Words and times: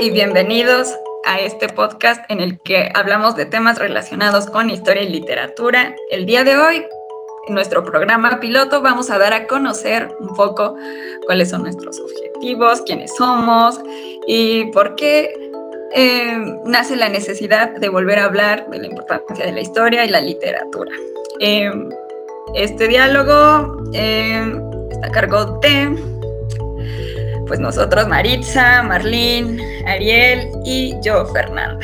y 0.00 0.10
bienvenidos 0.10 0.94
a 1.24 1.40
este 1.40 1.68
podcast 1.68 2.24
en 2.28 2.40
el 2.40 2.58
que 2.60 2.90
hablamos 2.94 3.36
de 3.36 3.46
temas 3.46 3.78
relacionados 3.78 4.46
con 4.46 4.70
historia 4.70 5.02
y 5.02 5.08
literatura. 5.08 5.94
El 6.10 6.26
día 6.26 6.42
de 6.42 6.56
hoy, 6.56 6.84
en 7.46 7.54
nuestro 7.54 7.84
programa 7.84 8.40
piloto, 8.40 8.82
vamos 8.82 9.10
a 9.10 9.18
dar 9.18 9.32
a 9.32 9.46
conocer 9.46 10.08
un 10.18 10.34
poco 10.34 10.76
cuáles 11.26 11.50
son 11.50 11.62
nuestros 11.62 12.00
objetivos, 12.00 12.82
quiénes 12.82 13.14
somos 13.16 13.80
y 14.26 14.66
por 14.72 14.96
qué 14.96 15.32
eh, 15.94 16.38
nace 16.64 16.96
la 16.96 17.08
necesidad 17.08 17.70
de 17.70 17.88
volver 17.88 18.18
a 18.18 18.24
hablar 18.24 18.68
de 18.70 18.78
la 18.78 18.86
importancia 18.86 19.46
de 19.46 19.52
la 19.52 19.60
historia 19.60 20.04
y 20.04 20.08
la 20.08 20.20
literatura. 20.20 20.92
Eh, 21.40 21.70
este 22.54 22.88
diálogo 22.88 23.82
eh, 23.92 24.60
está 24.90 25.06
a 25.06 25.10
cargo 25.10 25.58
de 25.60 26.13
pues 27.46 27.60
nosotros 27.60 28.08
Maritza, 28.08 28.82
Marlene, 28.82 29.62
Ariel 29.86 30.48
y 30.64 30.94
yo 31.02 31.26
Fernanda. 31.26 31.78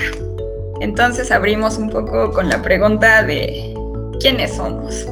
Entonces 0.81 1.31
abrimos 1.31 1.79
un 1.79 1.91
poco 1.91 2.33
con 2.33 2.49
la 2.49 2.63
pregunta 2.63 3.23
de 3.23 3.75
¿quiénes 4.21 4.57
somos? 4.57 5.07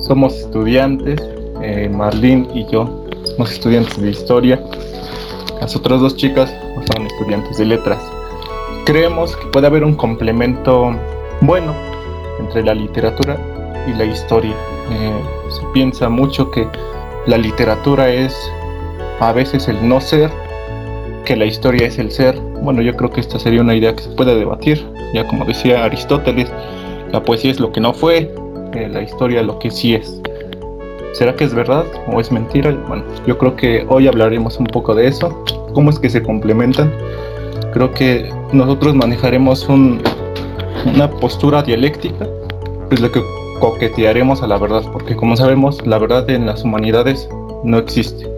Somos 0.00 0.34
estudiantes, 0.34 1.22
eh, 1.62 1.88
Marlene 1.88 2.48
y 2.54 2.66
yo 2.70 3.04
somos 3.24 3.52
estudiantes 3.52 4.00
de 4.00 4.10
historia. 4.10 4.60
Las 5.60 5.74
otras 5.76 6.00
dos 6.00 6.16
chicas 6.16 6.52
son 6.92 7.06
estudiantes 7.06 7.58
de 7.58 7.64
letras. 7.64 7.98
Creemos 8.84 9.36
que 9.36 9.46
puede 9.46 9.66
haber 9.66 9.84
un 9.84 9.94
complemento 9.94 10.94
bueno 11.40 11.74
entre 12.38 12.62
la 12.62 12.74
literatura 12.74 13.36
y 13.86 13.92
la 13.92 14.04
historia. 14.04 14.54
Eh, 14.90 15.22
se 15.50 15.66
piensa 15.72 16.08
mucho 16.08 16.50
que 16.50 16.68
la 17.26 17.38
literatura 17.38 18.08
es 18.08 18.34
a 19.20 19.32
veces 19.32 19.68
el 19.68 19.88
no 19.88 20.00
ser, 20.00 20.30
que 21.24 21.36
la 21.36 21.44
historia 21.44 21.86
es 21.86 21.98
el 21.98 22.10
ser. 22.10 22.38
Bueno, 22.62 22.82
yo 22.82 22.96
creo 22.96 23.10
que 23.10 23.20
esta 23.20 23.38
sería 23.38 23.60
una 23.60 23.74
idea 23.74 23.94
que 23.94 24.02
se 24.02 24.10
puede 24.10 24.34
debatir. 24.36 24.86
Ya 25.12 25.26
como 25.26 25.44
decía 25.44 25.84
Aristóteles, 25.84 26.50
la 27.12 27.22
poesía 27.22 27.50
es 27.50 27.60
lo 27.60 27.72
que 27.72 27.80
no 27.80 27.92
fue, 27.92 28.32
eh, 28.74 28.88
la 28.88 29.02
historia 29.02 29.42
lo 29.42 29.58
que 29.58 29.70
sí 29.70 29.94
es. 29.94 30.20
¿Será 31.12 31.34
que 31.34 31.44
es 31.44 31.54
verdad 31.54 31.84
o 32.12 32.20
es 32.20 32.30
mentira? 32.30 32.72
Bueno, 32.88 33.04
yo 33.26 33.38
creo 33.38 33.56
que 33.56 33.86
hoy 33.88 34.06
hablaremos 34.06 34.58
un 34.58 34.66
poco 34.66 34.94
de 34.94 35.08
eso, 35.08 35.44
cómo 35.72 35.90
es 35.90 35.98
que 35.98 36.10
se 36.10 36.22
complementan. 36.22 36.92
Creo 37.72 37.92
que 37.92 38.30
nosotros 38.52 38.94
manejaremos 38.94 39.66
una 39.68 41.10
postura 41.10 41.62
dialéctica, 41.62 42.26
pues 42.88 43.00
lo 43.00 43.10
que 43.10 43.22
coquetearemos 43.60 44.42
a 44.42 44.46
la 44.46 44.58
verdad, 44.58 44.82
porque 44.92 45.16
como 45.16 45.36
sabemos, 45.36 45.86
la 45.86 45.98
verdad 45.98 46.28
en 46.28 46.46
las 46.46 46.64
humanidades 46.64 47.28
no 47.64 47.78
existe. 47.78 48.35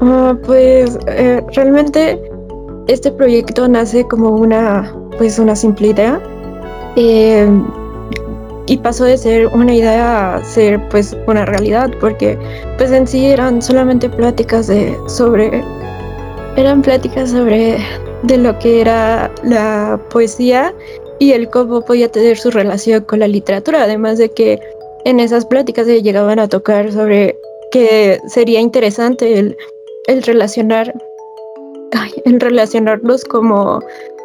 Ah, 0.00 0.36
pues 0.44 0.98
eh, 1.06 1.42
realmente 1.54 2.20
este 2.88 3.10
proyecto 3.12 3.68
nace 3.68 4.06
como 4.06 4.30
una, 4.30 4.94
pues 5.18 5.38
una 5.38 5.56
simple 5.56 5.88
idea 5.88 6.20
eh, 6.96 7.48
y 8.66 8.76
pasó 8.78 9.04
de 9.04 9.16
ser 9.16 9.46
una 9.48 9.74
idea 9.74 10.36
a 10.36 10.44
ser 10.44 10.80
pues 10.88 11.16
una 11.26 11.44
realidad 11.44 11.90
porque 12.00 12.38
pues 12.76 12.90
en 12.90 13.06
sí 13.06 13.26
eran 13.26 13.62
solamente 13.62 14.08
pláticas 14.08 14.66
de 14.66 14.96
sobre 15.06 15.62
eran 16.56 16.82
pláticas 16.82 17.30
sobre 17.30 17.78
de 18.22 18.38
lo 18.38 18.58
que 18.58 18.80
era 18.80 19.30
la 19.42 20.00
poesía 20.10 20.74
y 21.18 21.32
el 21.32 21.48
cómo 21.50 21.82
podía 21.82 22.10
tener 22.10 22.36
su 22.36 22.50
relación 22.50 23.04
con 23.04 23.20
la 23.20 23.28
literatura 23.28 23.84
además 23.84 24.18
de 24.18 24.30
que 24.30 24.60
en 25.04 25.20
esas 25.20 25.44
pláticas 25.44 25.86
se 25.86 26.02
llegaban 26.02 26.38
a 26.38 26.48
tocar 26.48 26.90
sobre 26.92 27.36
que 27.70 28.18
sería 28.28 28.60
interesante 28.60 29.38
el 29.38 29.56
el 30.06 30.22
relacionar, 30.22 30.94
el 32.24 32.40
relacionarlos 32.40 33.24
como 33.24 33.80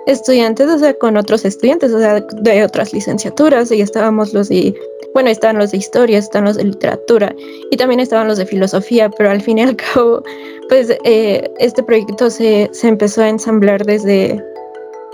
estudiantes, 0.08 0.68
o 0.68 0.80
sea, 0.80 0.94
con 0.96 1.18
otros 1.18 1.46
estudiantes, 1.46 1.94
o 1.94 2.00
sea, 2.00 2.20
de 2.20 2.64
otras 2.64 2.94
licenciaturas, 2.94 3.72
y 3.72 3.82
estábamos 3.82 4.34
los 4.34 4.50
de, 4.50 4.74
bueno, 5.14 5.30
estaban 5.30 5.58
los 5.58 5.72
de 5.72 5.78
historia, 5.78 6.18
están 6.18 6.46
los 6.46 6.58
de 6.58 6.66
literatura, 6.66 7.36
y 7.72 7.78
también 7.78 8.00
estaban 8.00 8.28
los 8.28 8.38
de 8.38 8.46
filosofía, 8.46 9.10
pero 9.10 9.30
al 9.30 9.42
fin 9.42 9.60
y 9.60 9.64
al 9.64 9.76
cabo, 9.94 10.24
pues 10.70 10.90
eh, 11.04 11.50
este 11.60 11.84
proyecto 11.84 12.30
se, 12.30 12.70
se 12.72 12.88
empezó 12.88 13.22
a 13.22 13.30
ensamblar 13.30 13.86
desde, 13.86 14.44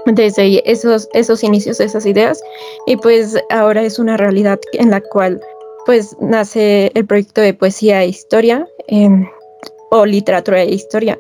desde 0.06 0.62
esos, 0.70 1.09
esos 1.14 1.44
inicios, 1.44 1.80
esas 1.80 2.06
ideas, 2.06 2.42
y 2.88 2.96
pues 2.96 3.36
ahora 3.50 3.84
es 3.84 4.00
una 4.00 4.18
realidad 4.18 4.59
en 4.74 4.92
la 4.92 5.02
cual 5.02 5.42
pues 5.86 6.16
nace 6.20 6.92
el 6.96 7.06
proyecto 7.06 7.42
de 7.42 7.53
poesía 7.53 8.02
e 8.02 8.08
historia. 8.08 8.68
Eh, 8.88 9.08
o 9.91 10.06
literatura 10.06 10.62
e 10.62 10.73
historia, 10.73 11.19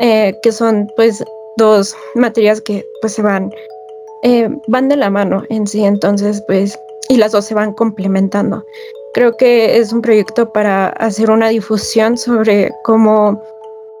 eh, 0.00 0.34
que 0.42 0.52
son 0.52 0.88
pues 0.96 1.22
dos 1.56 1.94
materias 2.14 2.60
que 2.60 2.84
pues 3.00 3.14
se 3.14 3.22
van, 3.22 3.52
eh, 4.22 4.48
van 4.68 4.88
de 4.88 4.96
la 4.96 5.10
mano 5.10 5.44
en 5.50 5.66
sí, 5.66 5.84
entonces 5.84 6.42
pues, 6.46 6.78
y 7.08 7.16
las 7.16 7.32
dos 7.32 7.44
se 7.44 7.54
van 7.54 7.72
complementando. 7.72 8.64
Creo 9.14 9.36
que 9.36 9.76
es 9.78 9.92
un 9.92 10.02
proyecto 10.02 10.52
para 10.52 10.88
hacer 10.88 11.30
una 11.30 11.48
difusión 11.48 12.18
sobre 12.18 12.72
cómo 12.82 13.40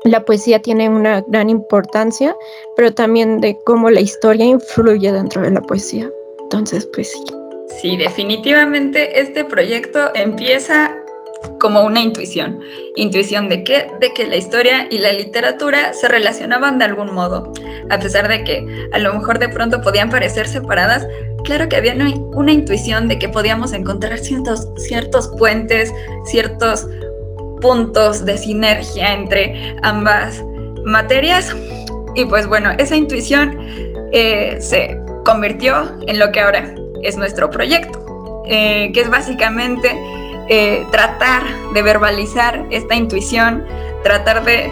la 0.04 0.24
poesía 0.24 0.60
tiene 0.60 0.88
una 0.88 1.24
gran 1.28 1.48
importancia, 1.48 2.36
pero 2.76 2.92
también 2.92 3.40
de 3.40 3.56
cómo 3.64 3.90
la 3.90 4.00
historia 4.00 4.44
influye 4.44 5.12
dentro 5.12 5.42
de 5.42 5.50
la 5.50 5.62
poesía. 5.62 6.10
Entonces, 6.42 6.86
pues 6.92 7.10
sí. 7.10 7.24
Sí, 7.80 7.96
definitivamente 7.96 9.20
este 9.20 9.44
proyecto 9.44 10.14
empieza 10.14 10.94
como 11.60 11.82
una 11.82 12.00
intuición. 12.00 12.60
¿Intuición 12.96 13.48
de 13.48 13.64
qué? 13.64 13.86
De 14.00 14.12
que 14.12 14.26
la 14.26 14.36
historia 14.36 14.86
y 14.90 14.98
la 14.98 15.12
literatura 15.12 15.92
se 15.92 16.08
relacionaban 16.08 16.78
de 16.78 16.84
algún 16.84 17.12
modo. 17.12 17.52
A 17.90 17.98
pesar 17.98 18.28
de 18.28 18.44
que 18.44 18.88
a 18.92 18.98
lo 18.98 19.14
mejor 19.14 19.38
de 19.38 19.48
pronto 19.48 19.80
podían 19.80 20.10
parecer 20.10 20.46
separadas, 20.46 21.06
claro 21.44 21.68
que 21.68 21.76
había 21.76 21.94
una 21.94 22.52
intuición 22.52 23.08
de 23.08 23.18
que 23.18 23.28
podíamos 23.28 23.72
encontrar 23.72 24.18
ciertos, 24.18 24.68
ciertos 24.76 25.28
puentes, 25.38 25.92
ciertos 26.24 26.86
puntos 27.60 28.24
de 28.24 28.36
sinergia 28.36 29.14
entre 29.14 29.76
ambas 29.82 30.42
materias. 30.84 31.54
Y 32.14 32.24
pues 32.26 32.46
bueno, 32.46 32.70
esa 32.78 32.96
intuición 32.96 33.58
eh, 34.12 34.58
se 34.60 35.00
convirtió 35.24 35.90
en 36.06 36.18
lo 36.18 36.30
que 36.30 36.40
ahora 36.40 36.74
es 37.02 37.16
nuestro 37.16 37.50
proyecto, 37.50 38.42
eh, 38.46 38.90
que 38.92 39.00
es 39.00 39.10
básicamente 39.10 39.90
eh, 40.48 40.86
tratar 40.90 41.42
de 41.72 41.82
verbalizar 41.82 42.66
esta 42.70 42.94
intuición, 42.94 43.64
tratar 44.02 44.44
de 44.44 44.70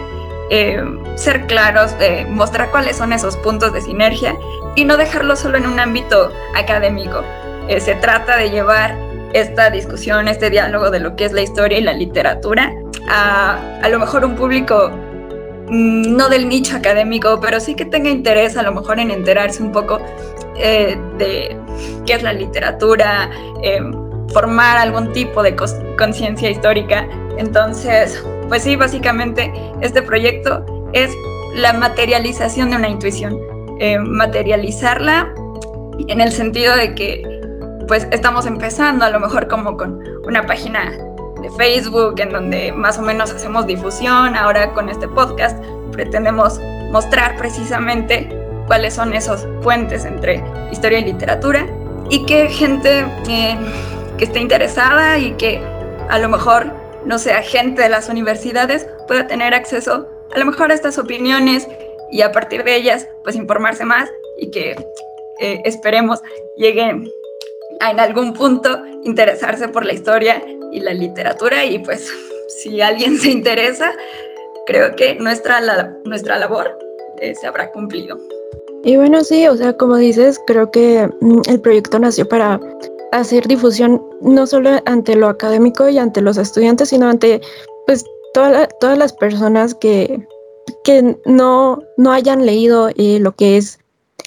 eh, 0.51 0.83
ser 1.15 1.47
claros, 1.47 1.97
de 1.97 2.25
mostrar 2.25 2.69
cuáles 2.69 2.97
son 2.97 3.11
esos 3.11 3.35
puntos 3.37 3.73
de 3.73 3.81
sinergia 3.81 4.35
y 4.75 4.85
no 4.85 4.97
dejarlo 4.97 5.35
solo 5.35 5.57
en 5.57 5.65
un 5.65 5.79
ámbito 5.79 6.31
académico. 6.55 7.23
Eh, 7.67 7.79
se 7.79 7.95
trata 7.95 8.37
de 8.37 8.51
llevar 8.51 8.95
esta 9.33 9.71
discusión, 9.71 10.27
este 10.27 10.51
diálogo 10.51 10.91
de 10.91 10.99
lo 10.99 11.15
que 11.15 11.25
es 11.25 11.31
la 11.31 11.41
historia 11.41 11.79
y 11.79 11.81
la 11.81 11.93
literatura 11.93 12.71
a 13.09 13.57
a 13.81 13.89
lo 13.89 13.97
mejor 13.97 14.23
un 14.25 14.35
público 14.35 14.91
mm, 15.69 16.15
no 16.15 16.29
del 16.29 16.47
nicho 16.47 16.77
académico, 16.77 17.39
pero 17.41 17.59
sí 17.59 17.73
que 17.73 17.85
tenga 17.85 18.11
interés 18.11 18.57
a 18.57 18.61
lo 18.61 18.73
mejor 18.73 18.99
en 18.99 19.09
enterarse 19.09 19.63
un 19.63 19.71
poco 19.71 19.99
de 20.55 21.57
qué 22.05 22.13
es 22.13 22.21
la 22.21 22.31
literatura, 22.31 23.31
formar 24.33 24.77
algún 24.77 25.13
tipo 25.13 25.43
de 25.43 25.55
conciencia 25.97 26.49
histórica. 26.49 27.07
Entonces, 27.37 28.23
pues 28.49 28.63
sí, 28.63 28.75
básicamente 28.75 29.51
este 29.81 30.01
proyecto 30.01 30.65
es 30.93 31.11
la 31.55 31.73
materialización 31.73 32.71
de 32.71 32.77
una 32.77 32.89
intuición, 32.89 33.39
eh, 33.79 33.99
materializarla 33.99 35.33
en 36.07 36.21
el 36.21 36.31
sentido 36.31 36.75
de 36.75 36.95
que 36.95 37.23
pues 37.87 38.07
estamos 38.11 38.45
empezando 38.45 39.05
a 39.05 39.09
lo 39.09 39.19
mejor 39.19 39.47
como 39.47 39.77
con 39.77 40.03
una 40.25 40.45
página 40.45 40.91
de 41.41 41.49
Facebook 41.57 42.19
en 42.19 42.31
donde 42.31 42.71
más 42.71 42.97
o 42.97 43.01
menos 43.01 43.31
hacemos 43.31 43.67
difusión, 43.67 44.35
ahora 44.35 44.71
con 44.73 44.89
este 44.89 45.07
podcast 45.07 45.61
pretendemos 45.91 46.59
mostrar 46.91 47.37
precisamente 47.37 48.29
cuáles 48.67 48.93
son 48.93 49.13
esos 49.13 49.45
puentes 49.61 50.05
entre 50.05 50.43
historia 50.71 50.99
y 50.99 51.05
literatura 51.05 51.67
y 52.09 52.25
que 52.25 52.49
gente 52.49 53.05
eh, 53.27 53.57
que 54.23 54.27
esté 54.27 54.39
interesada 54.39 55.19
y 55.19 55.33
que 55.33 55.61
a 56.07 56.17
lo 56.17 56.29
mejor 56.29 56.71
no 57.03 57.19
sea 57.19 57.41
gente 57.41 57.81
de 57.81 57.89
las 57.89 58.07
universidades 58.07 58.87
pueda 59.05 59.27
tener 59.27 59.53
acceso 59.53 60.07
a 60.33 60.39
lo 60.39 60.45
mejor 60.45 60.71
a 60.71 60.75
estas 60.75 60.97
opiniones 60.97 61.67
y 62.09 62.21
a 62.21 62.31
partir 62.31 62.63
de 62.63 62.73
ellas 62.77 63.05
pues 63.25 63.35
informarse 63.35 63.83
más 63.83 64.09
y 64.37 64.49
que 64.49 64.77
eh, 65.41 65.61
esperemos 65.65 66.21
lleguen 66.55 67.11
a 67.81 67.91
en 67.91 67.99
algún 67.99 68.31
punto 68.33 68.81
interesarse 69.03 69.67
por 69.67 69.85
la 69.85 69.91
historia 69.91 70.41
y 70.71 70.79
la 70.79 70.93
literatura 70.93 71.65
y 71.65 71.79
pues 71.79 72.09
si 72.47 72.79
alguien 72.79 73.17
se 73.17 73.29
interesa 73.29 73.91
creo 74.65 74.95
que 74.95 75.15
nuestra, 75.15 75.59
nuestra 76.05 76.37
labor 76.37 76.79
eh, 77.19 77.35
se 77.35 77.45
habrá 77.45 77.73
cumplido. 77.73 78.17
Y 78.85 78.95
bueno, 78.95 79.21
sí, 79.25 79.47
o 79.47 79.57
sea, 79.57 79.73
como 79.73 79.97
dices, 79.97 80.39
creo 80.47 80.71
que 80.71 81.09
mm, 81.19 81.41
el 81.49 81.59
proyecto 81.59 81.99
nació 81.99 82.25
para 82.27 82.59
hacer 83.19 83.47
difusión 83.47 84.01
no 84.21 84.45
solo 84.47 84.71
ante 84.85 85.15
lo 85.15 85.27
académico 85.27 85.89
y 85.89 85.97
ante 85.97 86.21
los 86.21 86.37
estudiantes, 86.37 86.89
sino 86.89 87.09
ante 87.09 87.41
pues 87.85 88.03
todas 88.33 88.97
las 88.97 89.13
personas 89.13 89.75
que 89.75 90.25
que 90.83 91.17
no, 91.25 91.83
no 91.97 92.11
hayan 92.11 92.45
leído 92.45 92.89
eh, 92.95 93.19
lo 93.19 93.35
que 93.35 93.57
es 93.57 93.79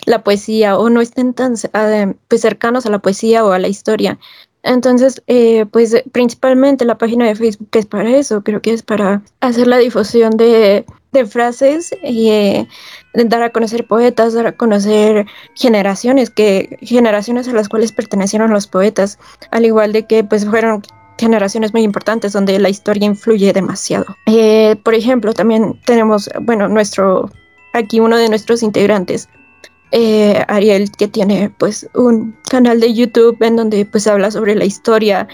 la 0.07 0.23
poesía 0.23 0.79
o 0.79 0.89
no 0.91 1.01
estén 1.01 1.35
tan 1.35 1.55
eh, 1.55 2.15
pues, 2.29 2.41
cercanos 2.41 2.87
a 2.87 2.91
la 2.91 2.99
poesía 2.99 3.45
o 3.45 3.53
a 3.53 3.59
la 3.59 3.69
historia. 3.69 4.19
Entonces, 4.63 5.23
eh, 5.29 5.65
pues 5.67 5.95
principalmente 6.13 6.85
la 6.85 6.99
página 6.99 7.27
de 7.27 7.37
Facebook 7.37 7.69
es 7.73 7.87
para 7.87 8.17
eso, 8.17 8.43
creo 8.43 8.61
que 8.61 8.73
es 8.73 8.83
para 8.83 9.23
hacer 9.41 9.69
la 9.69 9.79
difusión 9.79 10.37
de, 10.37 10.85
frases 11.25 11.95
y 12.03 12.31
eh, 12.31 12.69
dar 13.15 13.43
a 13.43 13.51
conocer 13.51 13.87
poetas, 13.87 14.35
dar 14.35 14.47
a 14.47 14.53
conocer 14.53 15.27
generaciones, 15.55 16.31
que 16.31 16.77
generaciones 16.83 17.49
a 17.49 17.53
las 17.53 17.69
cuales 17.69 17.93
pertenecieron 17.93 18.53
los 18.53 18.67
poetas, 18.67 19.19
al 19.51 19.65
igual 19.65 19.93
de 19.93 20.07
que 20.07 20.25
pues 20.25 20.45
fueron 20.45 20.83
generaciones 21.19 21.73
muy 21.73 21.83
importantes 21.83 22.33
donde 22.33 22.59
la 22.59 22.69
historia 22.69 23.07
influye 23.07 23.53
demasiado. 23.53 24.05
Eh, 24.27 24.77
por 24.83 24.95
ejemplo, 24.95 25.33
también 25.33 25.81
tenemos, 25.87 26.29
bueno, 26.43 26.69
nuestro, 26.69 27.31
aquí 27.73 28.01
uno 28.01 28.17
de 28.17 28.29
nuestros 28.29 28.63
integrantes, 28.63 29.29
eh, 29.93 30.45
Ariel, 30.49 30.91
que 30.91 31.09
tiene 31.09 31.51
pues 31.59 31.89
un 31.95 32.37
canal 32.51 32.81
de 32.81 32.93
YouTube 32.93 33.37
en 33.41 33.57
donde 33.57 33.87
pues 33.87 34.07
habla 34.07 34.31
sobre 34.31 34.55
la 34.55 34.65
historia 34.65 35.29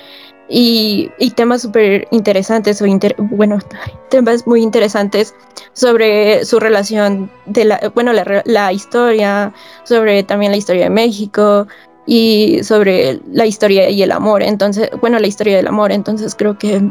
y, 0.54 1.10
temas 1.34 1.62
súper 1.62 2.06
interesantes 2.10 2.82
o 2.82 2.87
bueno, 3.19 3.58
temas 4.10 4.46
muy 4.46 4.60
interesantes 4.60 5.34
sobre 5.72 6.44
su 6.44 6.60
relación 6.60 7.31
de 7.46 7.64
la, 7.64 7.93
bueno, 7.94 8.12
la, 8.12 8.72
historia, 8.72 9.54
sobre 9.84 10.22
también 10.22 10.52
la 10.52 10.58
historia 10.58 10.84
de 10.84 10.90
México 10.90 11.66
y 12.06 12.60
sobre 12.62 13.19
la 13.32 13.46
historia 13.46 13.88
y 13.88 14.02
el 14.02 14.12
amor. 14.12 14.43
Entonces, 14.43 14.90
bueno, 15.00 15.19
la 15.19 15.26
historia 15.26 15.56
del 15.56 15.69
amor. 15.69 15.90
Entonces 15.90 16.34
creo 16.34 16.58
que 16.58 16.82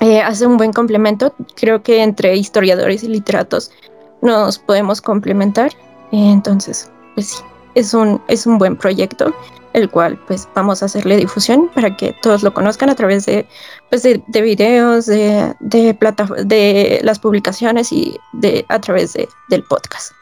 eh, 0.00 0.20
hace 0.20 0.46
un 0.46 0.56
buen 0.56 0.72
complemento. 0.72 1.34
Creo 1.56 1.82
que 1.82 2.02
entre 2.04 2.36
historiadores 2.36 3.02
y 3.02 3.08
literatos 3.08 3.72
nos 4.20 4.60
podemos 4.60 5.00
complementar. 5.00 5.72
Entonces, 6.12 6.88
pues 7.14 7.26
sí, 7.28 7.42
es 7.74 7.94
un, 7.94 8.22
es 8.28 8.46
un 8.46 8.58
buen 8.58 8.76
proyecto, 8.76 9.34
el 9.72 9.88
cual 9.88 10.18
pues 10.26 10.48
vamos 10.54 10.82
a 10.82 10.86
hacerle 10.86 11.16
difusión 11.16 11.70
para 11.74 11.96
que 11.96 12.14
todos 12.22 12.42
lo 12.42 12.52
conozcan 12.52 12.90
a 12.90 12.94
través 12.94 13.26
de, 13.26 13.46
pues, 13.90 14.02
de, 14.02 14.42
videos, 14.42 15.06
de, 15.06 15.54
de, 15.60 15.96
de 16.44 17.00
las 17.02 17.18
publicaciones 17.18 17.92
y 17.92 18.16
de, 18.34 18.64
a 18.68 18.80
través 18.80 19.14
de, 19.14 19.28
del 19.48 19.62
podcast. 19.64 20.12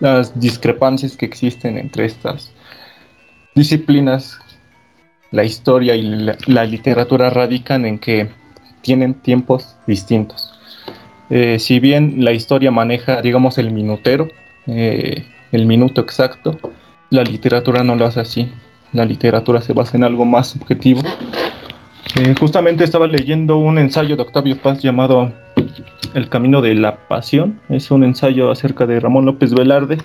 Las 0.00 0.38
discrepancias 0.38 1.16
que 1.16 1.26
existen 1.26 1.78
entre 1.78 2.06
estas 2.06 2.52
disciplinas, 3.54 4.38
la 5.30 5.44
historia 5.44 5.94
y 5.94 6.02
la, 6.02 6.64
literatura 6.64 7.30
radican 7.30 7.86
en 7.86 7.98
que 7.98 8.28
tienen 8.82 9.14
tiempos 9.14 9.76
distintos. 9.86 10.52
Eh, 11.30 11.58
si 11.58 11.80
bien 11.80 12.24
la 12.24 12.32
historia 12.32 12.70
maneja, 12.70 13.22
digamos, 13.22 13.58
el 13.58 13.70
minutero, 13.70 14.28
eh, 14.66 15.24
el 15.52 15.66
minuto 15.66 16.00
exacto. 16.00 16.58
La 17.12 17.24
literatura 17.24 17.84
no 17.84 17.94
lo 17.94 18.06
hace 18.06 18.20
así. 18.20 18.50
La 18.94 19.04
literatura 19.04 19.60
se 19.60 19.74
basa 19.74 19.98
en 19.98 20.04
algo 20.04 20.24
más 20.24 20.46
subjetivo. 20.46 21.02
Eh, 22.18 22.34
justamente 22.40 22.84
estaba 22.84 23.06
leyendo 23.06 23.58
un 23.58 23.76
ensayo 23.76 24.16
de 24.16 24.22
Octavio 24.22 24.56
Paz 24.56 24.80
llamado 24.80 25.30
El 26.14 26.30
Camino 26.30 26.62
de 26.62 26.74
la 26.74 27.06
Pasión. 27.08 27.60
Es 27.68 27.90
un 27.90 28.02
ensayo 28.02 28.50
acerca 28.50 28.86
de 28.86 28.98
Ramón 28.98 29.26
López 29.26 29.52
Velarde. 29.52 29.98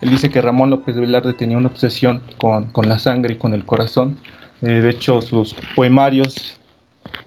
Él 0.00 0.10
dice 0.10 0.30
que 0.30 0.40
Ramón 0.40 0.70
López 0.70 0.94
Velarde 0.94 1.32
tenía 1.32 1.58
una 1.58 1.66
obsesión 1.66 2.22
con, 2.38 2.70
la 2.86 3.00
sangre 3.00 3.34
y 3.34 3.36
con 3.36 3.52
el 3.52 3.64
corazón. 3.64 4.16
Eh, 4.62 4.80
de 4.80 4.90
hecho, 4.90 5.22
sus 5.22 5.56
poemarios 5.74 6.60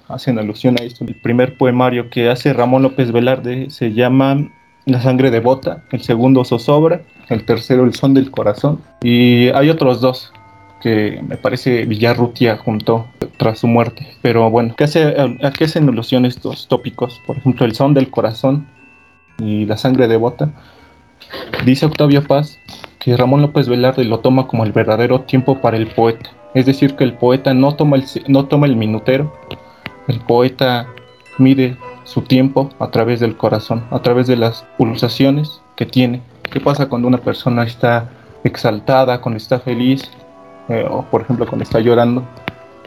hacen 0.08 0.40
alusión 0.40 0.78
a 0.80 0.86
esto. 0.86 1.04
El 1.04 1.20
primer 1.20 1.58
poemario 1.58 2.10
que 2.10 2.30
hace 2.30 2.54
Ramón 2.54 2.82
López 2.82 3.12
Velarde 3.12 3.72
se 3.72 3.92
llama 3.92 4.50
La 4.88 5.02
sangre 5.02 5.30
devota, 5.30 5.84
el 5.92 6.02
segundo 6.02 6.44
Zozobra 6.44 7.02
el 7.30 7.44
tercero 7.44 7.84
El 7.84 7.94
son 7.94 8.14
del 8.14 8.32
corazón 8.32 8.82
y 9.02 9.50
hay 9.50 9.70
otros 9.70 10.02
dos 10.02 10.32
que 10.82 11.22
me 11.28 11.38
parece 11.38 11.86
Villarrutia 11.86 12.58
juntó 12.58 13.08
tras 13.38 13.60
su 13.60 13.68
muerte. 13.68 14.08
Pero 14.22 14.50
bueno, 14.50 14.76
¿qué 14.78 14.86
hace, 14.86 15.16
¿a 15.42 15.52
qué 15.52 15.66
hacen 15.66 15.90
alusión 15.90 16.26
estos 16.26 16.68
tópicos? 16.68 17.22
Por 17.26 17.38
ejemplo, 17.38 17.66
el 17.66 17.74
son 17.74 17.94
del 17.94 18.10
corazón 18.10 18.68
y 19.40 19.66
la 19.66 19.76
sangre 19.76 20.08
devota. 20.08 20.54
Dice 21.66 21.86
Octavio 21.86 22.24
Paz 22.24 22.58
que 23.00 23.18
Ramón 23.18 23.42
López 23.42 23.68
Velarde 23.68 24.06
lo 24.06 24.20
toma 24.20 24.48
como 24.48 24.64
el 24.64 24.72
verdadero 24.72 25.22
tiempo 25.22 25.60
para 25.60 25.78
el 25.78 25.88
poeta. 25.88 26.30
Es 26.54 26.66
decir, 26.66 26.96
que 26.96 27.04
el 27.04 27.14
poeta 27.14 27.54
no 27.54 27.76
toma 27.76 27.98
el, 27.98 28.06
no 28.28 28.46
toma 28.46 28.68
el 28.68 28.76
minutero, 28.76 29.34
el 30.08 30.20
poeta 30.22 30.88
mide 31.38 31.78
su 32.08 32.24
tiempo 32.24 32.70
a 32.80 32.90
través 32.90 33.20
del 33.20 33.38
corazón, 33.38 33.84
a 33.92 34.00
través 34.00 34.26
de 34.26 34.38
las 34.38 34.66
pulsaciones 34.78 35.62
que 35.76 35.86
tiene 35.86 36.24
¿Qué 36.52 36.62
pasa 36.62 36.88
cuando 36.88 37.08
una 37.08 37.18
persona 37.18 37.64
está 37.64 38.10
exaltada, 38.44 39.20
cuando 39.20 39.38
está 39.38 39.60
feliz, 39.60 40.10
eh, 40.70 40.86
o 40.90 41.04
por 41.04 41.22
ejemplo 41.22 41.46
cuando 41.46 41.64
está 41.64 41.80
llorando? 41.80 42.24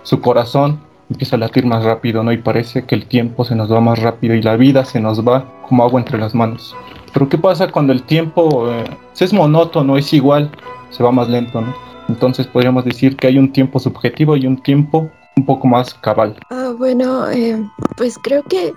Su 0.02 0.20
corazón 0.20 0.80
empieza 1.10 1.36
a 1.36 1.38
latir 1.38 1.66
más 1.66 1.84
rápido, 1.84 2.22
¿no? 2.22 2.32
Y 2.32 2.38
parece 2.38 2.84
que 2.84 2.94
el 2.94 3.06
tiempo 3.06 3.44
se 3.44 3.54
nos 3.54 3.70
va 3.70 3.80
más 3.80 3.98
rápido 3.98 4.34
y 4.34 4.42
la 4.42 4.56
vida 4.56 4.84
se 4.84 4.98
nos 5.00 5.26
va 5.26 5.44
como 5.68 5.84
agua 5.84 6.00
entre 6.00 6.18
las 6.18 6.34
manos. 6.34 6.74
Pero 7.12 7.28
¿qué 7.28 7.36
pasa 7.36 7.70
cuando 7.70 7.92
el 7.92 8.02
tiempo 8.02 8.70
eh, 8.70 8.84
es 9.18 9.32
monótono, 9.32 9.98
es 9.98 10.12
igual, 10.14 10.50
se 10.88 11.02
va 11.02 11.12
más 11.12 11.28
lento, 11.28 11.60
¿no? 11.60 11.74
Entonces 12.08 12.46
podríamos 12.46 12.84
decir 12.84 13.16
que 13.16 13.26
hay 13.26 13.38
un 13.38 13.52
tiempo 13.52 13.78
subjetivo 13.78 14.36
y 14.36 14.46
un 14.46 14.56
tiempo 14.56 15.10
un 15.40 15.46
poco 15.46 15.66
más 15.66 15.94
cabal. 15.94 16.36
Ah, 16.50 16.72
bueno, 16.76 17.28
eh, 17.30 17.58
pues 17.96 18.16
creo 18.22 18.42
que 18.44 18.72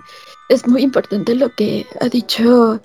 es 0.49 0.67
muy 0.67 0.81
importante 0.81 1.35
lo 1.35 1.53
que 1.55 1.85
ha 1.99 2.09
dicho 2.09 2.81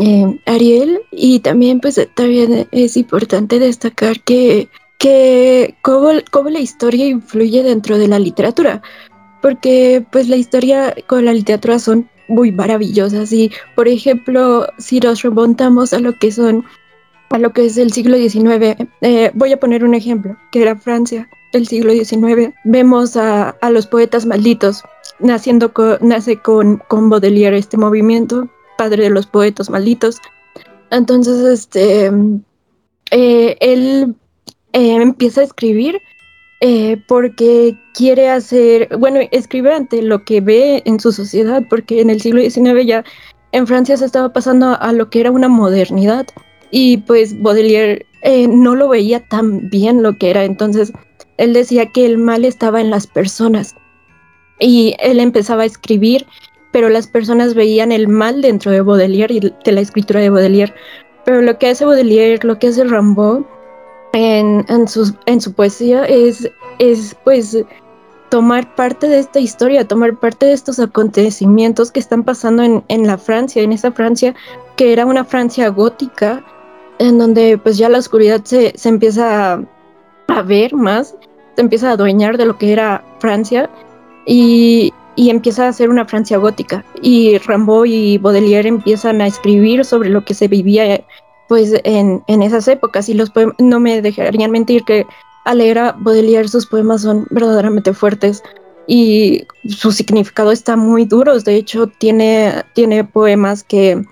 eh, 0.00 0.40
Ariel 0.46 1.00
y 1.10 1.40
también 1.40 1.80
pues 1.80 2.00
también 2.14 2.68
es 2.70 2.96
importante 2.96 3.58
destacar 3.58 4.20
que, 4.20 4.68
que 4.98 5.74
cómo, 5.82 6.10
cómo, 6.30 6.50
la 6.50 6.60
historia 6.60 7.06
influye 7.06 7.62
dentro 7.62 7.98
de 7.98 8.08
la 8.08 8.18
literatura 8.18 8.82
porque 9.40 10.04
pues 10.12 10.28
la 10.28 10.36
historia 10.36 10.94
con 11.06 11.24
la 11.24 11.32
literatura 11.32 11.78
son 11.78 12.08
muy 12.28 12.52
maravillosas 12.52 13.32
y 13.32 13.50
por 13.74 13.88
ejemplo 13.88 14.66
si 14.76 15.00
nos 15.00 15.22
remontamos 15.22 15.94
a 15.94 16.00
lo 16.00 16.18
que 16.18 16.30
son 16.32 16.64
a 17.30 17.38
lo 17.38 17.52
que 17.52 17.66
es 17.66 17.76
el 17.76 17.92
siglo 17.92 18.16
XIX 18.16 18.88
eh, 19.00 19.30
voy 19.34 19.52
a 19.52 19.60
poner 19.60 19.84
un 19.84 19.94
ejemplo 19.94 20.36
que 20.50 20.62
era 20.62 20.76
Francia 20.76 21.28
del 21.52 21.66
siglo 21.66 21.92
XIX 21.92 22.54
vemos 22.64 23.16
a, 23.16 23.56
los 23.70 23.86
poetas 23.86 24.26
malditos 24.26 24.82
naciendo 25.18 25.72
nace 26.00 26.36
con, 26.36 26.82
Baudelaire 26.90 27.56
este 27.56 27.76
movimiento 27.76 28.48
padre 28.76 29.04
de 29.04 29.10
los 29.10 29.26
poetas 29.26 29.68
malditos. 29.70 30.18
Entonces, 30.90 31.40
este, 31.44 32.12
eh, 33.10 33.56
él 33.60 34.14
eh, 34.72 34.94
empieza 34.94 35.40
a 35.40 35.44
escribir 35.44 36.00
porque 37.08 37.78
quiere 37.94 38.30
hacer, 38.30 38.88
bueno, 38.96 39.20
escribe 39.30 39.74
ante 39.74 40.02
lo 40.02 40.24
que 40.24 40.40
ve 40.40 40.82
en 40.86 41.00
su 41.00 41.12
sociedad, 41.12 41.62
porque 41.68 42.00
en 42.00 42.10
el 42.10 42.20
siglo 42.20 42.40
XIX 42.40 42.86
ya 42.86 43.04
en 43.52 43.66
Francia 43.66 43.96
se 43.96 44.04
estaba 44.04 44.32
pasando 44.32 44.76
a 44.80 44.92
lo 44.92 45.08
que 45.10 45.20
era 45.20 45.30
una 45.30 45.48
modernidad 45.48 46.26
y 46.70 46.98
pues 46.98 47.40
Baudelaire 47.40 48.06
no 48.48 48.74
lo 48.74 48.88
veía 48.88 49.20
tan 49.28 49.70
bien 49.70 50.02
lo 50.02 50.16
que 50.18 50.30
era, 50.30 50.44
entonces 50.44 50.92
él 51.36 51.52
decía 51.52 51.86
que 51.86 52.04
el 52.04 52.18
mal 52.18 52.44
estaba 52.44 52.80
en 52.80 52.90
las 52.90 53.06
personas 53.06 53.74
y 54.58 54.96
él 55.00 55.20
empezaba 55.20 55.62
a 55.62 55.66
escribir 55.66 56.26
pero 56.72 56.88
las 56.88 57.06
personas 57.06 57.54
veían 57.54 57.92
el 57.92 58.08
mal 58.08 58.42
dentro 58.42 58.70
de 58.70 58.80
Baudelaire 58.80 59.34
y 59.34 59.40
de 59.40 59.72
la 59.72 59.80
escritura 59.80 60.20
de 60.20 60.30
Baudelaire. 60.30 60.74
Pero 61.24 61.42
lo 61.42 61.58
que 61.58 61.68
hace 61.68 61.84
Baudelaire, 61.84 62.38
lo 62.42 62.58
que 62.58 62.68
hace 62.68 62.84
Rimbaud 62.84 63.44
en, 64.12 64.64
en, 64.68 64.86
en 65.26 65.40
su 65.40 65.52
poesía 65.52 66.04
es, 66.04 66.50
es 66.78 67.16
pues 67.24 67.64
tomar 68.30 68.74
parte 68.74 69.08
de 69.08 69.18
esta 69.18 69.40
historia, 69.40 69.86
tomar 69.86 70.18
parte 70.18 70.46
de 70.46 70.52
estos 70.52 70.78
acontecimientos 70.78 71.90
que 71.90 72.00
están 72.00 72.22
pasando 72.22 72.62
en, 72.62 72.84
en 72.88 73.06
la 73.06 73.16
Francia, 73.16 73.62
en 73.62 73.72
esa 73.72 73.92
Francia 73.92 74.34
que 74.76 74.92
era 74.92 75.06
una 75.06 75.24
Francia 75.24 75.68
gótica, 75.68 76.44
en 76.98 77.18
donde 77.18 77.58
pues 77.58 77.78
ya 77.78 77.88
la 77.88 77.98
oscuridad 77.98 78.44
se, 78.44 78.72
se 78.76 78.88
empieza 78.88 79.60
a, 80.28 80.42
ver 80.42 80.74
más, 80.74 81.16
se 81.56 81.60
empieza 81.62 81.90
a 81.90 81.92
adueñar 81.92 82.36
de 82.36 82.46
lo 82.46 82.58
que 82.58 82.72
era 82.72 83.04
Francia 83.18 83.70
y, 84.26 84.92
y 85.16 85.30
empieza 85.30 85.66
a 85.66 85.68
hacer 85.68 85.90
una 85.90 86.04
Francia 86.04 86.38
gótica. 86.38 86.84
Y 87.02 87.38
Rimbaud 87.38 87.86
y 87.86 88.18
Baudelaire 88.18 88.68
empiezan 88.68 89.20
a 89.20 89.26
escribir 89.26 89.84
sobre 89.84 90.10
lo 90.10 90.24
que 90.24 90.34
se 90.34 90.48
vivía 90.48 91.04
pues 91.48 91.72
en, 91.84 92.22
en 92.26 92.42
esas 92.42 92.68
épocas 92.68 93.08
y 93.08 93.14
los 93.14 93.32
no 93.58 93.80
me 93.80 94.02
dejarían 94.02 94.50
mentir 94.50 94.84
que 94.84 95.06
al 95.44 95.58
leer 95.58 95.78
a 95.78 95.92
Baudelaire 95.92 96.46
sus 96.46 96.66
poemas 96.66 97.02
son 97.02 97.26
verdaderamente 97.30 97.94
fuertes 97.94 98.42
y 98.88 99.46
su 99.68 99.92
significado 99.92 100.50
está 100.50 100.76
muy 100.76 101.04
duro. 101.04 101.38
De 101.38 101.54
hecho, 101.54 101.86
tiene, 101.86 102.64
tiene 102.72 103.04
poemas 103.04 103.62
que, 103.62 104.02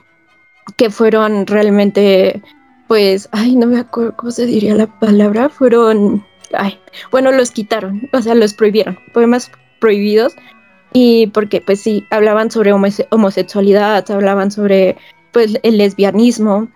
que 0.77 0.91
fueron 0.91 1.47
realmente, 1.47 2.43
pues, 2.89 3.29
ay, 3.33 3.57
no 3.57 3.67
me 3.67 3.81
acuerdo 3.81 4.17
cómo 4.17 4.31
se 4.31 4.47
diría 4.47 4.75
la 4.75 4.87
palabra, 4.99 5.49
fueron, 5.49 6.25
ay, 6.53 6.79
bueno, 7.11 7.33
los 7.33 7.51
quitaron, 7.51 8.09
o 8.13 8.23
sea, 8.23 8.35
los 8.35 8.55
prohibieron, 8.55 8.99
poemas 9.13 9.51
prohibidos 9.81 10.35
y 10.93 11.27
porque 11.29 11.61
pues 11.61 11.81
sí, 11.81 12.07
hablaban 12.11 12.51
sobre 12.51 12.73
homosexualidad, 12.73 14.11
hablaban 14.11 14.51
sobre 14.51 14.97
pues 15.33 15.59
el 15.63 15.79
lesbianismo. 15.79 16.69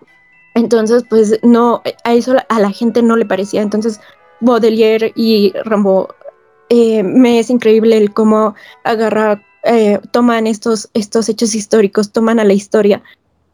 Entonces, 0.54 1.04
pues 1.08 1.38
no, 1.42 1.82
a 2.04 2.12
eso 2.12 2.36
a 2.48 2.60
la 2.60 2.70
gente 2.70 3.02
no 3.02 3.16
le 3.16 3.24
parecía. 3.24 3.62
Entonces, 3.62 4.00
Baudelaire 4.40 5.12
y 5.14 5.54
Rambo, 5.64 6.14
eh, 6.68 7.02
me 7.02 7.38
es 7.38 7.48
increíble 7.48 7.96
el 7.96 8.12
cómo 8.12 8.54
agarra, 8.84 9.42
eh, 9.64 9.98
toman 10.10 10.46
estos, 10.46 10.90
estos 10.92 11.28
hechos 11.28 11.54
históricos, 11.54 12.12
toman 12.12 12.40
a 12.40 12.44
la 12.44 12.52
historia 12.52 13.02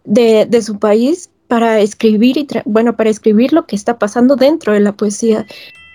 de, 0.04 0.46
de 0.46 0.62
su 0.62 0.80
país 0.80 1.30
para 1.48 1.80
escribir 1.80 2.36
y 2.36 2.46
bueno, 2.64 2.96
para 2.96 3.10
escribir 3.10 3.52
lo 3.52 3.66
que 3.66 3.76
está 3.76 3.98
pasando 3.98 4.36
dentro 4.36 4.72
de 4.72 4.80
la 4.80 4.92
poesía. 4.92 5.46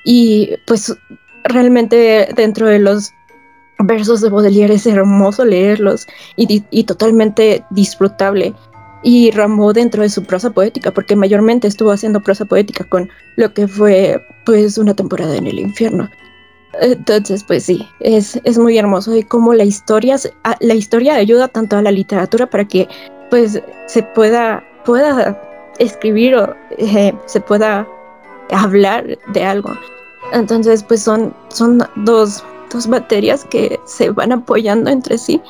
Y 0.06 0.52
pues 0.66 0.96
realmente 1.46 2.30
dentro 2.36 2.68
de 2.68 2.80
los 2.80 3.12
versos 3.80 4.22
de 4.22 4.30
Baudelaire 4.30 4.74
es 4.74 4.86
hermoso 4.86 5.46
leerlos 5.46 6.08
y, 6.36 6.64
y 6.70 6.84
totalmente 6.84 7.64
disfrutable. 7.72 8.54
Y 9.04 9.32
Rambo 9.32 9.74
dentro 9.74 10.04
de 10.04 10.10
su 10.10 10.24
prosa 10.24 10.52
poética, 10.52 10.92
porque 10.92 11.16
mayormente 11.16 11.68
estuvo 11.68 11.92
haciendo 11.92 12.22
prosa 12.22 12.46
poética 12.46 12.84
con 12.84 13.10
lo 13.36 13.52
que 13.54 13.68
fue 13.68 14.24
pues 14.46 14.78
una 14.78 14.94
temporada 14.94 15.36
en 15.36 15.48
el 15.48 15.60
infierno. 15.60 16.10
Entonces, 16.80 17.44
pues 17.44 17.64
sí, 17.64 17.86
es, 18.00 18.40
es 18.44 18.58
muy 18.58 18.78
hermoso 18.78 19.16
y 19.16 19.24
cómo 19.24 19.54
la 19.54 19.64
historia, 19.64 20.18
la 20.60 20.74
historia 20.74 21.16
ayuda 21.16 21.48
tanto 21.48 21.76
a 21.78 21.82
la 21.82 21.92
literatura 21.92 22.48
para 22.48 22.66
que 22.66 22.88
pues 23.30 23.62
se 23.88 24.04
pueda 24.04 24.64
pueda 24.86 25.40
escribir 25.80 26.36
o 26.36 26.56
eh, 26.78 27.14
se 27.26 27.42
pueda 27.42 27.88
hablar 28.52 29.18
de 29.34 29.44
algo. 29.44 29.72
Entonces, 30.34 30.84
pues 30.84 31.04
son, 31.04 31.34
son 31.50 31.88
dos, 31.96 32.44
dos 32.72 32.88
materias 32.88 33.46
que 33.46 33.80
se 33.86 34.10
van 34.12 34.32
apoyando 34.32 34.90
entre 34.90 35.18
sí 35.18 35.42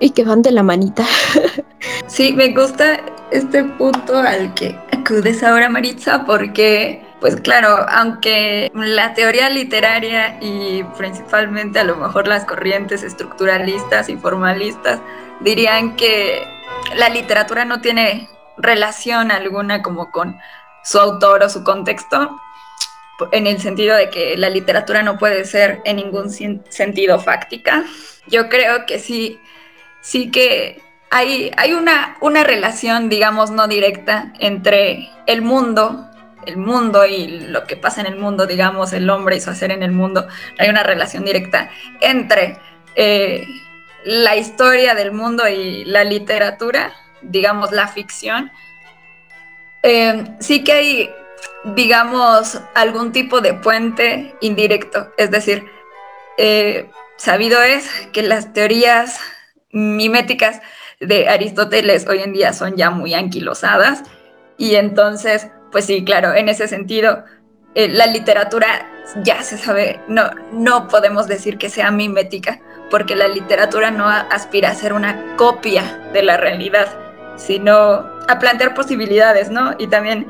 y 0.00 0.10
que 0.10 0.24
van 0.24 0.42
de 0.42 0.52
la 0.52 0.62
manita. 0.62 1.04
Sí, 2.06 2.32
me 2.32 2.48
gusta 2.48 3.00
este 3.30 3.62
punto 3.62 4.16
al 4.16 4.54
que 4.54 4.76
acudes 4.92 5.42
ahora, 5.42 5.68
Maritza, 5.68 6.24
porque, 6.24 7.04
pues 7.20 7.36
claro, 7.36 7.86
aunque 7.88 8.70
la 8.74 9.14
teoría 9.14 9.50
literaria 9.50 10.38
y 10.40 10.82
principalmente 10.96 11.78
a 11.78 11.84
lo 11.84 11.96
mejor 11.96 12.26
las 12.26 12.44
corrientes 12.46 13.02
estructuralistas 13.02 14.08
y 14.08 14.16
formalistas 14.16 15.00
dirían 15.40 15.96
que 15.96 16.42
la 16.96 17.10
literatura 17.10 17.64
no 17.64 17.80
tiene 17.80 18.28
relación 18.58 19.30
alguna 19.30 19.82
como 19.82 20.10
con 20.10 20.38
su 20.84 20.98
autor 20.98 21.42
o 21.42 21.48
su 21.48 21.64
contexto, 21.64 22.40
en 23.32 23.46
el 23.46 23.60
sentido 23.60 23.96
de 23.96 24.10
que 24.10 24.36
la 24.36 24.48
literatura 24.48 25.02
no 25.02 25.18
puede 25.18 25.44
ser 25.44 25.80
en 25.84 25.96
ningún 25.96 26.30
sentido 26.30 27.18
fáctica. 27.18 27.84
Yo 28.26 28.48
creo 28.48 28.86
que 28.86 28.98
sí, 28.98 29.40
sí 30.00 30.30
que 30.30 30.80
hay, 31.10 31.50
hay 31.56 31.72
una, 31.72 32.16
una 32.20 32.44
relación, 32.44 33.08
digamos, 33.08 33.50
no 33.50 33.66
directa 33.66 34.32
entre 34.38 35.08
el 35.26 35.42
mundo, 35.42 36.06
el 36.46 36.56
mundo 36.56 37.04
y 37.06 37.40
lo 37.40 37.64
que 37.64 37.76
pasa 37.76 38.00
en 38.00 38.06
el 38.06 38.16
mundo, 38.16 38.46
digamos, 38.46 38.92
el 38.92 39.08
hombre 39.10 39.36
y 39.36 39.40
su 39.40 39.50
hacer 39.50 39.72
en 39.72 39.82
el 39.82 39.92
mundo. 39.92 40.26
Hay 40.58 40.68
una 40.68 40.82
relación 40.82 41.24
directa 41.24 41.70
entre 42.00 42.58
eh, 42.94 43.46
la 44.04 44.36
historia 44.36 44.94
del 44.94 45.12
mundo 45.12 45.48
y 45.48 45.84
la 45.84 46.04
literatura 46.04 46.92
digamos, 47.22 47.72
la 47.72 47.88
ficción, 47.88 48.50
eh, 49.82 50.24
sí 50.40 50.64
que 50.64 50.72
hay, 50.72 51.10
digamos, 51.64 52.60
algún 52.74 53.12
tipo 53.12 53.40
de 53.40 53.54
puente 53.54 54.34
indirecto. 54.40 55.12
Es 55.16 55.30
decir, 55.30 55.64
eh, 56.36 56.90
sabido 57.16 57.62
es 57.62 57.88
que 58.12 58.22
las 58.22 58.52
teorías 58.52 59.18
miméticas 59.70 60.60
de 61.00 61.28
Aristóteles 61.28 62.06
hoy 62.08 62.20
en 62.22 62.32
día 62.32 62.52
son 62.52 62.76
ya 62.76 62.90
muy 62.90 63.14
anquilosadas 63.14 64.02
y 64.56 64.74
entonces, 64.74 65.48
pues 65.70 65.84
sí, 65.84 66.04
claro, 66.04 66.34
en 66.34 66.48
ese 66.48 66.66
sentido, 66.66 67.24
eh, 67.74 67.88
la 67.88 68.06
literatura 68.06 68.86
ya 69.22 69.42
se 69.42 69.56
sabe, 69.56 70.00
no, 70.08 70.30
no 70.52 70.88
podemos 70.88 71.28
decir 71.28 71.58
que 71.58 71.70
sea 71.70 71.90
mimética, 71.90 72.60
porque 72.90 73.14
la 73.14 73.28
literatura 73.28 73.90
no 73.90 74.08
aspira 74.08 74.70
a 74.70 74.74
ser 74.74 74.92
una 74.92 75.36
copia 75.36 76.10
de 76.12 76.22
la 76.22 76.36
realidad, 76.36 76.88
sino 77.38 78.04
a 78.28 78.38
plantear 78.38 78.74
posibilidades, 78.74 79.50
¿no? 79.50 79.74
Y 79.78 79.86
también 79.86 80.26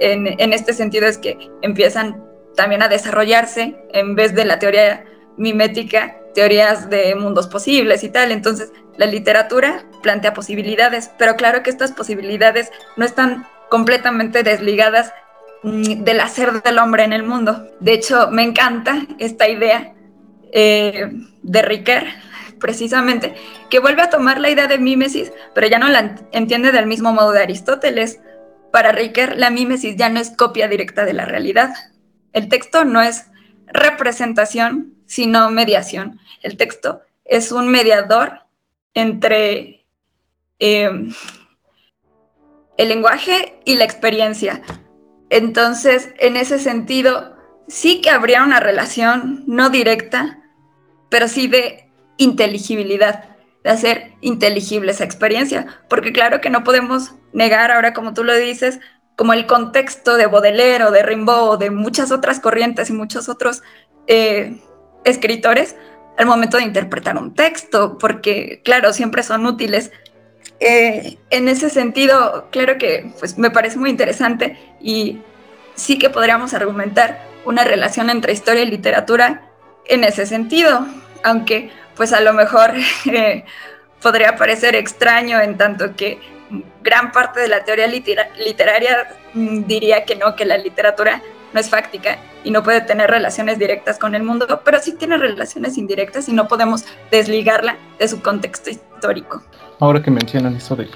en, 0.00 0.52
este 0.52 0.72
sentido 0.72 1.06
es 1.06 1.18
que 1.18 1.38
empiezan 1.62 2.24
también 2.56 2.82
a 2.82 2.88
desarrollarse, 2.88 3.76
en 3.92 4.16
vez 4.16 4.34
de 4.34 4.44
la 4.44 4.58
teoría 4.58 5.04
mimética, 5.36 6.16
teorías 6.34 6.90
de 6.90 7.14
mundos 7.14 7.46
posibles 7.46 8.02
y 8.02 8.08
tal. 8.08 8.32
Entonces, 8.32 8.72
la 8.96 9.06
literatura 9.06 9.84
plantea 10.02 10.34
posibilidades, 10.34 11.10
pero 11.18 11.36
claro 11.36 11.62
que 11.62 11.70
estas 11.70 11.92
posibilidades 11.92 12.72
no 12.96 13.04
están 13.04 13.46
completamente 13.68 14.42
desligadas 14.42 15.12
mm, 15.62 16.02
del 16.02 16.20
hacer 16.20 16.62
del 16.62 16.78
hombre 16.78 17.04
en 17.04 17.12
el 17.12 17.22
mundo. 17.22 17.68
De 17.78 17.92
hecho, 17.92 18.30
me 18.32 18.42
encanta 18.42 19.06
esta 19.18 19.48
idea 19.48 19.94
eh, 20.52 21.08
de 21.42 21.62
Riquet, 21.62 22.04
precisamente, 22.58 23.34
que 23.70 23.78
vuelve 23.78 24.02
a 24.02 24.10
tomar 24.10 24.40
la 24.40 24.50
idea 24.50 24.66
de 24.66 24.78
mímesis, 24.78 25.32
pero 25.54 25.66
ya 25.66 25.78
no 25.78 25.88
la 25.88 26.16
entiende 26.32 26.72
del 26.72 26.86
mismo 26.86 27.12
modo 27.12 27.32
de 27.32 27.42
Aristóteles. 27.42 28.20
Para 28.72 28.92
Riquet, 28.92 29.34
la 29.36 29.50
mímesis 29.50 29.96
ya 29.96 30.08
no 30.08 30.20
es 30.20 30.30
copia 30.30 30.68
directa 30.68 31.04
de 31.04 31.14
la 31.14 31.24
realidad. 31.24 31.74
El 32.32 32.48
texto 32.48 32.84
no 32.84 33.00
es 33.00 33.26
representación, 33.66 34.94
sino 35.06 35.50
mediación. 35.50 36.20
El 36.42 36.56
texto 36.56 37.02
es 37.24 37.52
un 37.52 37.68
mediador 37.68 38.40
entre 38.94 39.86
em, 40.58 41.12
el 42.76 42.88
lenguaje 42.88 43.60
y 43.64 43.76
la 43.76 43.84
experiencia. 43.84 44.62
Entonces, 45.30 46.10
en 46.18 46.36
ese 46.36 46.58
sentido, 46.58 47.36
sí 47.66 48.00
que 48.00 48.10
habría 48.10 48.42
una 48.42 48.60
relación 48.60 49.44
no 49.46 49.70
directa, 49.70 50.42
pero 51.10 51.28
sí 51.28 51.48
de 51.48 51.87
inteligibilidad, 52.18 53.24
de 53.64 53.70
hacer 53.70 54.12
inteligible 54.20 54.92
esa 54.92 55.04
experiencia, 55.04 55.66
porque 55.88 56.12
claro 56.12 56.40
que 56.40 56.50
no 56.50 56.62
podemos 56.62 57.14
negar 57.32 57.72
ahora, 57.72 57.94
como 57.94 58.14
tú 58.14 58.22
lo 58.22 58.36
dices, 58.36 58.78
como 59.16 59.32
el 59.32 59.46
contexto 59.46 60.16
de 60.16 60.26
Baudelaire 60.26 60.84
o 60.84 60.90
de 60.90 61.02
Rimbaud 61.02 61.48
o 61.48 61.56
de 61.56 61.70
muchas 61.70 62.12
otras 62.12 62.38
corrientes 62.38 62.90
y 62.90 62.92
muchos 62.92 63.28
otros 63.28 63.62
eh, 64.06 64.60
escritores 65.04 65.74
al 66.16 66.26
momento 66.26 66.56
de 66.56 66.64
interpretar 66.64 67.16
un 67.16 67.34
texto, 67.34 67.98
porque 67.98 68.60
claro, 68.64 68.92
siempre 68.92 69.22
son 69.22 69.46
útiles. 69.46 69.92
Eh, 70.60 71.18
en 71.30 71.48
ese 71.48 71.70
sentido, 71.70 72.48
claro 72.50 72.78
que 72.78 73.12
pues, 73.18 73.38
me 73.38 73.50
parece 73.50 73.78
muy 73.78 73.90
interesante 73.90 74.58
y 74.80 75.20
sí 75.74 75.98
que 75.98 76.10
podríamos 76.10 76.54
argumentar 76.54 77.24
una 77.44 77.64
relación 77.64 78.10
entre 78.10 78.32
historia 78.32 78.62
y 78.62 78.70
literatura 78.70 79.50
en 79.86 80.04
ese 80.04 80.26
sentido, 80.26 80.86
aunque 81.22 81.70
pues 81.98 82.14
a 82.14 82.20
lo 82.20 82.32
mejor 82.32 82.72
eh, 83.12 83.44
podría 84.00 84.36
parecer 84.36 84.74
extraño 84.74 85.38
en 85.40 85.58
tanto 85.58 85.94
que 85.94 86.18
gran 86.82 87.12
parte 87.12 87.40
de 87.40 87.48
la 87.48 87.64
teoría 87.64 87.86
literaria 87.86 89.08
mm, 89.34 89.64
diría 89.64 90.04
que 90.04 90.16
no, 90.16 90.34
que 90.34 90.46
la 90.46 90.56
literatura 90.56 91.20
no 91.52 91.60
es 91.60 91.68
fáctica 91.68 92.18
y 92.44 92.50
no 92.50 92.62
puede 92.62 92.80
tener 92.80 93.10
relaciones 93.10 93.58
directas 93.58 93.98
con 93.98 94.14
el 94.14 94.22
mundo, 94.22 94.46
pero 94.64 94.78
sí 94.80 94.94
tiene 94.94 95.18
relaciones 95.18 95.76
indirectas 95.76 96.28
y 96.28 96.32
no 96.32 96.48
podemos 96.48 96.84
desligarla 97.10 97.76
de 97.98 98.08
su 98.08 98.22
contexto 98.22 98.70
histórico. 98.70 99.42
Ahora 99.80 100.02
que 100.02 100.10
mencionan 100.10 100.56
eso 100.56 100.76
de, 100.76 100.88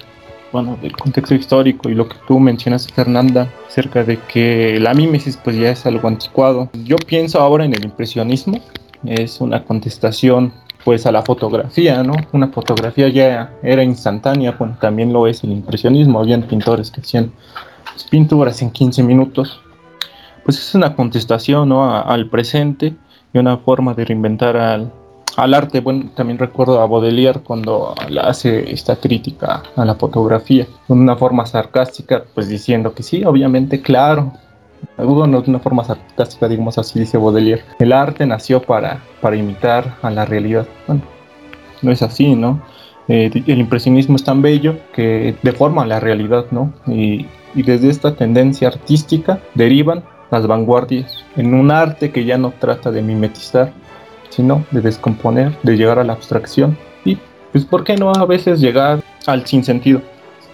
bueno, 0.52 0.78
del 0.80 0.92
contexto 0.96 1.34
histórico 1.34 1.88
y 1.88 1.94
lo 1.94 2.08
que 2.08 2.16
tú 2.26 2.38
mencionas, 2.38 2.86
Fernanda, 2.92 3.48
acerca 3.66 4.04
de 4.04 4.18
que 4.18 4.78
la 4.80 4.94
mímesis 4.94 5.36
pues 5.36 5.56
ya 5.56 5.70
es 5.70 5.84
algo 5.86 6.08
anticuado, 6.08 6.70
yo 6.84 6.96
pienso 6.96 7.40
ahora 7.40 7.64
en 7.64 7.74
el 7.74 7.84
impresionismo, 7.84 8.60
es 9.04 9.40
una 9.40 9.64
contestación 9.64 10.52
pues 10.84 11.06
a 11.06 11.12
la 11.12 11.22
fotografía, 11.22 12.02
¿no? 12.02 12.14
Una 12.32 12.48
fotografía 12.48 13.08
ya 13.08 13.54
era 13.62 13.82
instantánea, 13.82 14.52
bueno, 14.58 14.76
también 14.80 15.12
lo 15.12 15.26
es 15.26 15.44
el 15.44 15.52
impresionismo, 15.52 16.20
habían 16.20 16.42
pintores 16.42 16.90
que 16.90 17.00
hacían 17.00 17.32
pinturas 18.10 18.62
en 18.62 18.70
15 18.70 19.02
minutos. 19.02 19.60
Pues 20.44 20.58
es 20.58 20.74
una 20.74 20.96
contestación 20.96 21.68
¿no? 21.68 21.84
al 21.84 22.28
presente 22.28 22.94
y 23.32 23.38
una 23.38 23.58
forma 23.58 23.94
de 23.94 24.04
reinventar 24.04 24.56
al, 24.56 24.92
al 25.36 25.54
arte. 25.54 25.80
Bueno, 25.80 26.10
también 26.16 26.38
recuerdo 26.38 26.80
a 26.80 26.86
Baudelaire 26.86 27.40
cuando 27.40 27.94
hace 28.20 28.72
esta 28.72 28.96
crítica 28.96 29.62
a 29.76 29.84
la 29.84 29.94
fotografía, 29.94 30.66
con 30.88 31.00
una 31.00 31.16
forma 31.16 31.46
sarcástica, 31.46 32.24
pues 32.34 32.48
diciendo 32.48 32.92
que 32.92 33.04
sí, 33.04 33.24
obviamente, 33.24 33.80
claro, 33.80 34.32
bueno, 34.96 35.40
de 35.40 35.50
una 35.50 35.58
forma 35.58 35.84
sarcástica, 35.84 36.48
digamos 36.48 36.78
así, 36.78 36.98
dice 36.98 37.18
Baudelaire. 37.18 37.62
El 37.78 37.92
arte 37.92 38.26
nació 38.26 38.62
para, 38.62 39.02
para 39.20 39.36
imitar 39.36 39.96
a 40.02 40.10
la 40.10 40.24
realidad. 40.24 40.66
Bueno, 40.86 41.02
no 41.82 41.92
es 41.92 42.02
así, 42.02 42.34
¿no? 42.34 42.62
Eh, 43.08 43.30
el 43.46 43.58
impresionismo 43.58 44.16
es 44.16 44.24
tan 44.24 44.42
bello 44.42 44.76
que 44.94 45.34
deforma 45.42 45.84
la 45.86 46.00
realidad, 46.00 46.46
¿no? 46.50 46.72
Y, 46.86 47.26
y 47.54 47.62
desde 47.62 47.90
esta 47.90 48.14
tendencia 48.14 48.68
artística 48.68 49.40
derivan 49.54 50.04
las 50.30 50.46
vanguardias 50.46 51.24
en 51.36 51.52
un 51.54 51.70
arte 51.70 52.10
que 52.10 52.24
ya 52.24 52.38
no 52.38 52.52
trata 52.58 52.90
de 52.90 53.02
mimetizar, 53.02 53.72
sino 54.30 54.64
de 54.70 54.80
descomponer, 54.80 55.52
de 55.62 55.76
llegar 55.76 55.98
a 55.98 56.04
la 56.04 56.14
abstracción 56.14 56.76
y, 57.04 57.18
pues, 57.52 57.64
¿por 57.64 57.84
qué 57.84 57.96
no 57.96 58.12
a 58.12 58.24
veces 58.24 58.60
llegar 58.60 59.02
al 59.26 59.46
sinsentido? 59.46 60.00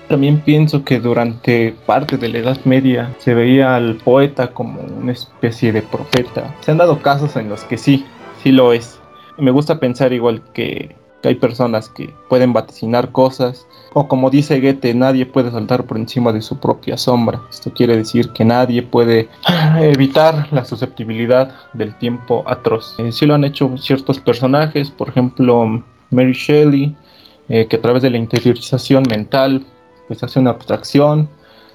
También 0.09 0.41
pienso 0.41 0.85
que 0.85 1.01
durante 1.01 1.75
parte 1.85 2.17
de 2.17 2.31
la 2.31 2.39
Edad 2.39 2.59
Media 2.65 3.15
se 3.19 3.35
veía 3.35 3.77
al 3.77 3.97
poeta 3.97 4.53
como 4.53 4.81
una 4.81 5.13
especie 5.13 5.71
de 5.71 5.83
profeta. 5.83 6.55
Se 6.61 6.71
han 6.71 6.79
dado 6.79 7.01
casos 7.01 7.37
en 7.37 7.51
los 7.51 7.63
que 7.65 7.77
sí, 7.77 8.07
sí 8.43 8.51
lo 8.51 8.73
es. 8.73 8.99
me 9.37 9.51
gusta 9.51 9.79
pensar 9.79 10.15
igual 10.15 10.43
que, 10.55 10.97
que 11.23 11.29
hay 11.29 11.35
personas 11.35 11.91
que 11.91 12.15
pueden 12.31 12.55
vaticinar 12.55 13.13
cosas, 13.13 13.67
o 13.93 14.09
como 14.09 14.31
dice 14.31 14.61
Goethe, 14.61 14.95
nadie 14.95 15.27
puede 15.27 15.51
saltar 15.51 15.85
por 15.85 15.99
encima 15.99 16.33
de 16.33 16.41
su 16.41 16.59
propia 16.59 16.97
sombra. 16.97 17.43
Esto 17.51 17.73
quiere 17.73 17.97
decir 17.97 18.31
que 18.31 18.47
nadie 18.47 18.83
puede 18.83 19.29
evitar 19.81 20.49
la 20.53 20.65
susceptibilidad 20.65 21.53
del 21.75 21.95
tiempo 21.99 22.45
atroz. 22.47 22.95
Eh, 22.99 23.13
sí 23.13 23.27
lo 23.27 23.35
han 23.35 23.45
hecho 23.45 23.77
ciertos 23.77 24.19
personajes, 24.19 24.91
por 24.91 25.11
ejemplo 25.11 25.85
Mary 26.11 26.33
Shelley, 26.33 26.97
eh, 27.51 27.67
que 27.67 27.77
a 27.77 27.81
través 27.81 28.03
de 28.03 28.11
la 28.11 28.19
interiorización 28.19 29.05
mental 29.09 29.67
pues 30.09 30.23
hace 30.23 30.41
una 30.41 30.51
abstracción 30.51 31.29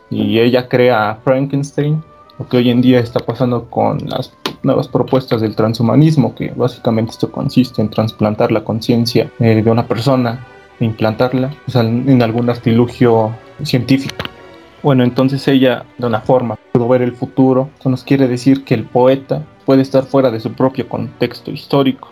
y 0.10 0.40
ella 0.40 0.68
crea 0.68 1.12
a 1.12 1.16
Frankenstein, 1.16 2.04
lo 2.38 2.48
que 2.48 2.58
hoy 2.58 2.70
en 2.70 2.82
día 2.82 3.00
está 3.00 3.20
pasando 3.20 3.70
con 3.70 4.00
las 4.10 4.34
nuevas 4.64 4.88
propuestas 4.88 5.42
del 5.42 5.56
transhumanismo, 5.56 6.36
que 6.36 6.52
básicamente 6.56 7.12
esto 7.12 7.32
consiste 7.32 7.82
en 7.82 7.90
trasplantar 7.90 8.52
la 8.52 8.64
conciencia 8.64 9.32
eh, 9.40 9.62
de 9.62 9.72
una 9.72 9.88
persona 9.88 10.46
e 10.80 10.86
implantarla 10.86 11.54
en 11.74 12.22
algún 12.22 12.50
artilugio 12.50 13.36
científico. 13.64 14.16
Bueno, 14.82 15.04
entonces 15.04 15.48
ella 15.48 15.86
de 15.98 16.08
una 16.08 16.22
forma 16.22 16.58
pudo 16.74 16.88
ver 16.90 17.02
el 17.02 17.14
futuro, 17.14 17.70
eso 17.80 17.90
nos 17.90 18.04
quiere 18.04 18.28
decir 18.28 18.66
que 18.66 18.74
el 18.74 18.84
poeta 18.84 19.44
puede 19.66 19.82
estar 19.82 20.04
fuera 20.04 20.30
de 20.30 20.40
su 20.40 20.52
propio 20.54 20.90
contexto 20.90 21.52
histórico. 21.52 22.12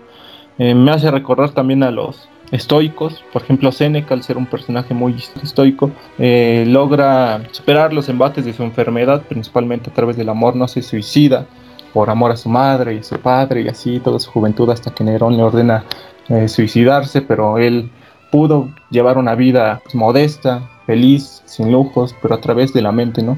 Eh, 0.58 0.74
me 0.74 0.92
hace 0.92 1.12
recordar 1.12 1.52
también 1.52 1.84
a 1.84 1.92
los 1.92 2.30
estoicos. 2.52 3.24
Por 3.32 3.42
ejemplo, 3.42 3.72
Seneca, 3.72 4.14
al 4.14 4.24
ser 4.24 4.38
un 4.38 4.46
personaje 4.46 4.94
muy 4.94 5.16
estoico, 5.42 5.92
eh, 6.20 6.66
logra 6.68 7.42
superar 7.52 7.94
los 7.94 8.10
embates 8.10 8.46
de 8.46 8.54
su 8.54 8.64
enfermedad, 8.64 9.24
principalmente 9.28 9.90
a 9.90 9.94
través 9.94 10.18
del 10.18 10.30
amor, 10.30 10.56
no 10.56 10.68
se 10.68 10.82
suicida 10.82 11.46
por 11.94 12.10
amor 12.10 12.32
a 12.32 12.38
su 12.38 12.50
madre 12.50 12.96
y 12.96 13.00
a 13.00 13.04
su 13.04 13.20
padre 13.20 13.62
y 13.62 13.68
así 13.68 14.00
toda 14.00 14.20
su 14.20 14.32
juventud 14.32 14.70
hasta 14.70 14.92
que 14.92 15.04
Nerón 15.04 15.36
le 15.36 15.44
ordena 15.44 15.84
eh, 16.30 16.48
suicidarse, 16.48 17.22
pero 17.22 17.58
él 17.58 17.90
pudo 18.32 18.70
llevar 18.90 19.18
una 19.18 19.36
vida 19.36 19.82
modesta, 19.94 20.70
feliz, 20.86 21.42
sin 21.46 21.72
lujos, 21.72 22.16
pero 22.22 22.36
a 22.36 22.42
través 22.42 22.74
de 22.74 22.82
la 22.82 22.92
mente, 22.92 23.22
¿no? 23.22 23.38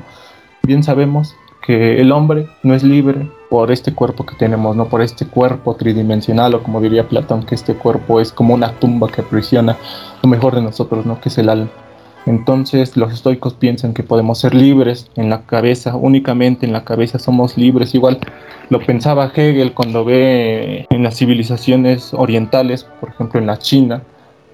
Bien 0.62 0.84
sabemos 0.84 1.36
que 1.66 2.02
el 2.02 2.12
hombre 2.12 2.48
no 2.62 2.76
es 2.76 2.84
libre 2.84 3.30
por 3.50 3.72
este 3.72 3.94
cuerpo 3.94 4.26
que 4.26 4.36
tenemos, 4.36 4.76
no 4.76 4.90
por 4.90 5.02
este 5.02 5.26
cuerpo 5.26 5.76
tridimensional 5.76 6.54
o 6.56 6.64
como 6.64 6.82
diría 6.82 7.08
Platón, 7.08 7.46
que 7.46 7.56
este 7.56 7.74
cuerpo 7.74 8.20
es 8.20 8.32
como 8.32 8.54
una 8.54 8.74
tumba 8.74 9.08
que 9.08 9.22
aprisiona 9.22 9.78
lo 10.22 10.30
mejor 10.30 10.56
de 10.56 10.62
nosotros, 10.62 11.06
¿no? 11.06 11.22
Que 11.22 11.30
es 11.30 11.38
el 11.38 11.50
alma. 11.50 11.70
Entonces 12.26 12.96
los 12.96 13.14
estoicos 13.14 13.54
piensan 13.54 13.94
que 13.94 14.04
podemos 14.04 14.40
ser 14.40 14.54
libres 14.54 15.10
en 15.16 15.30
la 15.30 15.46
cabeza, 15.46 15.96
únicamente 15.96 16.66
en 16.66 16.74
la 16.74 16.86
cabeza 16.86 17.20
somos 17.20 17.58
libres. 17.58 17.94
Igual 17.96 18.20
lo 18.70 18.80
pensaba 18.80 19.32
Hegel 19.34 19.74
cuando 19.74 20.06
ve 20.06 20.86
en 20.90 21.04
las 21.04 21.18
civilizaciones 21.18 22.14
orientales, 22.14 22.86
por 23.00 23.10
ejemplo 23.10 23.40
en 23.40 23.48
la 23.48 23.58
China, 23.58 24.04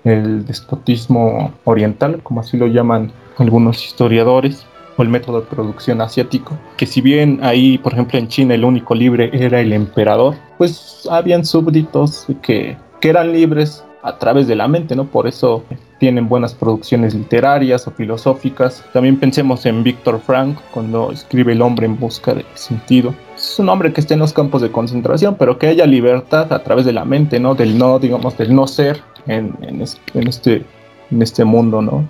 el 0.04 0.46
despotismo 0.46 1.54
oriental, 1.64 2.22
como 2.24 2.42
así 2.42 2.58
lo 2.58 2.68
llaman 2.68 3.12
algunos 3.38 3.86
historiadores, 3.86 4.66
el 5.04 5.10
método 5.10 5.42
de 5.42 5.48
producción 5.48 6.02
asiático, 6.02 6.58
que 6.78 6.86
si 6.86 7.02
bien 7.02 7.40
ahí, 7.42 7.78
por 7.78 7.94
ejemplo, 7.94 8.20
en 8.20 8.28
China 8.28 8.56
el 8.56 8.66
único 8.66 8.96
libre 8.96 9.30
era 9.34 9.60
el 9.60 9.74
emperador, 9.74 10.36
pues 10.58 11.08
habían 11.10 11.46
súbditos 11.46 12.26
que, 12.42 12.78
que 13.00 13.10
eran 13.10 13.32
libres 13.32 13.84
a 14.02 14.18
través 14.18 14.48
de 14.48 14.56
la 14.56 14.68
mente, 14.68 14.96
¿no? 14.96 15.06
Por 15.06 15.28
eso 15.28 15.64
tienen 16.00 16.30
buenas 16.30 16.54
producciones 16.54 17.14
literarias 17.14 17.86
o 17.88 17.92
filosóficas. 17.92 18.84
También 18.94 19.20
pensemos 19.20 19.66
en 19.66 19.84
Víctor 19.84 20.22
Frank 20.26 20.58
cuando 20.72 21.12
escribe 21.12 21.52
El 21.52 21.62
hombre 21.62 21.86
en 21.86 22.00
busca 22.00 22.34
de 22.34 22.46
sentido. 22.54 23.14
Es 23.36 23.60
un 23.60 23.70
hombre 23.70 23.92
que 23.92 24.02
esté 24.02 24.14
en 24.14 24.22
los 24.22 24.34
campos 24.34 24.62
de 24.62 24.72
concentración, 24.72 25.36
pero 25.36 25.58
que 25.58 25.68
haya 25.68 25.86
libertad 25.86 26.52
a 26.54 26.64
través 26.64 26.86
de 26.86 26.94
la 26.94 27.06
mente, 27.06 27.40
¿no? 27.40 27.56
Del 27.56 27.78
no, 27.78 28.00
digamos, 28.00 28.38
del 28.38 28.56
no 28.56 28.68
ser 28.68 29.02
en, 29.28 29.56
en, 29.62 29.82
este, 30.28 30.66
en 31.12 31.22
este 31.22 31.44
mundo, 31.44 31.82
¿no? 31.82 32.08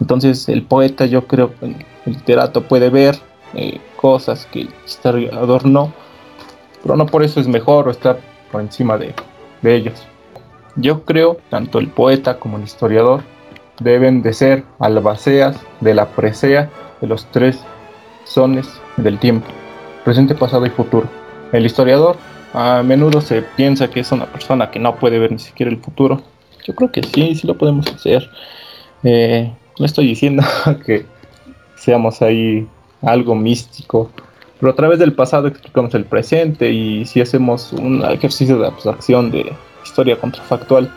Entonces 0.00 0.48
el 0.48 0.62
poeta 0.62 1.06
yo 1.06 1.26
creo 1.26 1.54
que 1.54 1.66
el 1.66 1.76
literato 2.04 2.62
puede 2.62 2.90
ver 2.90 3.16
eh, 3.54 3.80
cosas 3.96 4.46
que 4.46 4.62
el 4.62 4.70
historiador 4.84 5.64
no, 5.64 5.92
pero 6.82 6.96
no 6.96 7.06
por 7.06 7.22
eso 7.22 7.40
es 7.40 7.48
mejor 7.48 7.88
o 7.88 7.90
estar 7.90 8.18
por 8.52 8.60
encima 8.60 8.98
de, 8.98 9.14
ellos. 9.62 10.06
Yo 10.76 11.04
creo 11.04 11.38
tanto 11.50 11.80
el 11.80 11.88
poeta 11.88 12.38
como 12.38 12.58
el 12.58 12.64
historiador 12.64 13.22
deben 13.80 14.22
de 14.22 14.32
ser 14.32 14.64
albaceas 14.78 15.56
de 15.80 15.94
la 15.94 16.06
presea 16.06 16.70
de 17.00 17.06
los 17.08 17.26
tres 17.32 17.58
sones 18.24 18.68
del 18.96 19.18
tiempo, 19.18 19.48
presente, 20.04 20.34
pasado 20.34 20.66
y 20.66 20.70
futuro. 20.70 21.08
El 21.52 21.66
historiador 21.66 22.16
a 22.52 22.82
menudo 22.84 23.20
se 23.20 23.42
piensa 23.42 23.88
que 23.88 24.00
es 24.00 24.12
una 24.12 24.26
persona 24.26 24.70
que 24.70 24.78
no 24.78 24.94
puede 24.96 25.18
ver 25.18 25.32
ni 25.32 25.38
siquiera 25.38 25.72
el 25.72 25.78
futuro. 25.78 26.22
Yo 26.64 26.74
creo 26.74 26.92
que 26.92 27.02
sí, 27.02 27.34
sí 27.34 27.46
lo 27.46 27.58
podemos 27.58 27.86
hacer. 27.88 28.30
Eh, 29.02 29.52
no 29.78 29.86
estoy 29.86 30.06
diciendo 30.06 30.42
que 30.86 31.06
seamos 31.76 32.22
ahí 32.22 32.66
algo 33.02 33.34
místico, 33.34 34.10
pero 34.58 34.72
a 34.72 34.74
través 34.74 34.98
del 34.98 35.12
pasado 35.12 35.48
explicamos 35.48 35.94
el 35.94 36.04
presente 36.04 36.70
y 36.70 37.04
si 37.04 37.20
hacemos 37.20 37.72
un 37.72 38.02
ejercicio 38.04 38.58
de 38.58 38.66
abstracción 38.66 39.30
de 39.30 39.52
historia 39.84 40.16
contrafactual, 40.18 40.90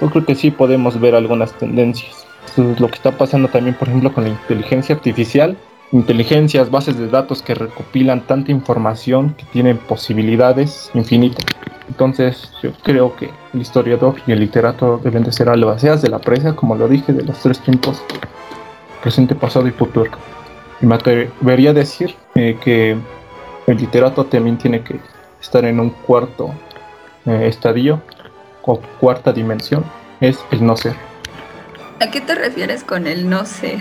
yo 0.00 0.10
creo 0.10 0.24
que 0.24 0.34
sí 0.34 0.50
podemos 0.50 1.00
ver 1.00 1.14
algunas 1.14 1.52
tendencias. 1.58 2.26
Lo 2.56 2.88
que 2.88 2.96
está 2.96 3.12
pasando 3.12 3.48
también, 3.48 3.76
por 3.76 3.88
ejemplo, 3.88 4.12
con 4.12 4.24
la 4.24 4.30
inteligencia 4.30 4.94
artificial. 4.94 5.56
Inteligencias, 5.92 6.70
bases 6.70 6.98
de 6.98 7.08
datos 7.08 7.42
que 7.42 7.54
recopilan 7.54 8.26
tanta 8.26 8.50
información 8.50 9.34
que 9.34 9.44
tienen 9.52 9.76
posibilidades 9.76 10.90
infinitas. 10.94 11.44
Entonces, 11.92 12.50
yo 12.62 12.72
creo 12.82 13.14
que 13.16 13.28
el 13.52 13.60
historiador 13.60 14.14
y 14.26 14.32
el 14.32 14.40
literato 14.40 14.98
deben 15.04 15.24
de 15.24 15.30
ser 15.30 15.50
albaceas 15.50 16.00
de 16.00 16.08
la 16.08 16.20
presa, 16.20 16.56
como 16.56 16.74
lo 16.74 16.88
dije, 16.88 17.12
de 17.12 17.22
los 17.22 17.38
tres 17.40 17.60
tiempos 17.60 18.02
presente, 19.02 19.34
pasado 19.34 19.68
y 19.68 19.72
futuro. 19.72 20.10
Y 20.80 20.86
me 20.86 20.94
atrevería 20.94 21.68
a 21.68 21.72
decir 21.74 22.14
eh, 22.34 22.56
que 22.64 22.96
el 23.66 23.76
literato 23.76 24.24
también 24.24 24.56
tiene 24.56 24.82
que 24.82 25.00
estar 25.38 25.66
en 25.66 25.80
un 25.80 25.90
cuarto 25.90 26.54
eh, 27.26 27.46
estadio 27.46 28.00
o 28.62 28.80
cuarta 28.98 29.30
dimensión, 29.30 29.84
es 30.22 30.42
el 30.50 30.64
no 30.64 30.78
ser. 30.78 30.94
¿A 32.00 32.10
qué 32.10 32.22
te 32.22 32.34
refieres 32.34 32.84
con 32.84 33.06
el 33.06 33.28
no 33.28 33.44
ser? 33.44 33.80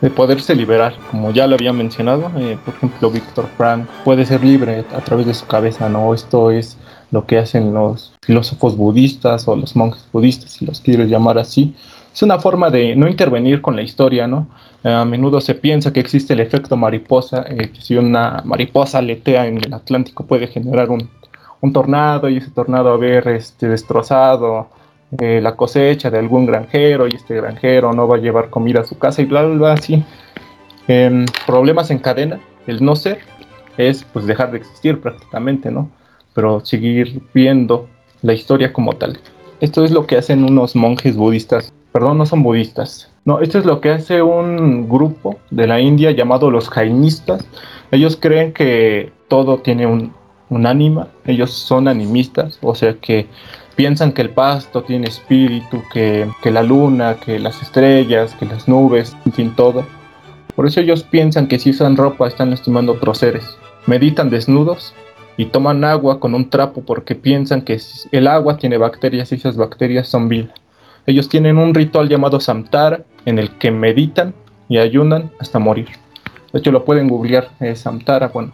De 0.00 0.08
poderse 0.08 0.54
liberar, 0.54 0.94
como 1.10 1.32
ya 1.32 1.46
lo 1.46 1.56
había 1.56 1.74
mencionado, 1.74 2.32
eh, 2.38 2.56
por 2.64 2.72
ejemplo, 2.74 3.10
Víctor 3.10 3.46
Frank 3.58 3.86
puede 4.04 4.24
ser 4.24 4.42
libre 4.42 4.86
a 4.96 5.00
través 5.00 5.26
de 5.26 5.34
su 5.34 5.46
cabeza, 5.46 5.90
¿no? 5.90 6.14
Esto 6.14 6.50
es 6.50 6.78
lo 7.12 7.26
que 7.26 7.38
hacen 7.38 7.72
los 7.72 8.14
filósofos 8.22 8.76
budistas 8.76 9.46
o 9.46 9.54
los 9.54 9.76
monjes 9.76 10.04
budistas, 10.12 10.50
si 10.52 10.66
los 10.66 10.80
quiero 10.80 11.04
llamar 11.04 11.38
así, 11.38 11.76
es 12.12 12.22
una 12.22 12.38
forma 12.38 12.70
de 12.70 12.96
no 12.96 13.06
intervenir 13.06 13.62
con 13.62 13.76
la 13.76 13.82
historia, 13.82 14.26
¿no? 14.26 14.48
A 14.82 15.04
menudo 15.04 15.40
se 15.40 15.54
piensa 15.54 15.92
que 15.92 16.00
existe 16.00 16.32
el 16.32 16.40
efecto 16.40 16.76
mariposa, 16.76 17.44
eh, 17.48 17.70
que 17.70 17.80
si 17.80 17.96
una 17.96 18.42
mariposa 18.44 18.98
aletea 18.98 19.46
en 19.46 19.58
el 19.58 19.72
Atlántico 19.72 20.26
puede 20.26 20.48
generar 20.48 20.90
un, 20.90 21.08
tornado 21.72 22.28
y 22.28 22.38
ese 22.38 22.50
tornado 22.50 22.92
haber 22.92 23.28
este, 23.28 23.68
destrozado 23.68 24.66
eh, 25.20 25.40
la 25.40 25.54
cosecha 25.54 26.10
de 26.10 26.18
algún 26.18 26.44
granjero 26.44 27.06
y 27.06 27.14
este 27.14 27.36
granjero 27.36 27.92
no 27.92 28.08
va 28.08 28.16
a 28.16 28.20
llevar 28.20 28.50
comida 28.50 28.80
a 28.80 28.84
su 28.84 28.98
casa 28.98 29.22
y 29.22 29.26
bla, 29.26 29.44
bla, 29.44 29.56
bla, 29.56 29.72
así. 29.74 30.02
Em, 30.88 31.24
problemas 31.46 31.90
en 31.92 32.00
cadena, 32.00 32.40
el 32.66 32.84
no 32.84 32.96
ser 32.96 33.20
es 33.76 34.04
pues 34.04 34.26
dejar 34.26 34.50
de 34.50 34.58
existir 34.58 35.00
prácticamente, 35.00 35.70
¿no? 35.70 35.88
Pero 36.34 36.64
seguir 36.64 37.22
viendo 37.34 37.88
la 38.22 38.32
historia 38.32 38.72
como 38.72 38.94
tal. 38.94 39.18
Esto 39.60 39.84
es 39.84 39.90
lo 39.90 40.06
que 40.06 40.16
hacen 40.16 40.44
unos 40.44 40.74
monjes 40.74 41.16
budistas 41.16 41.72
perdón, 41.92 42.18
no 42.18 42.26
son 42.26 42.42
budistas. 42.42 43.10
No, 43.24 43.40
esto 43.40 43.58
es 43.58 43.66
lo 43.66 43.80
que 43.80 43.90
hace 43.90 44.22
un 44.22 44.88
grupo 44.88 45.38
de 45.50 45.66
la 45.66 45.78
India 45.78 46.10
llamado 46.10 46.50
los 46.50 46.68
jainistas. 46.68 47.44
Ellos 47.92 48.16
creen 48.18 48.52
que 48.52 49.12
todo 49.28 49.58
tiene 49.58 49.86
un, 49.86 50.12
un 50.48 50.66
ánima, 50.66 51.08
ellos 51.26 51.52
son 51.52 51.86
animistas, 51.86 52.58
o 52.62 52.74
sea 52.74 52.94
que 52.94 53.26
piensan 53.76 54.12
que 54.12 54.22
el 54.22 54.30
pasto 54.30 54.82
tiene 54.82 55.08
espíritu, 55.08 55.82
que, 55.92 56.28
que, 56.42 56.50
la 56.50 56.62
luna, 56.62 57.16
que 57.24 57.38
las 57.38 57.62
estrellas, 57.62 58.34
que 58.34 58.46
las 58.46 58.66
nubes, 58.66 59.14
en 59.24 59.32
fin, 59.32 59.52
todo. 59.54 59.84
Por 60.56 60.66
eso 60.66 60.80
ellos 60.80 61.04
piensan 61.04 61.46
que 61.46 61.58
si 61.58 61.70
usan 61.70 61.96
ropa 61.96 62.26
están 62.26 62.50
lastimando 62.50 62.92
otros 62.92 63.18
seres. 63.18 63.44
Meditan 63.86 64.30
desnudos 64.30 64.94
y 65.36 65.46
toman 65.46 65.84
agua 65.84 66.20
con 66.20 66.34
un 66.34 66.50
trapo 66.50 66.82
porque 66.82 67.14
piensan 67.14 67.62
que 67.62 67.80
el 68.12 68.26
agua 68.26 68.56
tiene 68.56 68.76
bacterias 68.76 69.32
y 69.32 69.36
esas 69.36 69.56
bacterias 69.56 70.08
son 70.08 70.28
vida. 70.28 70.52
Ellos 71.06 71.28
tienen 71.28 71.58
un 71.58 71.74
ritual 71.74 72.08
llamado 72.08 72.38
Samtara 72.40 73.04
en 73.24 73.38
el 73.38 73.50
que 73.58 73.70
meditan 73.70 74.34
y 74.68 74.78
ayunan 74.78 75.30
hasta 75.38 75.58
morir. 75.58 75.88
De 76.52 76.58
hecho, 76.58 76.70
lo 76.70 76.84
pueden 76.84 77.08
googlear, 77.08 77.50
eh, 77.60 77.74
Samtara. 77.74 78.28
Bueno, 78.28 78.52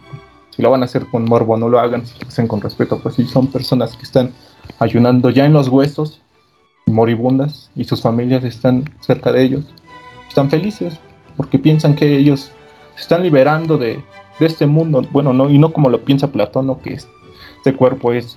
si 0.49 0.61
lo 0.61 0.71
van 0.71 0.81
a 0.81 0.85
hacer 0.85 1.05
con 1.05 1.25
morbo, 1.25 1.57
no 1.57 1.69
lo 1.69 1.79
hagan, 1.79 2.05
si 2.05 2.19
lo 2.19 2.27
hacen 2.27 2.47
con 2.47 2.61
respeto, 2.61 2.99
pues 2.99 3.15
si 3.15 3.25
son 3.25 3.47
personas 3.47 3.95
que 3.95 4.03
están 4.03 4.31
ayunando 4.79 5.29
ya 5.29 5.45
en 5.45 5.53
los 5.53 5.67
huesos, 5.67 6.21
moribundas, 6.85 7.69
y 7.75 7.83
sus 7.83 8.01
familias 8.01 8.43
están 8.43 8.85
cerca 9.01 9.31
de 9.31 9.43
ellos. 9.43 9.65
Están 10.27 10.49
felices, 10.49 10.97
porque 11.37 11.59
piensan 11.59 11.95
que 11.95 12.17
ellos 12.17 12.51
se 12.95 13.01
están 13.01 13.21
liberando 13.21 13.77
de, 13.77 14.03
este 14.45 14.65
mundo, 14.65 15.05
bueno, 15.11 15.33
no, 15.33 15.49
y 15.49 15.57
no 15.57 15.71
como 15.73 15.89
lo 15.89 16.01
piensa 16.01 16.31
Platón, 16.31 16.67
¿no? 16.67 16.79
que 16.79 16.93
este 16.93 17.73
cuerpo 17.75 18.13
es 18.13 18.35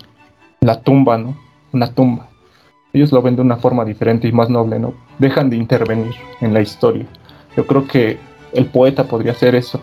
la 0.60 0.80
tumba, 0.80 1.18
¿no? 1.18 1.36
Una 1.72 1.92
tumba. 1.92 2.28
Ellos 2.92 3.12
lo 3.12 3.22
ven 3.22 3.36
de 3.36 3.42
una 3.42 3.56
forma 3.56 3.84
diferente 3.84 4.28
y 4.28 4.32
más 4.32 4.50
noble, 4.50 4.78
¿no? 4.78 4.94
Dejan 5.18 5.48
de 5.48 5.56
intervenir 5.56 6.14
en 6.40 6.52
la 6.52 6.60
historia. 6.60 7.06
Yo 7.56 7.66
creo 7.66 7.86
que 7.86 8.18
el 8.52 8.66
poeta 8.66 9.04
podría 9.04 9.32
hacer 9.32 9.54
eso, 9.54 9.80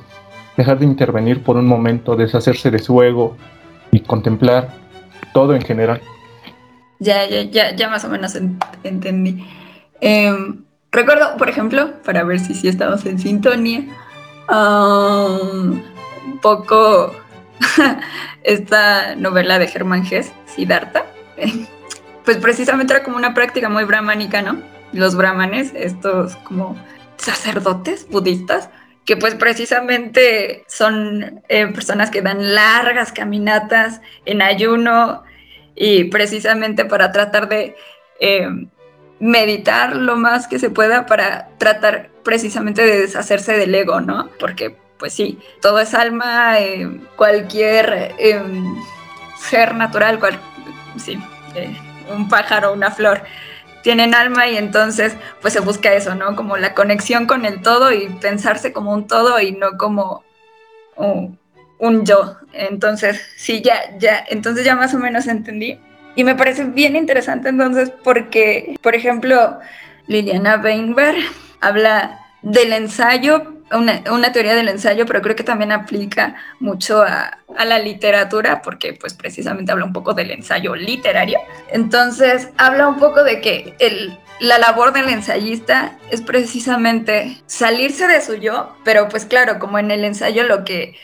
dejar 0.57 0.79
de 0.79 0.85
intervenir 0.85 1.43
por 1.43 1.57
un 1.57 1.65
momento, 1.65 2.15
deshacerse 2.15 2.69
de 2.69 2.79
su 2.79 3.01
ego 3.01 3.35
y 3.91 4.01
contemplar 4.01 4.69
todo 5.33 5.55
en 5.55 5.61
general. 5.61 6.01
Ya, 6.99 7.27
ya, 7.27 7.43
ya, 7.43 7.75
ya 7.75 7.89
más 7.89 8.03
o 8.03 8.09
menos 8.09 8.37
entendí. 8.83 9.45
Em, 10.01 10.63
recuerdo, 10.91 11.37
por 11.37 11.49
ejemplo, 11.49 11.91
para 12.05 12.23
ver 12.23 12.39
si 12.39 12.53
sí 12.53 12.67
estamos 12.67 13.05
en 13.05 13.19
sintonía, 13.19 13.85
un 16.25 16.39
poco 16.39 17.13
esta 18.43 19.15
novela 19.15 19.59
de 19.59 19.67
Germán 19.67 20.05
Gess, 20.05 20.31
Siddhartha, 20.45 21.05
pues 22.25 22.37
precisamente 22.37 22.93
era 22.93 23.03
como 23.03 23.17
una 23.17 23.33
práctica 23.33 23.69
muy 23.69 23.83
brahmánica, 23.83 24.41
¿no? 24.41 24.61
Los 24.91 25.15
brahmanes, 25.15 25.71
estos 25.75 26.35
como 26.37 26.75
sacerdotes 27.17 28.07
budistas, 28.09 28.69
que 29.05 29.17
pues 29.17 29.35
precisamente 29.35 30.63
son 30.67 31.41
eh, 31.49 31.67
personas 31.67 32.11
que 32.11 32.21
dan 32.21 32.53
largas 32.53 33.11
caminatas 33.11 34.01
en 34.25 34.41
ayuno 34.41 35.23
y 35.75 36.05
precisamente 36.05 36.85
para 36.85 37.11
tratar 37.11 37.49
de 37.49 37.75
eh, 38.19 38.47
meditar 39.19 39.95
lo 39.95 40.15
más 40.15 40.47
que 40.47 40.59
se 40.59 40.69
pueda 40.69 41.05
para 41.05 41.49
tratar 41.57 42.09
precisamente 42.23 42.85
de 42.85 43.01
deshacerse 43.01 43.57
del 43.57 43.73
ego, 43.73 44.01
¿no? 44.01 44.29
Porque 44.39 44.77
pues 44.99 45.13
sí, 45.13 45.39
todo 45.61 45.79
es 45.79 45.93
alma, 45.93 46.59
eh, 46.59 46.99
cualquier 47.15 48.15
ser 49.39 49.73
natural, 49.73 50.19
cual, 50.19 50.39
sí, 50.97 51.17
un 52.13 52.27
pájaro, 52.27 52.73
una 52.73 52.91
flor, 52.91 53.23
tienen 53.81 54.13
alma 54.13 54.47
y 54.47 54.57
entonces 54.57 55.15
pues 55.41 55.53
se 55.53 55.61
busca 55.61 55.93
eso, 55.93 56.15
¿no? 56.15 56.35
Como 56.35 56.57
la 56.57 56.73
conexión 56.73 57.25
con 57.25 57.45
el 57.45 57.61
todo 57.61 57.91
y 57.93 58.09
pensarse 58.21 58.73
como 58.73 58.93
un 58.93 59.07
todo 59.07 59.39
y 59.39 59.53
no 59.53 59.77
como 59.77 60.23
un, 60.97 62.05
yo. 62.05 62.35
Entonces, 62.51 63.21
sí, 63.37 63.61
ya, 63.61 63.97
ya, 63.97 64.25
entonces 64.29 64.65
ya 64.65 64.75
más 64.75 64.93
o 64.93 64.99
menos 64.99 65.27
entendí. 65.27 65.79
Y 66.15 66.23
me 66.25 66.35
parece 66.35 66.65
bien 66.65 66.97
interesante 66.97 67.49
entonces 67.49 67.91
porque, 68.03 68.75
por 68.81 68.95
ejemplo, 68.95 69.59
Liliana 70.07 70.59
Weinberg 70.61 71.17
habla 71.61 72.19
del 72.41 72.73
ensayo 72.73 73.58
una, 73.71 74.31
teoría 74.31 74.55
del 74.55 74.69
ensayo, 74.69 75.05
pero 75.05 75.21
creo 75.21 75.35
que 75.35 75.43
también 75.43 75.71
aplica 75.71 76.35
mucho 76.59 77.01
a, 77.01 77.37
la 77.65 77.79
literatura, 77.79 78.61
porque 78.61 78.93
pues 78.93 79.13
precisamente 79.13 79.71
habla 79.71 79.85
un 79.85 79.93
poco 79.93 80.13
del 80.13 80.31
ensayo 80.31 80.75
literario. 80.75 81.39
Entonces, 81.71 82.49
habla 82.57 82.87
un 82.87 82.99
poco 82.99 83.23
de 83.23 83.41
que 83.41 83.75
el, 83.79 84.17
la 84.39 84.59
labor 84.59 84.93
del 84.93 85.09
ensayista 85.09 85.97
es 86.11 86.21
precisamente 86.21 87.41
salirse 87.47 88.07
de 88.07 88.21
su 88.21 88.35
yo, 88.35 88.75
pero 88.83 89.09
pues 89.09 89.25
claro, 89.25 89.59
como 89.59 89.79
en 89.79 89.91
el 89.91 90.03
ensayo 90.03 90.43
lo 90.43 90.63
que 90.63 90.95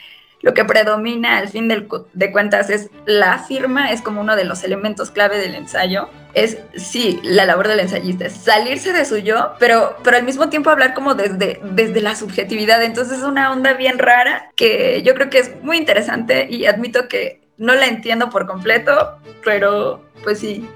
lo 0.42 0.54
que 0.54 0.64
predomina 0.64 1.40
al 1.40 1.50
fin 1.50 1.68
de 1.68 2.32
cuentas 2.32 2.70
es 2.70 2.92
la 3.08 3.40
firma, 3.40 3.92
es 3.92 4.04
como 4.04 4.22
uno 4.22 4.36
de 4.36 4.44
los 4.44 4.64
elementos 4.64 5.10
clave 5.10 5.40
del 5.40 5.56
ensayo. 5.56 6.08
Es, 6.36 6.58
sí, 6.76 7.20
la 7.24 7.46
labor 7.46 7.70
del 7.70 7.80
ensayista 7.80 8.26
es 8.26 8.34
salirse 8.34 8.92
de 8.92 9.06
su 9.06 9.18
yo, 9.18 9.54
pero, 9.58 9.98
pero 10.04 10.18
al 10.18 10.24
mismo 10.24 10.50
tiempo 10.50 10.70
hablar 10.70 10.94
como 10.94 11.16
desde, 11.16 11.62
desde 11.64 12.02
la 12.02 12.16
subjetividad. 12.16 12.84
Entonces 12.84 13.20
es 13.20 13.24
una 13.24 13.52
onda 13.52 13.74
bien 13.74 13.98
rara 13.98 14.52
que 14.58 15.02
yo 15.04 15.16
creo 15.16 15.30
que 15.30 15.40
es 15.40 15.52
muy 15.64 15.78
interesante 15.78 16.48
y 16.50 16.66
admito 16.66 17.08
que 17.08 17.42
no 17.58 17.74
la 17.74 17.88
entiendo 17.88 18.30
por 18.30 18.48
completo, 18.48 19.18
pero 19.46 20.04
pues 20.24 20.40
sí, 20.40 20.68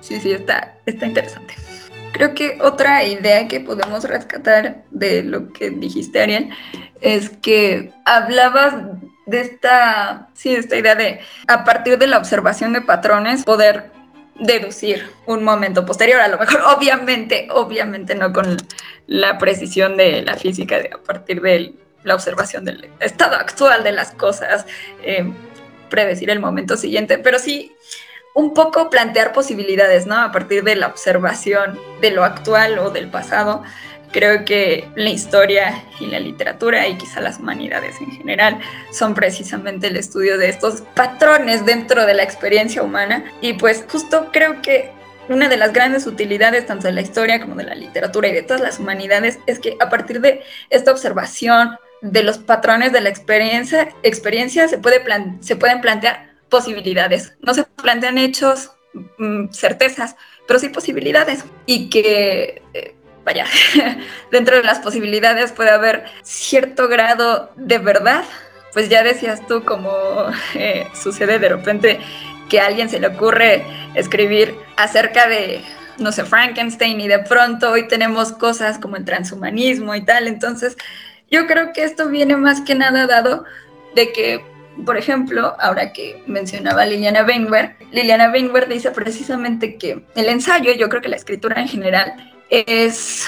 sí, 0.00 0.20
sí, 0.20 0.30
está, 0.30 0.76
está 0.86 1.06
interesante. 1.06 1.54
Creo 2.12 2.34
que 2.34 2.58
otra 2.60 3.04
idea 3.04 3.48
que 3.48 3.60
podemos 3.60 4.04
rescatar 4.04 4.84
de 4.90 5.22
lo 5.24 5.52
que 5.52 5.70
dijiste, 5.70 6.22
Ariel, 6.22 6.50
es 7.00 7.30
que 7.30 7.92
hablabas 8.04 8.74
de 9.26 9.40
esta, 9.40 10.28
sí, 10.34 10.54
esta 10.54 10.76
idea 10.76 10.94
de 10.94 11.20
a 11.46 11.64
partir 11.64 11.98
de 11.98 12.06
la 12.06 12.18
observación 12.18 12.72
de 12.72 12.80
patrones 12.80 13.44
poder 13.44 13.90
deducir 14.38 15.10
un 15.26 15.42
momento 15.42 15.84
posterior, 15.84 16.20
a 16.20 16.28
lo 16.28 16.38
mejor 16.38 16.60
obviamente, 16.76 17.48
obviamente 17.50 18.14
no 18.14 18.32
con 18.32 18.56
la 19.06 19.38
precisión 19.38 19.96
de 19.96 20.22
la 20.22 20.34
física, 20.36 20.78
de 20.78 20.90
a 20.94 20.98
partir 20.98 21.40
de 21.40 21.74
la 22.04 22.14
observación 22.14 22.64
del 22.64 22.88
estado 23.00 23.36
actual 23.36 23.82
de 23.82 23.92
las 23.92 24.12
cosas, 24.12 24.66
eh, 25.02 25.30
predecir 25.90 26.30
el 26.30 26.40
momento 26.40 26.76
siguiente, 26.76 27.18
pero 27.18 27.38
sí 27.38 27.72
un 28.34 28.54
poco 28.54 28.88
plantear 28.88 29.32
posibilidades, 29.32 30.06
¿no? 30.06 30.16
A 30.16 30.30
partir 30.30 30.62
de 30.62 30.76
la 30.76 30.86
observación 30.86 31.78
de 32.00 32.12
lo 32.12 32.24
actual 32.24 32.78
o 32.78 32.90
del 32.90 33.10
pasado, 33.10 33.64
Creo 34.12 34.44
que 34.44 34.88
la 34.94 35.10
historia 35.10 35.84
y 36.00 36.06
la 36.06 36.20
literatura 36.20 36.86
y 36.88 36.96
quizá 36.96 37.20
las 37.20 37.38
humanidades 37.38 38.00
en 38.00 38.10
general 38.10 38.58
son 38.92 39.14
precisamente 39.14 39.88
el 39.88 39.96
estudio 39.96 40.38
de 40.38 40.48
estos 40.48 40.82
patrones 40.94 41.66
dentro 41.66 42.06
de 42.06 42.14
la 42.14 42.22
experiencia 42.22 42.82
humana 42.82 43.24
y 43.40 43.54
pues 43.54 43.84
justo 43.88 44.28
creo 44.32 44.62
que 44.62 44.90
una 45.28 45.48
de 45.48 45.56
las 45.56 45.72
grandes 45.72 46.06
utilidades 46.06 46.66
tanto 46.66 46.86
de 46.86 46.92
la 46.92 47.02
historia 47.02 47.40
como 47.40 47.54
de 47.54 47.64
la 47.64 47.74
literatura 47.74 48.28
y 48.28 48.32
de 48.32 48.42
todas 48.42 48.62
las 48.62 48.78
humanidades 48.78 49.38
es 49.46 49.58
que 49.58 49.76
a 49.80 49.90
partir 49.90 50.20
de 50.20 50.42
esta 50.70 50.90
observación 50.90 51.76
de 52.00 52.22
los 52.22 52.38
patrones 52.38 52.92
de 52.92 53.00
la 53.00 53.08
experiencia, 53.08 53.88
experiencia 54.02 54.68
se, 54.68 54.78
puede 54.78 55.02
se 55.40 55.56
pueden 55.56 55.80
plantear 55.80 56.32
posibilidades. 56.48 57.34
No 57.40 57.54
se 57.54 57.64
plantean 57.64 58.18
hechos, 58.18 58.72
mm, 59.18 59.50
certezas, 59.50 60.16
pero 60.46 60.58
sí 60.58 60.68
posibilidades. 60.68 61.44
Y 61.66 61.90
que 61.90 62.62
eh, 62.74 62.94
vaya, 63.28 63.44
dentro 64.32 64.56
de 64.56 64.62
las 64.62 64.78
posibilidades 64.78 65.52
puede 65.52 65.68
haber 65.68 66.04
cierto 66.22 66.88
grado 66.88 67.52
de 67.56 67.76
verdad. 67.76 68.24
Pues 68.72 68.88
ya 68.88 69.02
decías 69.02 69.46
tú, 69.46 69.64
como 69.64 69.90
eh, 70.54 70.86
sucede 70.94 71.38
de 71.38 71.48
repente 71.50 72.00
que 72.48 72.60
a 72.60 72.66
alguien 72.66 72.88
se 72.88 73.00
le 73.00 73.08
ocurre 73.08 73.66
escribir 73.94 74.54
acerca 74.78 75.28
de, 75.28 75.62
no 75.98 76.10
sé, 76.10 76.24
Frankenstein 76.24 76.98
y 77.02 77.08
de 77.08 77.18
pronto 77.18 77.70
hoy 77.70 77.86
tenemos 77.86 78.32
cosas 78.32 78.78
como 78.78 78.96
el 78.96 79.04
transhumanismo 79.04 79.94
y 79.94 80.02
tal. 80.06 80.26
Entonces, 80.26 80.78
yo 81.30 81.46
creo 81.46 81.74
que 81.74 81.84
esto 81.84 82.08
viene 82.08 82.34
más 82.36 82.62
que 82.62 82.74
nada 82.74 83.06
dado 83.06 83.44
de 83.94 84.10
que, 84.12 84.42
por 84.86 84.96
ejemplo, 84.96 85.54
ahora 85.60 85.92
que 85.92 86.22
mencionaba 86.26 86.86
Liliana 86.86 87.24
Weinberg, 87.24 87.76
Liliana 87.90 88.30
Weinberg 88.30 88.68
dice 88.68 88.90
precisamente 88.92 89.76
que 89.76 90.02
el 90.14 90.28
ensayo, 90.30 90.72
yo 90.72 90.88
creo 90.88 91.02
que 91.02 91.08
la 91.10 91.16
escritura 91.16 91.60
en 91.60 91.68
general, 91.68 92.37
es 92.50 93.26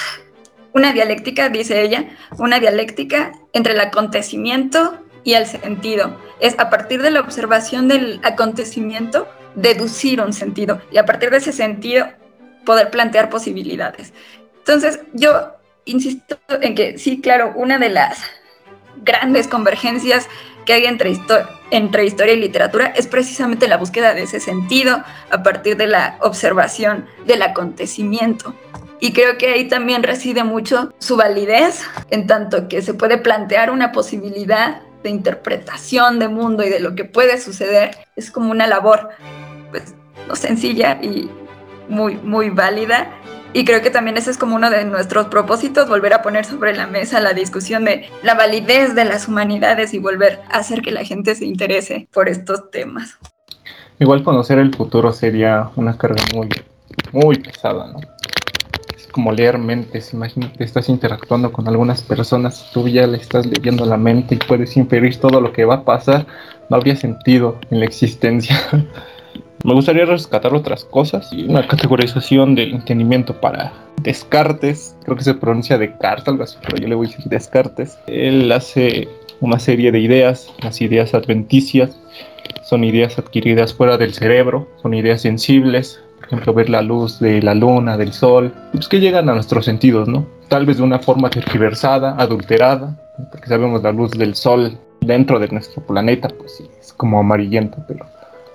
una 0.73 0.93
dialéctica, 0.93 1.49
dice 1.49 1.81
ella, 1.81 2.05
una 2.37 2.59
dialéctica 2.59 3.31
entre 3.53 3.73
el 3.73 3.79
acontecimiento 3.79 4.97
y 5.23 5.33
el 5.33 5.45
sentido. 5.45 6.17
Es 6.39 6.57
a 6.59 6.69
partir 6.69 7.01
de 7.01 7.11
la 7.11 7.19
observación 7.19 7.87
del 7.87 8.19
acontecimiento 8.23 9.27
deducir 9.55 10.21
un 10.21 10.33
sentido 10.33 10.81
y 10.91 10.97
a 10.97 11.05
partir 11.05 11.29
de 11.29 11.37
ese 11.37 11.51
sentido 11.51 12.07
poder 12.65 12.89
plantear 12.89 13.29
posibilidades. 13.29 14.13
Entonces, 14.59 14.99
yo 15.13 15.51
insisto 15.85 16.37
en 16.49 16.75
que 16.75 16.97
sí, 16.97 17.21
claro, 17.21 17.53
una 17.55 17.77
de 17.77 17.89
las 17.89 18.19
grandes 19.03 19.47
convergencias 19.47 20.27
que 20.65 20.73
hay 20.73 20.85
entre, 20.85 21.17
entre 21.71 22.05
historia 22.05 22.33
y 22.33 22.39
literatura 22.39 22.87
es 22.87 23.07
precisamente 23.07 23.67
la 23.67 23.77
búsqueda 23.77 24.13
de 24.13 24.23
ese 24.23 24.39
sentido 24.39 25.03
a 25.29 25.43
partir 25.43 25.77
de 25.77 25.87
la 25.87 26.17
observación 26.21 27.05
del 27.25 27.41
acontecimiento. 27.41 28.53
Y 28.99 29.13
creo 29.13 29.37
que 29.37 29.47
ahí 29.47 29.67
también 29.67 30.03
reside 30.03 30.43
mucho 30.43 30.93
su 30.99 31.17
validez, 31.17 31.81
en 32.11 32.27
tanto 32.27 32.67
que 32.67 32.83
se 32.83 32.93
puede 32.93 33.17
plantear 33.17 33.71
una 33.71 33.91
posibilidad 33.91 34.83
de 35.01 35.09
interpretación 35.09 36.19
de 36.19 36.27
mundo 36.27 36.63
y 36.63 36.69
de 36.69 36.79
lo 36.79 36.93
que 36.93 37.05
puede 37.05 37.39
suceder. 37.39 37.97
Es 38.15 38.29
como 38.29 38.51
una 38.51 38.67
labor, 38.67 39.09
pues, 39.71 39.95
no 40.27 40.35
sencilla 40.35 40.99
y 41.01 41.31
muy, 41.89 42.15
muy 42.17 42.51
válida. 42.51 43.11
Y 43.53 43.65
creo 43.65 43.81
que 43.81 43.89
también 43.89 44.17
ese 44.17 44.31
es 44.31 44.37
como 44.37 44.55
uno 44.55 44.69
de 44.69 44.85
nuestros 44.85 45.27
propósitos, 45.27 45.89
volver 45.89 46.13
a 46.13 46.21
poner 46.21 46.45
sobre 46.45 46.73
la 46.73 46.87
mesa 46.87 47.19
la 47.19 47.33
discusión 47.33 47.83
de 47.83 48.09
la 48.23 48.33
validez 48.33 48.95
de 48.95 49.05
las 49.05 49.27
humanidades 49.27 49.93
y 49.93 49.99
volver 49.99 50.39
a 50.49 50.59
hacer 50.59 50.81
que 50.81 50.91
la 50.91 51.03
gente 51.03 51.35
se 51.35 51.45
interese 51.45 52.07
por 52.13 52.29
estos 52.29 52.71
temas. 52.71 53.17
Igual 53.99 54.23
conocer 54.23 54.57
el 54.57 54.73
futuro 54.73 55.11
sería 55.11 55.69
una 55.75 55.97
carga 55.97 56.23
muy, 56.33 56.49
muy 57.11 57.37
pesada, 57.37 57.91
¿no? 57.91 57.99
como 59.11 59.31
leer 59.31 59.57
mentes. 59.57 60.13
Imagínate, 60.13 60.63
estás 60.63 60.89
interactuando 60.89 61.51
con 61.51 61.67
algunas 61.67 62.01
personas, 62.01 62.71
tú 62.73 62.87
ya 62.87 63.05
le 63.05 63.17
estás 63.17 63.45
leyendo 63.45 63.85
la 63.85 63.97
mente 63.97 64.35
y 64.35 64.37
puedes 64.37 64.75
inferir 64.77 65.19
todo 65.19 65.39
lo 65.41 65.53
que 65.53 65.65
va 65.65 65.75
a 65.75 65.83
pasar. 65.83 66.25
No 66.69 66.77
habría 66.77 66.95
sentido 66.95 67.59
en 67.69 67.79
la 67.79 67.85
existencia. 67.85 68.57
Me 69.63 69.73
gustaría 69.75 70.05
rescatar 70.05 70.55
otras 70.55 70.85
cosas. 70.85 71.31
Una 71.33 71.67
categorización 71.67 72.55
del 72.55 72.73
entendimiento 72.73 73.39
para 73.39 73.71
Descartes, 74.01 74.95
creo 75.03 75.15
que 75.15 75.23
se 75.23 75.35
pronuncia 75.35 75.77
Descartes, 75.77 76.27
algo 76.27 76.43
así, 76.43 76.57
pero 76.65 76.77
yo 76.77 76.87
le 76.87 76.95
voy 76.95 77.07
a 77.07 77.09
decir 77.11 77.25
Descartes. 77.25 77.99
Él 78.07 78.51
hace 78.51 79.07
una 79.39 79.59
serie 79.59 79.91
de 79.91 79.99
ideas, 79.99 80.51
las 80.63 80.81
ideas 80.81 81.13
adventicias, 81.13 81.99
son 82.63 82.83
ideas 82.83 83.19
adquiridas 83.19 83.73
fuera 83.73 83.97
del 83.97 84.13
cerebro, 84.13 84.67
son 84.81 84.95
ideas 84.95 85.21
sensibles, 85.21 86.01
por 86.17 86.25
ejemplo, 86.25 86.53
ver 86.53 86.69
la 86.69 86.81
luz 86.81 87.19
de 87.19 87.41
la 87.41 87.53
luna, 87.53 87.97
del 87.97 88.13
sol, 88.13 88.53
pues 88.71 88.87
que 88.87 88.99
llegan 88.99 89.29
a 89.29 89.33
nuestros 89.33 89.65
sentidos, 89.65 90.07
¿no? 90.07 90.25
Tal 90.47 90.65
vez 90.65 90.77
de 90.77 90.83
una 90.83 90.99
forma 90.99 91.29
tergiversada, 91.29 92.15
adulterada, 92.17 92.97
porque 93.31 93.47
sabemos 93.47 93.83
la 93.83 93.91
luz 93.91 94.11
del 94.11 94.33
sol 94.33 94.77
dentro 95.01 95.37
de 95.39 95.49
nuestro 95.49 95.85
planeta, 95.85 96.29
pues 96.29 96.57
sí, 96.57 96.67
es 96.79 96.93
como 96.93 97.19
amarillenta, 97.19 97.85
pero 97.87 98.05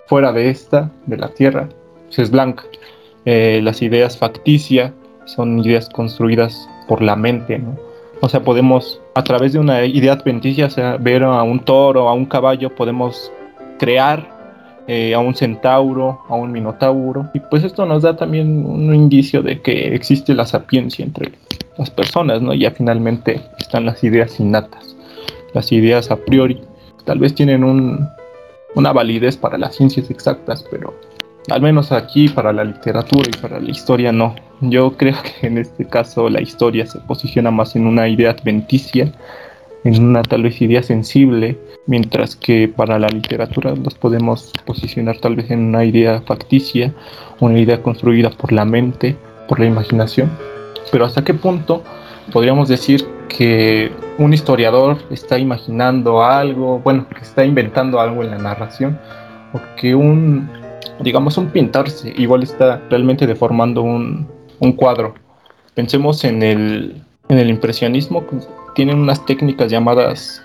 fuera 0.07 0.33
de 0.33 0.51
esta, 0.51 0.91
de 1.07 1.17
la 1.17 1.29
Tierra, 1.29 1.69
pues 2.07 2.19
es 2.19 2.31
blanca. 2.31 2.65
Eh, 3.25 3.61
las 3.63 3.83
ideas 3.83 4.17
facticias 4.17 4.93
son 5.25 5.59
ideas 5.59 5.89
construidas 5.89 6.69
por 6.89 7.03
la 7.03 7.17
mente, 7.17 7.59
¿no? 7.59 7.77
O 8.21 8.29
sea, 8.29 8.41
podemos, 8.41 9.01
a 9.15 9.23
través 9.23 9.53
de 9.53 9.59
una 9.59 9.85
idea 9.85 10.15
adventicia, 10.15 10.69
ver 10.99 11.23
a 11.23 11.43
un 11.43 11.61
toro, 11.61 12.09
a 12.09 12.15
un 12.15 12.25
caballo, 12.25 12.75
podemos 12.75 13.31
crear 13.79 14.27
eh, 14.89 15.15
a 15.15 15.19
un 15.19 15.35
centauro, 15.35 16.21
a 16.29 16.35
un 16.35 16.51
minotauro. 16.51 17.29
Y 17.35 17.41
pues 17.41 17.65
esto 17.65 17.85
nos 17.85 18.03
da 18.03 18.17
también 18.17 18.65
un 18.65 18.95
indicio 18.95 19.43
de 19.43 19.61
que 19.61 19.95
existe 19.95 20.33
la 20.33 20.47
sapiencia 20.47 21.05
entre 21.05 21.33
las 21.77 21.91
personas, 21.91 22.41
¿no? 22.41 22.55
Ya 22.55 22.71
finalmente 22.71 23.43
están 23.59 23.85
las 23.85 24.03
ideas 24.03 24.41
innatas, 24.41 24.97
las 25.53 25.73
ideas 25.73 26.11
a 26.11 26.17
priori. 26.17 26.63
Tal 27.05 27.19
vez 27.19 27.35
tienen 27.35 27.65
un, 27.65 28.09
una 28.77 28.93
validez 28.93 29.37
para 29.37 29.59
las 29.59 29.75
ciencias 29.75 30.11
exactas, 30.11 30.65
pero 30.71 30.95
al 31.51 31.63
menos 31.63 31.93
aquí 31.93 32.29
para 32.29 32.53
la 32.53 32.63
literatura 32.63 33.29
y 33.29 33.37
para 33.41 33.59
la 33.59 33.71
historia 33.71 34.13
no. 34.13 34.37
Yo 34.61 34.97
creo 34.97 35.17
que 35.23 35.47
en 35.47 35.59
este 35.59 35.87
caso 35.87 36.29
la 36.29 36.41
historia 36.41 36.87
se 36.87 37.01
posiciona 37.01 37.51
más 37.51 37.75
en 37.75 37.87
una 37.87 38.07
idea 38.07 38.31
adventicia, 38.31 39.13
en 39.85 40.05
una 40.05 40.23
tal 40.23 40.43
vez 40.43 40.61
idea 40.61 40.83
sensible, 40.83 41.59
mientras 41.87 42.37
que 42.37 42.69
para 42.69 42.99
la 42.99 43.09
literatura 43.09 43.75
nos 43.75 43.95
podemos 43.95 44.53
posicionar 44.67 45.19
tal 45.19 45.37
vez 45.37 45.51
en 45.51 45.61
una 45.61 45.85
idea 45.85 46.21
facticia, 46.27 46.93
una 47.41 47.59
idea 47.59 47.83
construida 47.83 48.31
por 48.31 48.53
la 48.53 48.65
mente, 48.67 49.17
por 49.49 49.59
la 49.59 49.67
imaginación. 49.67 50.31
Pero 50.93 51.07
hasta 51.07 51.25
qué 51.25 51.33
punto 51.33 51.83
podríamos 52.31 52.69
decir 52.69 53.16
que 53.29 53.93
un 54.19 54.33
historiador 54.33 54.99
está 55.11 55.39
imaginando 55.39 56.23
algo, 56.23 56.79
bueno, 56.81 57.07
que 57.09 57.23
está 57.23 57.45
inventando 57.45 58.01
algo 58.01 58.23
en 58.23 58.31
la 58.31 58.39
narración, 58.39 58.99
o 59.53 59.61
que 59.77 59.95
un 59.95 60.49
digamos, 61.01 61.37
un 61.39 61.51
pintarse, 61.51 62.13
igual 62.17 62.43
está 62.43 62.81
realmente 62.91 63.27
deformando 63.27 63.83
un, 63.83 64.27
un 64.61 64.73
cuadro. 64.73 65.15
Pensemos 65.75 66.25
en 66.25 66.43
el, 66.43 67.03
en 67.29 67.39
el 67.39 67.51
impresionismo, 67.51 68.25
tienen 68.75 68.99
unas 68.99 69.25
técnicas 69.27 69.71
llamadas 69.71 70.43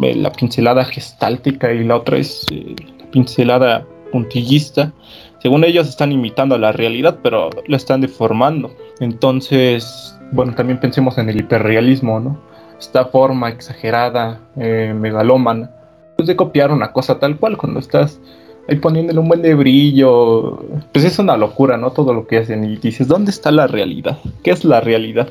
eh, 0.00 0.14
la 0.14 0.32
pincelada 0.32 0.84
gestáltica 0.84 1.72
y 1.72 1.84
la 1.84 1.96
otra 1.96 2.18
es 2.18 2.44
eh, 2.50 2.74
la 2.98 3.10
pincelada 3.10 3.86
puntillista. 4.12 4.92
Según 5.40 5.64
ellos 5.64 5.88
están 5.88 6.12
imitando 6.12 6.54
a 6.54 6.58
la 6.58 6.72
realidad, 6.72 7.20
pero 7.22 7.48
la 7.66 7.76
están 7.76 8.02
deformando. 8.02 8.74
Entonces, 8.98 10.14
bueno, 10.32 10.54
también 10.54 10.78
pensemos 10.78 11.18
en 11.18 11.28
el 11.28 11.40
hiperrealismo, 11.40 12.20
¿no? 12.20 12.40
Esta 12.78 13.06
forma 13.06 13.48
exagerada, 13.50 14.40
eh, 14.56 14.94
megalómana, 14.98 15.70
pues 16.16 16.26
de 16.26 16.36
copiar 16.36 16.72
una 16.72 16.92
cosa 16.92 17.18
tal 17.18 17.36
cual 17.36 17.56
cuando 17.56 17.80
estás 17.80 18.20
ahí 18.68 18.76
poniéndole 18.76 19.18
un 19.18 19.28
buen 19.28 19.42
de 19.42 19.54
brillo. 19.54 20.64
Pues 20.92 21.04
es 21.04 21.18
una 21.18 21.36
locura, 21.36 21.76
¿no? 21.76 21.92
Todo 21.92 22.14
lo 22.14 22.26
que 22.26 22.38
hacen. 22.38 22.64
Y 22.64 22.76
dices, 22.76 23.08
¿dónde 23.08 23.30
está 23.30 23.50
la 23.50 23.66
realidad? 23.66 24.18
¿Qué 24.42 24.50
es 24.52 24.64
la 24.64 24.80
realidad? 24.80 25.28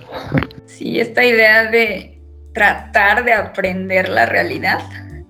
Sí, 0.66 1.00
esta 1.00 1.26
idea 1.26 1.70
de 1.70 2.20
tratar 2.54 3.24
de 3.26 3.34
aprender 3.34 4.10
la 4.10 4.26
realidad, 4.26 4.80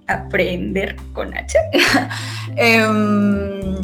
aprender 0.07 0.95
con 1.13 1.33
H, 1.35 1.57
em, 2.55 3.75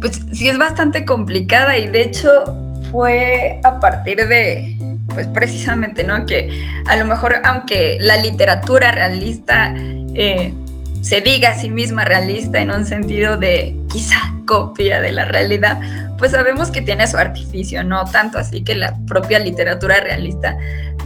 pues 0.00 0.20
sí 0.32 0.48
es 0.48 0.58
bastante 0.58 1.04
complicada 1.04 1.78
y 1.78 1.88
de 1.88 2.02
hecho 2.02 2.30
fue 2.90 3.60
a 3.62 3.78
partir 3.78 4.26
de, 4.26 4.76
pues 5.14 5.26
precisamente, 5.28 6.04
¿no? 6.04 6.26
Que 6.26 6.66
a 6.86 6.96
lo 6.96 7.04
mejor, 7.04 7.36
aunque 7.44 7.98
la 8.00 8.16
literatura 8.16 8.92
realista 8.92 9.74
eh, 10.14 10.52
se 11.02 11.20
diga 11.20 11.50
a 11.50 11.54
sí 11.54 11.70
misma 11.70 12.04
realista 12.04 12.60
en 12.60 12.70
un 12.70 12.86
sentido 12.86 13.36
de 13.36 13.76
quizá 13.90 14.16
copia 14.46 15.00
de 15.00 15.12
la 15.12 15.24
realidad, 15.24 15.80
pues 16.18 16.32
sabemos 16.32 16.70
que 16.70 16.82
tiene 16.82 17.06
su 17.06 17.16
artificio, 17.16 17.82
no 17.82 18.04
tanto 18.04 18.38
así 18.38 18.62
que 18.62 18.74
la 18.74 18.94
propia 19.06 19.38
literatura 19.38 20.00
realista 20.00 20.56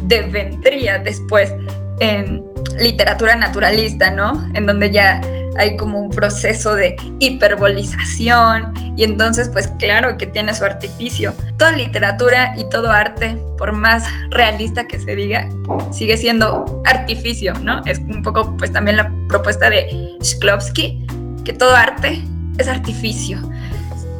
devendría 0.03 0.99
después 0.99 1.53
en 2.01 2.43
literatura 2.81 3.37
naturalista, 3.37 4.11
¿no? 4.11 4.51
En 4.55 4.67
donde 4.67 4.90
ya 4.90 5.21
hay 5.59 5.77
como 5.77 6.01
un 6.01 6.11
proceso 6.11 6.75
de 6.75 6.97
hiperbolización 7.21 8.73
y 8.97 9.05
entonces 9.05 9.49
pues 9.49 9.69
claro 9.79 10.17
que 10.17 10.27
tiene 10.27 10.55
su 10.55 10.64
artificio. 10.64 11.33
Toda 11.59 11.73
literatura 11.73 12.55
y 12.57 12.69
todo 12.69 12.90
arte, 12.90 13.37
por 13.59 13.73
más 13.73 14.05
realista 14.31 14.87
que 14.87 14.99
se 14.99 15.14
diga, 15.17 15.49
sigue 15.93 16.17
siendo 16.17 16.83
artificio, 16.85 17.55
¿no? 17.55 17.83
Es 17.85 17.99
un 17.99 18.23
poco 18.23 18.57
pues 18.57 18.73
también 18.73 18.97
la 18.97 19.12
propuesta 19.29 19.71
de 19.71 20.17
Shklovsky, 20.21 21.07
que 21.45 21.53
todo 21.53 21.75
arte 21.75 22.23
es 22.59 22.69
artificio. 22.69 23.38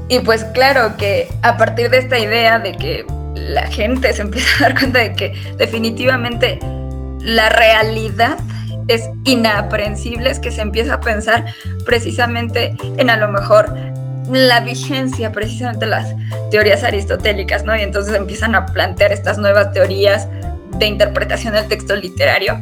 Y 0.09 0.18
pues 0.20 0.44
claro 0.44 0.97
que 0.97 1.29
a 1.42 1.57
partir 1.57 1.90
de 1.90 1.99
esta 1.99 2.18
idea 2.18 2.59
de 2.59 2.73
que 2.73 3.07
la 3.35 3.66
gente 3.66 4.12
se 4.12 4.23
empieza 4.23 4.49
a 4.59 4.68
dar 4.68 4.79
cuenta 4.79 4.99
de 5.01 5.14
que 5.14 5.33
definitivamente 5.57 6.59
la 7.20 7.49
realidad 7.49 8.38
es 8.88 9.09
inaprensible, 9.25 10.31
es 10.31 10.38
que 10.38 10.51
se 10.51 10.62
empieza 10.62 10.94
a 10.94 11.01
pensar 11.01 11.44
precisamente 11.85 12.77
en 12.97 13.11
a 13.11 13.16
lo 13.16 13.29
mejor 13.29 13.75
la 14.31 14.61
vigencia 14.61 15.33
precisamente 15.33 15.87
las 15.87 16.14
teorías 16.51 16.83
aristotélicas, 16.83 17.64
¿no? 17.64 17.77
Y 17.77 17.83
entonces 17.83 18.14
empiezan 18.14 18.55
a 18.55 18.66
plantear 18.66 19.12
estas 19.12 19.38
nuevas 19.38 19.73
teorías 19.73 20.29
de 20.79 20.87
interpretación 20.87 21.55
del 21.55 21.68
texto 21.68 21.94
literario 21.94 22.59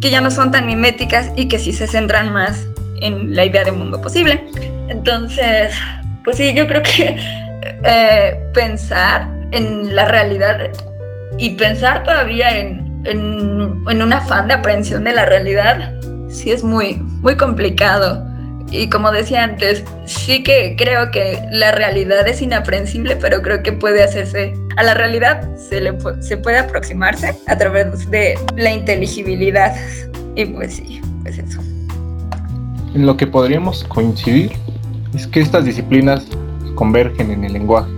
que 0.00 0.10
ya 0.10 0.20
no 0.20 0.30
son 0.30 0.50
tan 0.50 0.66
miméticas 0.66 1.30
y 1.36 1.48
que 1.48 1.58
sí 1.58 1.72
se 1.72 1.86
centran 1.86 2.32
más 2.32 2.66
en 3.00 3.34
la 3.34 3.44
idea 3.44 3.64
de 3.64 3.72
mundo 3.72 4.00
posible. 4.00 4.44
Entonces, 4.88 5.72
pues 6.24 6.36
sí, 6.36 6.52
yo 6.54 6.66
creo 6.66 6.82
que 6.82 7.18
eh, 7.84 8.40
pensar 8.54 9.28
en 9.52 9.94
la 9.94 10.06
realidad 10.06 10.70
y 11.38 11.50
pensar 11.50 12.02
todavía 12.02 12.56
en 12.58 12.79
en, 13.04 14.02
un 14.02 14.12
afán 14.12 14.48
de 14.48 14.54
aprehensión 14.54 15.04
de 15.04 15.12
la 15.12 15.26
realidad, 15.26 15.94
sí 16.28 16.50
es 16.50 16.64
muy, 16.64 16.96
muy 17.22 17.36
complicado. 17.36 18.26
Y 18.70 18.88
como 18.88 19.10
decía 19.10 19.42
antes, 19.42 19.84
sí 20.04 20.44
que 20.44 20.76
creo 20.78 21.10
que 21.10 21.42
la 21.50 21.72
realidad 21.72 22.26
es 22.28 22.40
inaprensible, 22.40 23.16
pero 23.16 23.42
creo 23.42 23.62
que 23.62 23.72
puede 23.72 24.02
hacerse, 24.02 24.54
a 24.76 24.84
la 24.84 24.94
realidad 24.94 25.48
se, 25.56 25.80
le, 25.80 25.98
se 26.20 26.36
puede 26.36 26.58
aproximarse 26.58 27.34
a 27.48 27.58
través 27.58 28.08
de 28.10 28.38
la 28.56 28.72
inteligibilidad. 28.72 29.74
Y 30.36 30.44
pues 30.44 30.74
sí, 30.74 31.00
pues 31.22 31.38
eso. 31.38 31.60
En 32.94 33.06
lo 33.06 33.16
que 33.16 33.26
podríamos 33.26 33.82
coincidir 33.84 34.52
es 35.14 35.26
que 35.26 35.40
estas 35.40 35.64
disciplinas 35.64 36.24
convergen 36.76 37.30
en 37.32 37.44
el 37.44 37.52
lenguaje. 37.54 37.90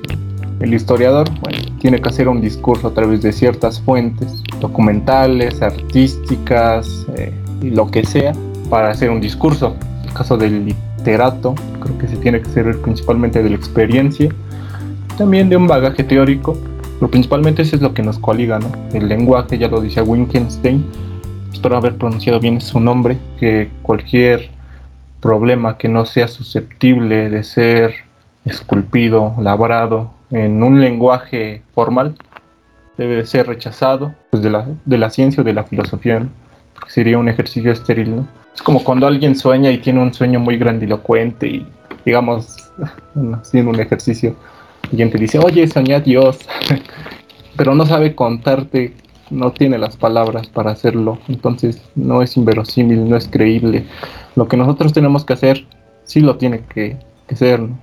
El 0.60 0.72
historiador 0.72 1.28
bueno, 1.40 1.58
tiene 1.82 2.00
que 2.00 2.08
hacer 2.10 2.28
un 2.28 2.40
discurso 2.40 2.86
a 2.86 2.94
través 2.94 3.22
de 3.22 3.32
ciertas 3.32 3.80
fuentes, 3.80 4.40
documentales, 4.60 5.60
artísticas, 5.62 7.04
eh, 7.16 7.32
lo 7.60 7.90
que 7.90 8.04
sea, 8.06 8.32
para 8.70 8.90
hacer 8.90 9.10
un 9.10 9.20
discurso. 9.20 9.74
En 10.02 10.08
el 10.08 10.14
caso 10.14 10.36
del 10.36 10.64
literato, 10.64 11.56
creo 11.80 11.98
que 11.98 12.06
se 12.06 12.16
tiene 12.18 12.40
que 12.40 12.48
servir 12.50 12.80
principalmente 12.80 13.42
de 13.42 13.50
la 13.50 13.56
experiencia, 13.56 14.32
también 15.18 15.48
de 15.48 15.56
un 15.56 15.66
bagaje 15.66 16.04
teórico, 16.04 16.56
pero 17.00 17.10
principalmente 17.10 17.62
eso 17.62 17.74
es 17.74 17.82
lo 17.82 17.92
que 17.92 18.04
nos 18.04 18.16
coliga, 18.16 18.60
¿no? 18.60 18.70
El 18.92 19.08
lenguaje, 19.08 19.58
ya 19.58 19.66
lo 19.66 19.80
decía 19.80 20.04
Wittgenstein, 20.04 20.86
espero 21.52 21.76
haber 21.76 21.96
pronunciado 21.96 22.38
bien 22.38 22.60
su 22.60 22.78
nombre, 22.78 23.18
que 23.40 23.70
cualquier 23.82 24.50
problema 25.20 25.78
que 25.78 25.88
no 25.88 26.06
sea 26.06 26.28
susceptible 26.28 27.28
de 27.28 27.42
ser 27.42 27.92
esculpido, 28.44 29.34
labrado, 29.40 30.12
en 30.32 30.62
un 30.62 30.80
lenguaje 30.80 31.62
formal 31.74 32.14
debe 32.96 33.24
ser 33.26 33.46
rechazado 33.46 34.14
pues, 34.30 34.42
de, 34.42 34.50
la, 34.50 34.66
de 34.84 34.98
la 34.98 35.10
ciencia 35.10 35.42
o 35.42 35.44
de 35.44 35.52
la 35.52 35.64
filosofía, 35.64 36.26
sería 36.88 37.18
un 37.18 37.28
ejercicio 37.28 37.70
estéril. 37.70 38.16
¿no? 38.16 38.28
Es 38.54 38.62
como 38.62 38.82
cuando 38.82 39.06
alguien 39.06 39.36
sueña 39.36 39.70
y 39.70 39.78
tiene 39.78 40.00
un 40.00 40.12
sueño 40.12 40.40
muy 40.40 40.56
grandilocuente 40.56 41.46
y, 41.46 41.66
digamos, 42.04 42.72
haciendo 43.40 43.70
un 43.70 43.80
ejercicio, 43.80 44.34
alguien 44.90 45.10
te 45.10 45.18
dice, 45.18 45.38
oye, 45.38 45.66
soñé 45.68 45.94
a 45.94 46.00
Dios, 46.00 46.38
pero 47.56 47.74
no 47.74 47.86
sabe 47.86 48.14
contarte, 48.14 48.94
no 49.30 49.52
tiene 49.52 49.78
las 49.78 49.96
palabras 49.96 50.48
para 50.48 50.72
hacerlo, 50.72 51.18
entonces 51.28 51.82
no 51.94 52.22
es 52.22 52.36
inverosímil, 52.36 53.08
no 53.08 53.16
es 53.16 53.28
creíble. 53.28 53.84
Lo 54.36 54.48
que 54.48 54.56
nosotros 54.56 54.92
tenemos 54.92 55.24
que 55.24 55.32
hacer, 55.34 55.66
sí 56.04 56.20
lo 56.20 56.36
tiene 56.36 56.60
que, 56.60 56.96
que 57.26 57.36
ser, 57.36 57.60
¿no? 57.60 57.78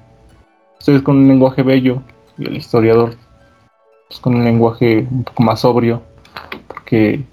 Ustedes 0.80 1.02
con 1.02 1.18
un 1.18 1.28
lenguaje 1.28 1.62
bello 1.62 2.02
y 2.40 2.48
el 2.48 2.58
historiador 2.58 3.16
pues, 4.08 4.20
con 4.20 4.36
un 4.36 4.44
lenguaje 4.44 5.08
un 5.12 5.24
poco 5.24 5.44
más 5.44 5.60
sobrio, 5.62 6.02
porque 6.68 7.24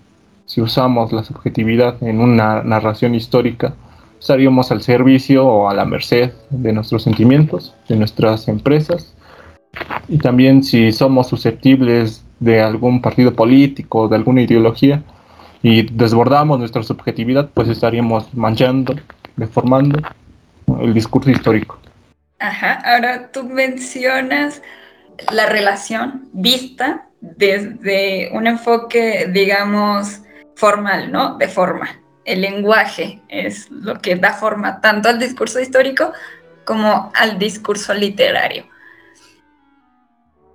si 0.45 0.61
usamos 0.61 1.13
la 1.13 1.25
subjetividad 1.25 2.03
en 2.03 2.21
una 2.21 2.63
narración 2.63 3.15
histórica, 3.15 3.75
estaríamos 4.21 4.71
al 4.71 4.83
servicio 4.83 5.47
o 5.47 5.69
a 5.69 5.75
la 5.75 5.85
merced 5.85 6.33
de 6.51 6.73
nuestros 6.73 7.03
sentimientos, 7.03 7.75
de 7.89 7.97
nuestras 7.97 8.49
empresas, 8.49 9.15
y 10.09 10.19
también 10.19 10.63
si 10.63 10.93
somos 10.93 11.29
susceptibles 11.29 12.25
de 12.41 12.61
algún 12.61 13.01
partido 13.01 13.35
político, 13.35 14.09
de 14.09 14.17
alguna 14.17 14.43
ideología, 14.43 15.03
y 15.63 15.83
desbordamos 15.83 16.59
nuestra 16.59 16.83
subjetividad, 16.83 17.51
pues 17.53 17.69
estaríamos 17.69 18.33
manchando, 18.35 18.95
deformando 19.37 20.01
el 20.81 20.95
discurso 20.95 21.31
histórico. 21.31 21.79
Ajá, 22.39 22.81
ahora 22.85 23.33
tú 23.33 23.45
mencionas 23.45 24.63
la 25.33 25.47
relación 25.47 26.29
vista 26.33 27.09
desde 27.21 28.31
un 28.33 28.47
enfoque, 28.47 29.29
digamos, 29.33 30.21
formal, 30.55 31.13
¿no? 31.13 31.37
De 31.37 31.49
forma. 31.49 32.01
El 32.25 32.41
lenguaje 32.41 33.23
es 33.29 33.71
lo 33.71 34.01
que 34.01 34.17
da 34.17 34.33
forma 34.33 34.81
tanto 34.81 35.09
al 35.09 35.19
discurso 35.19 35.61
histórico 35.61 36.13
como 36.65 37.13
al 37.15 37.39
discurso 37.39 37.95
literario. 37.95 38.67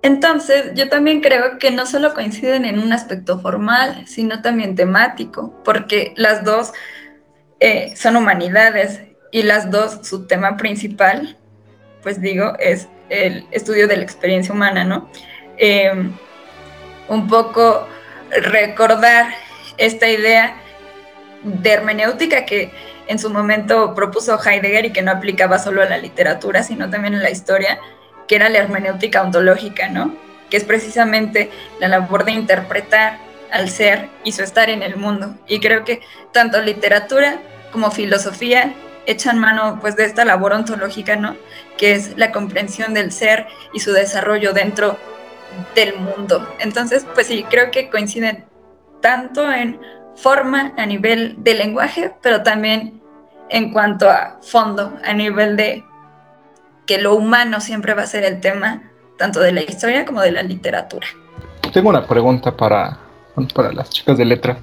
Entonces, 0.02 0.72
yo 0.74 0.88
también 0.88 1.20
creo 1.20 1.58
que 1.58 1.70
no 1.70 1.86
solo 1.86 2.12
coinciden 2.12 2.64
en 2.64 2.80
un 2.80 2.92
aspecto 2.92 3.38
formal, 3.38 4.04
sino 4.06 4.42
también 4.42 4.74
temático, 4.74 5.54
porque 5.64 6.12
las 6.16 6.44
dos 6.44 6.72
eh, 7.60 7.94
son 7.96 8.16
humanidades 8.16 9.00
y 9.30 9.44
las 9.44 9.70
dos, 9.70 10.00
su 10.02 10.26
tema 10.26 10.56
principal, 10.56 11.38
pues 12.02 12.20
digo, 12.20 12.54
es 12.58 12.88
el 13.12 13.46
estudio 13.50 13.86
de 13.86 13.96
la 13.98 14.02
experiencia 14.02 14.54
humana, 14.54 14.84
¿no? 14.84 15.08
Em, 15.58 16.12
un 17.08 17.28
poco 17.28 17.86
recordar 18.30 19.34
esta 19.76 20.08
idea 20.08 20.56
de 21.42 21.70
hermenéutica 21.70 22.46
que 22.46 22.72
en 23.06 23.18
su 23.18 23.28
momento 23.28 23.94
propuso 23.94 24.38
Heidegger 24.42 24.86
y 24.86 24.92
que 24.92 25.02
no 25.02 25.10
aplicaba 25.10 25.58
solo 25.58 25.82
a 25.82 25.86
la 25.86 25.98
literatura, 25.98 26.62
sino 26.62 26.88
también 26.88 27.14
a 27.16 27.22
la 27.22 27.30
historia, 27.30 27.78
que 28.26 28.36
era 28.36 28.48
la 28.48 28.58
hermenéutica 28.58 29.22
ontológica, 29.22 29.88
¿no? 29.88 30.16
Que 30.48 30.56
es 30.56 30.64
precisamente 30.64 31.50
la 31.80 31.88
labor 31.88 32.24
de 32.24 32.32
interpretar 32.32 33.18
al 33.50 33.68
ser 33.68 34.08
y 34.24 34.32
su 34.32 34.42
estar 34.42 34.70
en 34.70 34.82
el 34.82 34.96
mundo. 34.96 35.34
Y 35.46 35.60
creo 35.60 35.84
que 35.84 36.00
tanto 36.32 36.62
literatura 36.62 37.40
como 37.72 37.90
filosofía 37.90 38.72
echan 39.06 39.38
mano 39.38 39.78
pues 39.80 39.96
de 39.96 40.04
esta 40.04 40.24
labor 40.24 40.52
ontológica, 40.52 41.16
¿no? 41.16 41.36
Que 41.76 41.92
es 41.92 42.16
la 42.16 42.32
comprensión 42.32 42.94
del 42.94 43.12
ser 43.12 43.46
y 43.72 43.80
su 43.80 43.92
desarrollo 43.92 44.52
dentro 44.52 44.96
del 45.74 45.94
mundo. 45.98 46.48
Entonces, 46.60 47.06
pues 47.14 47.26
sí, 47.26 47.44
creo 47.48 47.70
que 47.70 47.90
coinciden 47.90 48.44
tanto 49.00 49.50
en 49.50 49.80
forma 50.14 50.72
a 50.76 50.86
nivel 50.86 51.36
de 51.38 51.54
lenguaje, 51.54 52.14
pero 52.22 52.42
también 52.42 53.02
en 53.48 53.72
cuanto 53.72 54.08
a 54.08 54.38
fondo, 54.42 54.96
a 55.04 55.12
nivel 55.12 55.56
de 55.56 55.84
que 56.86 56.98
lo 56.98 57.14
humano 57.14 57.60
siempre 57.60 57.94
va 57.94 58.02
a 58.02 58.06
ser 58.06 58.24
el 58.24 58.40
tema 58.40 58.90
tanto 59.18 59.40
de 59.40 59.52
la 59.52 59.62
historia 59.62 60.04
como 60.04 60.20
de 60.20 60.32
la 60.32 60.42
literatura. 60.42 61.06
Tengo 61.72 61.90
una 61.90 62.06
pregunta 62.06 62.56
para, 62.56 62.98
para 63.54 63.72
las 63.72 63.90
chicas 63.90 64.18
de 64.18 64.24
letra. 64.24 64.58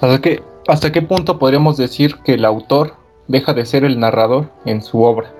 ¿Hasta 0.00 0.20
qué, 0.20 0.42
¿Hasta 0.66 0.92
qué 0.92 1.02
punto 1.02 1.38
podríamos 1.38 1.76
decir 1.76 2.16
que 2.24 2.34
el 2.34 2.44
autor 2.44 2.96
deja 3.28 3.54
de 3.54 3.66
ser 3.66 3.84
el 3.84 3.98
narrador 3.98 4.50
en 4.64 4.82
su 4.82 5.02
obra? 5.02 5.32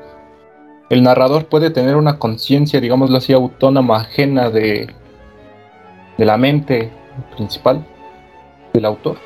El 0.90 1.02
narrador 1.02 1.46
puede 1.46 1.70
tener 1.70 1.96
una 1.96 2.18
conciencia, 2.18 2.80
digámoslo 2.80 3.16
así, 3.16 3.32
autónoma, 3.32 4.00
ajena 4.00 4.50
de, 4.50 4.94
de 6.18 6.24
la 6.24 6.36
mente 6.36 6.90
principal 7.36 7.84
del 8.72 8.84
autor. 8.84 9.16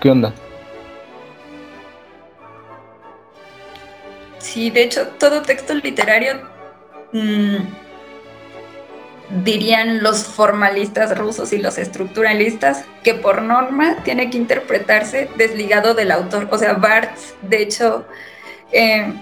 ¿Qué 0.00 0.10
onda? 0.10 0.32
Sí, 4.38 4.70
de 4.70 4.82
hecho, 4.82 5.06
todo 5.18 5.42
texto 5.42 5.72
literario, 5.74 6.40
mm, 7.12 7.56
dirían 9.32 10.02
los 10.02 10.24
formalistas 10.24 11.16
rusos 11.16 11.52
y 11.52 11.58
los 11.58 11.78
estructuralistas, 11.78 12.84
que 13.02 13.14
por 13.14 13.42
norma 13.42 13.96
tiene 14.04 14.30
que 14.30 14.36
interpretarse 14.36 15.30
desligado 15.36 15.94
del 15.94 16.10
autor. 16.10 16.48
O 16.50 16.58
sea, 16.58 16.74
Barthes, 16.74 17.34
de 17.42 17.62
hecho, 17.62 18.06
eh, 18.72 19.12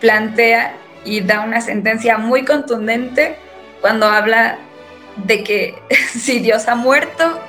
plantea 0.00 0.74
y 1.04 1.20
da 1.20 1.40
una 1.40 1.60
sentencia 1.60 2.18
muy 2.18 2.44
contundente 2.44 3.36
cuando 3.80 4.06
habla 4.06 4.58
de 5.16 5.44
que 5.44 5.74
si 6.10 6.40
Dios 6.40 6.66
ha 6.68 6.74
muerto, 6.74 7.40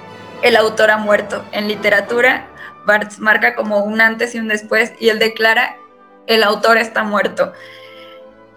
el 0.44 0.56
autor 0.56 0.92
ha 0.92 0.98
muerto. 0.98 1.44
En 1.52 1.68
literatura, 1.68 2.48
Barthes 2.86 3.20
marca 3.20 3.56
como 3.56 3.84
un 3.84 4.00
antes 4.00 4.36
y 4.36 4.40
un 4.40 4.48
después 4.48 4.94
y 5.00 5.10
él 5.10 5.20
declara 5.20 5.78
el 6.28 6.44
autor 6.44 6.78
está 6.78 7.04
muerto. 7.04 7.52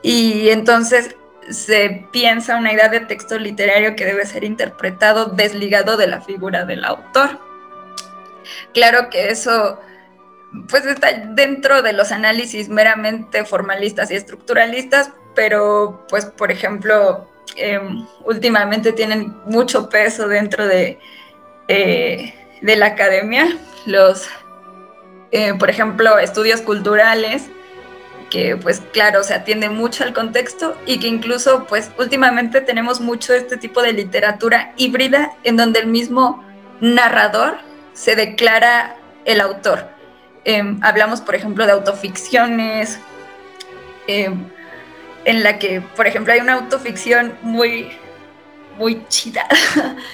Y 0.02 0.50
entonces 0.50 1.16
se 1.50 2.06
piensa 2.12 2.56
una 2.56 2.72
idea 2.72 2.88
de 2.88 3.00
texto 3.00 3.38
literario 3.38 3.96
que 3.96 4.04
debe 4.04 4.26
ser 4.26 4.44
interpretado 4.44 5.26
desligado 5.26 5.96
de 5.96 6.06
la 6.06 6.20
figura 6.20 6.64
del 6.64 6.84
autor. 6.84 7.38
Claro 8.72 9.10
que 9.10 9.30
eso 9.30 9.80
pues 10.68 10.86
está 10.86 11.12
dentro 11.12 11.82
de 11.82 11.92
los 11.92 12.12
análisis 12.12 12.68
meramente 12.68 13.44
formalistas 13.44 14.10
y 14.10 14.14
estructuralistas, 14.14 15.10
pero 15.34 16.04
pues 16.08 16.26
por 16.26 16.52
ejemplo 16.52 17.28
em, 17.56 18.06
últimamente 18.24 18.92
tienen 18.92 19.34
mucho 19.46 19.88
peso 19.88 20.28
dentro 20.28 20.66
de, 20.66 20.98
eh, 21.68 22.34
la 22.62 22.86
academia 22.86 23.58
los, 23.86 24.28
eh, 25.30 25.54
por 25.58 25.68
ejemplo, 25.68 26.18
estudios 26.18 26.62
culturales 26.62 27.50
que 28.34 28.56
pues 28.56 28.82
claro, 28.92 29.22
se 29.22 29.32
atiende 29.32 29.68
mucho 29.68 30.02
al 30.02 30.12
contexto 30.12 30.76
y 30.86 30.98
que 30.98 31.06
incluso 31.06 31.66
pues 31.68 31.92
últimamente 32.00 32.60
tenemos 32.60 33.00
mucho 33.00 33.32
este 33.32 33.56
tipo 33.56 33.80
de 33.80 33.92
literatura 33.92 34.72
híbrida 34.76 35.30
en 35.44 35.56
donde 35.56 35.78
el 35.78 35.86
mismo 35.86 36.44
narrador 36.80 37.58
se 37.92 38.16
declara 38.16 38.96
el 39.24 39.40
autor. 39.40 39.88
Em, 40.44 40.80
hablamos 40.82 41.20
por 41.20 41.36
ejemplo 41.36 41.64
de 41.64 41.72
autoficciones, 41.74 42.98
em, 44.08 44.50
en 45.24 45.44
la 45.44 45.60
que 45.60 45.80
por 45.80 46.08
ejemplo 46.08 46.32
hay 46.32 46.40
una 46.40 46.54
autoficción 46.54 47.38
muy, 47.42 47.92
muy 48.78 49.06
chida 49.06 49.46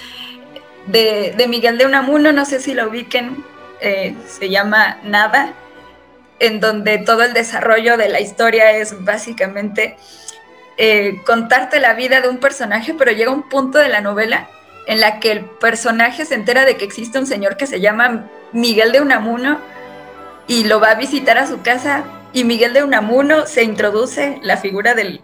de, 0.89 1.47
Miguel 1.49 1.79
de 1.79 1.87
Unamuno, 1.87 2.33
no 2.33 2.45
sé 2.45 2.61
si 2.61 2.75
lo 2.75 2.91
ubiquen, 2.91 3.43
eh, 3.81 4.15
se 4.29 4.51
llama 4.51 4.99
Nada 5.05 5.55
en 6.41 6.59
donde 6.59 6.99
todo 6.99 7.23
el 7.23 7.35
desarrollo 7.35 7.97
de 7.97 8.09
la 8.09 8.21
historia 8.21 8.73
es 8.73 9.05
básicamente 9.05 9.97
eh, 10.79 11.21
contarte 11.27 11.79
la 11.79 11.93
vida 11.93 12.23
de 12.23 12.29
un 12.29 12.39
personaje, 12.39 12.95
pero 12.95 13.13
llega 13.13 13.31
un 13.31 13.49
punto 13.49 13.79
de 13.79 13.89
la 13.89 14.01
novela 14.01 14.49
en 14.87 15.01
la 15.01 15.21
que 15.21 15.31
el 15.31 15.45
personaje 15.45 16.25
se 16.25 16.35
entera 16.35 16.65
de 16.65 16.77
que 16.77 16.87
existe 16.87 17.19
un 17.19 17.27
señor 17.27 17.59
que 17.59 17.67
se 17.67 17.81
llama 17.81 18.27
Miguel 18.53 18.91
de 18.91 19.03
Unamuno 19.03 19.61
y 20.47 20.65
lo 20.65 20.81
va 20.81 20.93
a 20.93 20.95
visitar 20.95 21.37
a 21.37 21.47
su 21.47 21.61
casa 21.61 22.05
y 22.33 22.45
Miguel 22.45 22.73
de 22.73 22.83
Unamuno 22.83 23.47
se 23.47 23.63
introduce, 23.63 24.39
la 24.43 24.57
figura 24.57 24.95
del, 24.95 25.21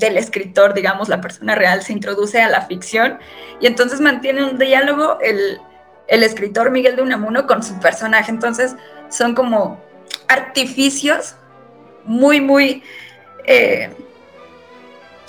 escritor, 0.00 0.72
digamos, 0.72 1.10
la 1.10 1.20
persona 1.20 1.54
real, 1.54 1.82
se 1.82 1.92
introduce 1.92 2.40
a 2.40 2.48
la 2.48 2.62
ficción 2.62 3.18
y 3.60 3.66
entonces 3.66 4.00
mantiene 4.00 4.44
un 4.44 4.58
diálogo 4.58 5.18
el, 5.20 5.60
el 6.08 6.22
escritor 6.22 6.70
Miguel 6.70 6.96
de 6.96 7.02
Unamuno 7.02 7.46
con 7.46 7.62
su 7.62 7.78
personaje. 7.80 8.30
Entonces 8.30 8.76
son 9.10 9.34
como 9.34 9.78
artificios 10.28 11.34
muy, 12.04 12.40
muy 12.40 12.82
eh, 13.46 13.90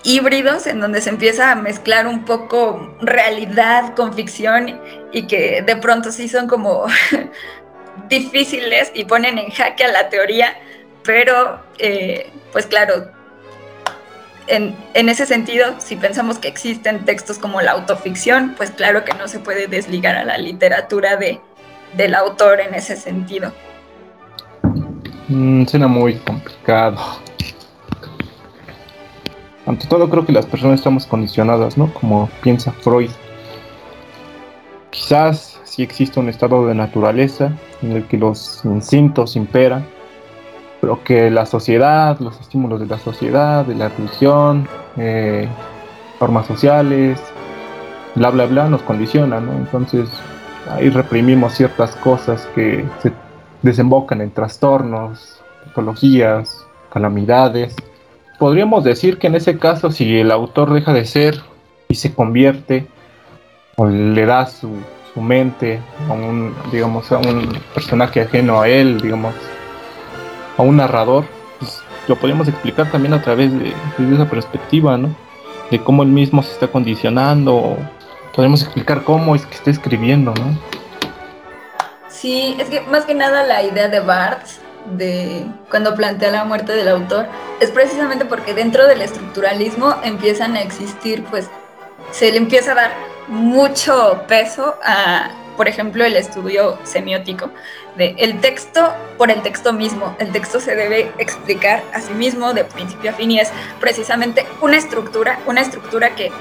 híbridos 0.03 0.67
en 0.67 0.79
donde 0.79 1.01
se 1.01 1.09
empieza 1.09 1.51
a 1.51 1.55
mezclar 1.55 2.07
un 2.07 2.25
poco 2.25 2.95
realidad 3.01 3.95
con 3.95 4.13
ficción 4.13 4.79
y 5.11 5.27
que 5.27 5.61
de 5.61 5.75
pronto 5.75 6.11
sí 6.11 6.27
son 6.27 6.47
como 6.47 6.85
difíciles 8.09 8.91
y 8.93 9.05
ponen 9.05 9.37
en 9.37 9.51
jaque 9.51 9.83
a 9.83 9.91
la 9.91 10.09
teoría, 10.09 10.57
pero 11.03 11.61
eh, 11.77 12.31
pues 12.51 12.65
claro, 12.65 13.11
en, 14.47 14.75
ese 15.09 15.25
sentido, 15.25 15.75
si 15.79 15.95
pensamos 15.95 16.37
que 16.37 16.47
existen 16.47 17.05
textos 17.05 17.37
como 17.37 17.61
la 17.61 17.71
autoficción, 17.71 18.55
pues 18.57 18.71
claro 18.71 19.05
que 19.05 19.13
no 19.13 19.27
se 19.27 19.39
puede 19.39 19.67
desligar 19.67 20.15
a 20.15 20.25
la 20.25 20.37
literatura 20.37 21.15
de, 21.15 21.39
del 21.93 22.15
autor 22.15 22.59
en 22.59 22.73
ese 22.73 22.95
sentido. 22.95 23.53
Mm, 25.31 25.65
suena 25.65 25.87
muy 25.87 26.15
complicado. 26.15 26.97
Ante 29.65 29.87
todo 29.87 30.09
creo 30.09 30.25
que 30.25 30.33
las 30.33 30.45
personas 30.45 30.79
estamos 30.79 31.05
condicionadas, 31.05 31.77
¿no? 31.77 31.93
Como 31.93 32.29
piensa 32.43 32.73
Freud. 32.73 33.11
Quizás 34.89 35.61
sí 35.63 35.83
existe 35.83 36.19
un 36.19 36.27
estado 36.27 36.67
de 36.67 36.75
naturaleza 36.75 37.53
en 37.81 37.93
el 37.93 38.03
que 38.07 38.17
los 38.17 38.65
instintos 38.65 39.37
imperan 39.37 39.85
pero 40.81 41.01
que 41.03 41.29
la 41.29 41.45
sociedad, 41.45 42.19
los 42.19 42.41
estímulos 42.41 42.79
de 42.79 42.87
la 42.87 42.97
sociedad, 42.97 43.63
de 43.63 43.75
la 43.75 43.89
religión, 43.89 44.67
eh, 44.97 45.47
normas 46.19 46.47
sociales, 46.47 47.21
bla, 48.15 48.31
bla, 48.31 48.47
bla, 48.47 48.67
nos 48.67 48.81
condicionan, 48.81 49.45
¿no? 49.45 49.53
Entonces 49.53 50.09
ahí 50.71 50.89
reprimimos 50.89 51.53
ciertas 51.53 51.95
cosas 51.97 52.49
que 52.55 52.83
se 53.03 53.13
desembocan 53.61 54.21
en 54.21 54.31
trastornos, 54.31 55.41
patologías, 55.65 56.65
calamidades. 56.91 57.75
Podríamos 58.39 58.83
decir 58.83 59.17
que 59.17 59.27
en 59.27 59.35
ese 59.35 59.57
caso, 59.57 59.91
si 59.91 60.19
el 60.19 60.31
autor 60.31 60.73
deja 60.73 60.93
de 60.93 61.05
ser 61.05 61.41
y 61.87 61.95
se 61.95 62.13
convierte 62.13 62.87
o 63.77 63.85
le 63.85 64.25
da 64.25 64.47
su, 64.47 64.69
mente 65.15 65.79
a 66.09 66.13
un, 66.13 66.55
digamos, 66.71 67.11
a 67.11 67.17
un 67.17 67.49
personaje 67.73 68.21
ajeno 68.21 68.61
a 68.61 68.69
él, 68.69 69.01
digamos, 69.01 69.35
a 70.57 70.61
un 70.61 70.77
narrador, 70.77 71.25
pues, 71.59 71.81
lo 72.07 72.15
podemos 72.15 72.47
explicar 72.47 72.89
también 72.89 73.13
a 73.13 73.21
través 73.21 73.51
de, 73.51 73.73
de, 73.97 74.15
esa 74.15 74.29
perspectiva, 74.29 74.97
¿no? 74.97 75.09
De 75.69 75.79
cómo 75.79 76.03
él 76.03 76.09
mismo 76.09 76.41
se 76.41 76.53
está 76.53 76.67
condicionando. 76.67 77.77
Podemos 78.33 78.63
explicar 78.63 79.03
cómo 79.03 79.35
es 79.35 79.45
que 79.45 79.55
está 79.55 79.69
escribiendo, 79.69 80.33
¿no? 80.33 80.57
Sí, 82.21 82.55
es 82.59 82.69
que 82.69 82.81
más 82.81 83.05
que 83.05 83.15
nada 83.15 83.41
la 83.47 83.63
idea 83.63 83.87
de 83.87 83.99
Barthes 83.99 84.59
de 84.95 85.43
cuando 85.71 85.95
plantea 85.95 86.29
la 86.29 86.43
muerte 86.43 86.71
del 86.71 86.87
autor 86.87 87.25
es 87.59 87.71
precisamente 87.71 88.25
porque 88.25 88.53
dentro 88.53 88.85
del 88.85 89.01
estructuralismo 89.01 89.95
empiezan 90.03 90.55
a 90.55 90.61
existir 90.61 91.23
pues 91.31 91.49
se 92.11 92.31
le 92.31 92.37
empieza 92.37 92.73
a 92.73 92.75
dar 92.75 92.91
mucho 93.27 94.23
peso 94.27 94.75
a, 94.83 95.31
por 95.57 95.67
ejemplo, 95.67 96.05
el 96.05 96.15
estudio 96.15 96.77
semiótico 96.83 97.49
de 97.97 98.13
el 98.19 98.39
texto 98.39 98.93
por 99.17 99.31
el 99.31 99.41
texto 99.41 99.73
mismo. 99.73 100.15
El 100.19 100.31
texto 100.31 100.59
se 100.59 100.75
debe 100.75 101.11
explicar 101.17 101.81
a 101.91 102.01
sí 102.01 102.13
mismo 102.13 102.53
de 102.53 102.65
principio 102.65 103.09
a 103.09 103.13
fin 103.13 103.31
y 103.31 103.39
es 103.39 103.51
precisamente 103.79 104.45
una 104.61 104.77
estructura, 104.77 105.39
una 105.47 105.61
estructura 105.61 106.13
que 106.13 106.31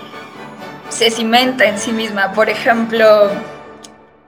se 0.90 1.10
cimenta 1.10 1.64
en 1.64 1.78
sí 1.78 1.92
misma. 1.92 2.34
Por 2.34 2.50
ejemplo, 2.50 3.30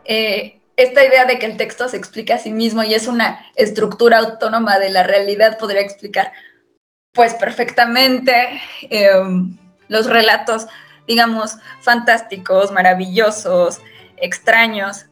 eh, 0.07 0.62
esta 0.77 1.05
idea 1.05 1.25
de 1.25 1.39
que 1.39 1.47
el 1.47 1.57
texto 1.57 1.89
se 1.89 1.97
explica 1.97 2.37
a 2.37 2.39
sí 2.39 2.51
mismo 2.51 2.83
y 2.83 2.95
es 2.95 3.07
una 3.07 3.47
estructura 3.57 4.19
autónoma 4.19 4.79
de 4.79 4.91
la 4.91 5.03
realidad 5.03 5.59
podría 5.59 5.83
explicar 5.83 6.33
pues 7.13 7.35
perfectamente 7.35 8.61
eh, 8.89 9.11
los 9.89 10.07
relatos 10.07 10.67
digamos, 11.07 11.59
fantásticos, 11.81 12.73
maravillosos, 12.73 13.81
extraños, 14.17 15.07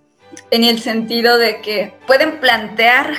en 0.51 0.65
el 0.65 0.81
sentido 0.81 1.39
de 1.39 1.61
que 1.61 1.93
pueden 2.07 2.39
plantear 2.39 3.15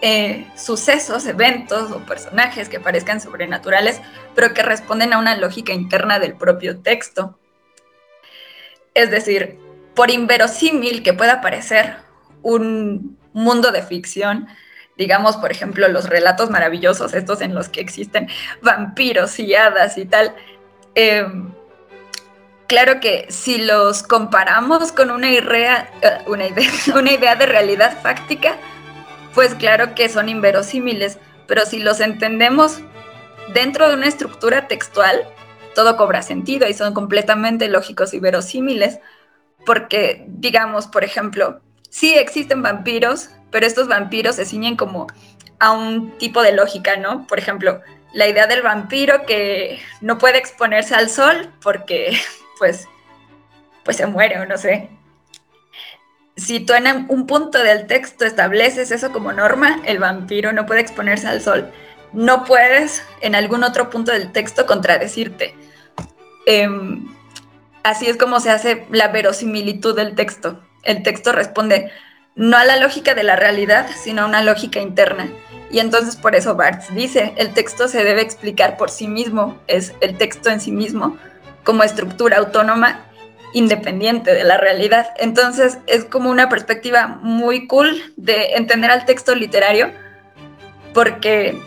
eh, 0.00 0.46
sucesos, 0.56 1.26
eventos 1.26 1.90
o 1.90 1.98
personajes 2.06 2.68
que 2.68 2.78
parezcan 2.78 3.20
sobrenaturales, 3.20 4.00
pero 4.34 4.54
que 4.54 4.62
responden 4.62 5.12
a 5.12 5.18
una 5.18 5.36
lógica 5.36 5.72
interna 5.72 6.20
del 6.20 6.34
propio 6.34 6.80
texto. 6.80 7.38
Es 8.94 9.10
decir, 9.10 9.58
por 9.98 10.12
inverosímil 10.12 11.02
que 11.02 11.12
pueda 11.12 11.40
parecer 11.40 11.96
un 12.42 13.18
mundo 13.32 13.72
de 13.72 13.82
ficción, 13.82 14.46
digamos, 14.96 15.36
por 15.38 15.50
ejemplo, 15.50 15.88
los 15.88 16.08
relatos 16.08 16.50
maravillosos, 16.50 17.14
estos 17.14 17.40
en 17.40 17.52
los 17.52 17.68
que 17.68 17.80
existen 17.80 18.28
vampiros 18.62 19.40
y 19.40 19.56
hadas 19.56 19.98
y 19.98 20.04
tal, 20.04 20.36
eh, 20.94 21.26
claro 22.68 23.00
que 23.00 23.26
si 23.28 23.58
los 23.58 24.04
comparamos 24.04 24.92
con 24.92 25.10
una 25.10 25.32
idea, 25.32 25.90
eh, 26.00 26.18
una 26.28 26.46
idea, 26.46 26.70
una 26.94 27.10
idea 27.10 27.34
de 27.34 27.46
realidad 27.46 28.00
fáctica, 28.00 28.56
pues 29.34 29.56
claro 29.56 29.96
que 29.96 30.08
son 30.08 30.28
inverosímiles, 30.28 31.18
pero 31.48 31.66
si 31.66 31.80
los 31.80 31.98
entendemos 31.98 32.78
dentro 33.52 33.88
de 33.88 33.96
una 33.96 34.06
estructura 34.06 34.68
textual, 34.68 35.24
todo 35.74 35.96
cobra 35.96 36.22
sentido 36.22 36.68
y 36.68 36.74
son 36.74 36.94
completamente 36.94 37.66
lógicos 37.66 38.14
y 38.14 38.20
verosímiles, 38.20 39.00
porque 39.68 40.24
digamos, 40.28 40.86
por 40.86 41.04
ejemplo, 41.04 41.60
sí 41.90 42.14
existen 42.14 42.62
vampiros, 42.62 43.28
pero 43.50 43.66
estos 43.66 43.86
vampiros 43.86 44.36
se 44.36 44.46
ciñen 44.46 44.76
como 44.76 45.08
a 45.58 45.72
un 45.72 46.16
tipo 46.16 46.40
de 46.40 46.52
lógica, 46.52 46.96
¿no? 46.96 47.26
Por 47.26 47.38
ejemplo, 47.38 47.82
la 48.14 48.26
idea 48.26 48.46
del 48.46 48.62
vampiro 48.62 49.26
que 49.26 49.78
no 50.00 50.16
puede 50.16 50.38
exponerse 50.38 50.94
al 50.94 51.10
sol 51.10 51.52
porque 51.60 52.18
pues, 52.58 52.88
pues 53.84 53.98
se 53.98 54.06
muere 54.06 54.40
o 54.40 54.46
no 54.46 54.56
sé. 54.56 54.88
Si 56.34 56.60
tú 56.60 56.72
en 56.72 57.04
un 57.10 57.26
punto 57.26 57.62
del 57.62 57.86
texto 57.86 58.24
estableces 58.24 58.90
eso 58.90 59.12
como 59.12 59.34
norma, 59.34 59.82
el 59.84 59.98
vampiro 59.98 60.50
no 60.54 60.64
puede 60.64 60.80
exponerse 60.80 61.28
al 61.28 61.42
sol. 61.42 61.70
No 62.14 62.46
puedes 62.46 63.04
en 63.20 63.34
algún 63.34 63.64
otro 63.64 63.90
punto 63.90 64.12
del 64.12 64.32
texto 64.32 64.64
contradecirte. 64.64 65.54
Em, 66.46 67.17
así 67.82 68.06
es 68.06 68.16
como 68.16 68.40
se 68.40 68.50
hace 68.50 68.86
la 68.90 69.08
verosimilitud 69.08 69.96
del 69.96 70.14
texto. 70.14 70.60
El 70.82 71.02
texto 71.02 71.32
responde 71.32 71.90
no 72.34 72.56
a 72.56 72.64
la 72.64 72.76
lógica 72.76 73.14
de 73.14 73.24
la 73.24 73.36
realidad, 73.36 73.88
sino 74.02 74.22
a 74.22 74.26
una 74.26 74.42
lógica 74.42 74.80
interna. 74.80 75.28
Y 75.70 75.80
entonces 75.80 76.16
por 76.16 76.34
eso 76.34 76.54
Barthes 76.54 76.94
dice, 76.94 77.34
el 77.36 77.52
texto 77.52 77.88
se 77.88 78.04
debe 78.04 78.22
explicar 78.22 78.76
por 78.76 78.90
sí 78.90 79.08
mismo, 79.08 79.58
es 79.66 79.92
el 80.00 80.16
texto 80.16 80.48
en 80.48 80.60
sí 80.60 80.72
mismo, 80.72 81.18
como 81.64 81.82
estructura 81.82 82.38
autónoma 82.38 83.04
independiente 83.52 84.34
de 84.34 84.44
la 84.44 84.56
realidad. 84.56 85.08
Entonces 85.18 85.78
es 85.86 86.04
como 86.04 86.30
una 86.30 86.48
perspectiva 86.48 87.18
muy 87.22 87.66
cool 87.66 88.02
de 88.16 88.54
entender 88.54 88.90
al 88.90 89.04
texto 89.04 89.34
literario 89.34 89.90
porque 90.94 91.60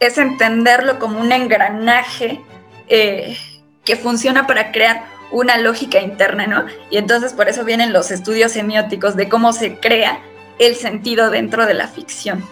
es 0.00 0.18
entenderlo 0.18 0.98
como 0.98 1.20
un 1.20 1.32
engranaje 1.32 2.40
eh, 2.88 3.36
que 3.84 3.96
funciona 3.96 4.46
para 4.46 4.72
crear 4.72 5.04
una 5.30 5.58
lógica 5.58 6.00
interna, 6.00 6.46
¿no? 6.46 6.64
Y 6.90 6.96
entonces 6.96 7.32
por 7.32 7.48
eso 7.48 7.64
vienen 7.64 7.92
los 7.92 8.10
estudios 8.10 8.52
semióticos 8.52 9.16
de 9.16 9.28
cómo 9.28 9.52
se 9.52 9.78
crea 9.78 10.20
el 10.58 10.74
sentido 10.74 11.30
dentro 11.30 11.66
de 11.66 11.74
la 11.74 11.88
ficción. 11.88 12.42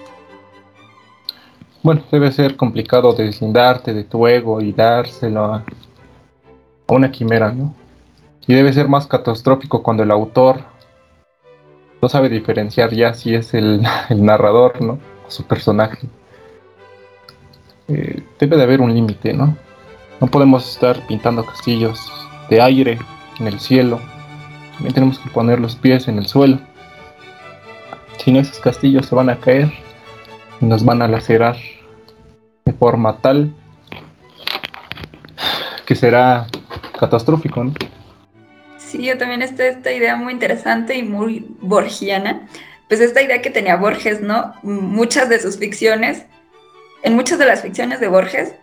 Bueno, 1.83 2.03
debe 2.11 2.33
ser 2.33 2.57
complicado 2.57 3.13
deslindarte 3.13 3.95
de 3.95 4.05
tu 4.05 4.27
ego 4.27 4.61
y 4.61 4.73
dárselo 4.73 5.45
a 5.45 5.65
una 6.89 7.11
quimera, 7.11 7.53
¿no? 7.53 7.75
Y 8.47 8.55
debe 8.55 8.73
ser 8.73 8.89
más 8.89 9.07
catastrófico 9.07 9.83
cuando 9.83 10.03
el 10.03 10.11
autor 10.11 10.61
no 12.01 12.09
sabe 12.09 12.29
diferenciar 12.29 12.93
ya 12.93 13.15
si 13.15 13.35
es 13.35 13.55
el, 13.55 13.83
narrador, 14.11 14.81
¿no? 14.81 14.99
O 15.27 15.31
su 15.31 15.45
personaje. 15.45 16.09
Eh, 17.89 18.23
debe 18.39 18.57
de 18.57 18.63
haber 18.63 18.81
un 18.81 18.93
límite, 18.93 19.33
¿no? 19.33 19.57
No 20.21 20.27
podemos 20.27 20.69
estar 20.69 21.07
pintando 21.07 21.45
castillos 21.45 22.01
de 22.49 22.61
aire 22.61 22.99
en 23.39 23.47
el 23.47 23.61
cielo. 23.61 24.01
También 24.75 24.95
tenemos 24.95 25.19
que 25.19 25.31
poner 25.31 25.61
los 25.61 25.77
pies 25.77 26.09
en 26.09 26.19
el 26.19 26.27
suelo. 26.27 26.59
Si 28.19 28.33
no, 28.33 28.41
esos 28.41 28.59
castillos 28.59 29.07
se 29.07 29.15
van 29.15 29.31
a 29.31 29.37
caer 29.37 29.73
y 30.61 30.67
nos 30.67 30.85
van 30.85 31.03
a 31.03 31.09
lacerar 31.09 31.57
de 32.65 32.73
forma 32.73 33.19
tal 33.19 33.55
que 35.87 35.95
será 35.95 36.47
catastrófico, 36.99 37.65
¿no? 37.65 37.73
Sí, 38.79 39.05
yo 39.05 39.17
también 39.19 39.43
estoy 39.43 39.67
esta 39.67 39.93
idea 39.93 40.17
muy 40.17 40.33
interesante 40.33 40.97
y 40.97 41.03
muy 41.03 41.47
borgiana. 41.61 42.49
Pues 42.89 43.01
esta 43.01 43.23
idea 43.23 43.43
que 43.43 43.51
tenía 43.51 43.77
Borges, 43.77 44.21
¿no? 44.21 44.55
Muchas 44.63 45.29
de 45.29 45.41
sus 45.41 45.59
ficciones, 45.59 46.25
en 47.03 47.15
muchas 47.15 47.39
de 47.39 47.47
las 47.47 47.63
ficciones 47.63 48.01
de 48.01 48.09
Borges, 48.09 48.55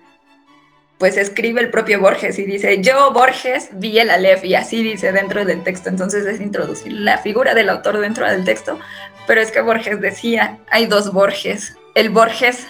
pues 0.97 1.17
escribe 1.17 1.61
el 1.61 1.69
propio 1.69 1.99
Borges 1.99 2.39
y 2.39 2.45
dice, 2.45 2.81
yo 2.81 3.11
Borges 3.11 3.69
vi 3.73 3.99
el 3.99 4.09
Aleph 4.09 4.45
y 4.45 4.55
así 4.55 4.83
dice 4.83 5.11
dentro 5.11 5.43
del 5.43 5.63
texto. 5.63 5.89
Entonces 5.89 6.25
es 6.25 6.39
introducir 6.39 6.93
la 6.93 7.17
figura 7.17 7.53
del 7.53 7.69
autor 7.69 7.99
dentro 7.99 8.29
del 8.29 8.45
texto. 8.45 8.79
Pero 9.27 9.41
es 9.41 9.51
que 9.51 9.61
Borges 9.61 9.99
decía, 9.99 10.59
hay 10.69 10.85
dos 10.85 11.11
Borges. 11.11 11.75
El 11.95 12.09
Borges 12.09 12.67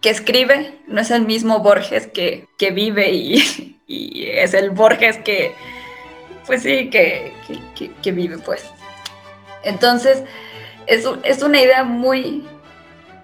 que 0.00 0.10
escribe 0.10 0.74
no 0.86 1.00
es 1.00 1.10
el 1.10 1.24
mismo 1.26 1.60
Borges 1.60 2.06
que, 2.06 2.46
que 2.58 2.70
vive 2.70 3.10
y, 3.10 3.78
es 3.88 4.54
el 4.54 4.70
Borges 4.70 5.18
que, 5.18 5.52
pues 6.46 6.62
sí, 6.62 6.90
que, 6.90 7.32
que, 8.02 8.12
vive, 8.12 8.38
pues. 8.38 8.64
Entonces, 9.62 10.22
es, 10.86 11.04
es, 11.24 11.42
una 11.42 11.60
idea 11.60 11.84
muy, 11.84 12.46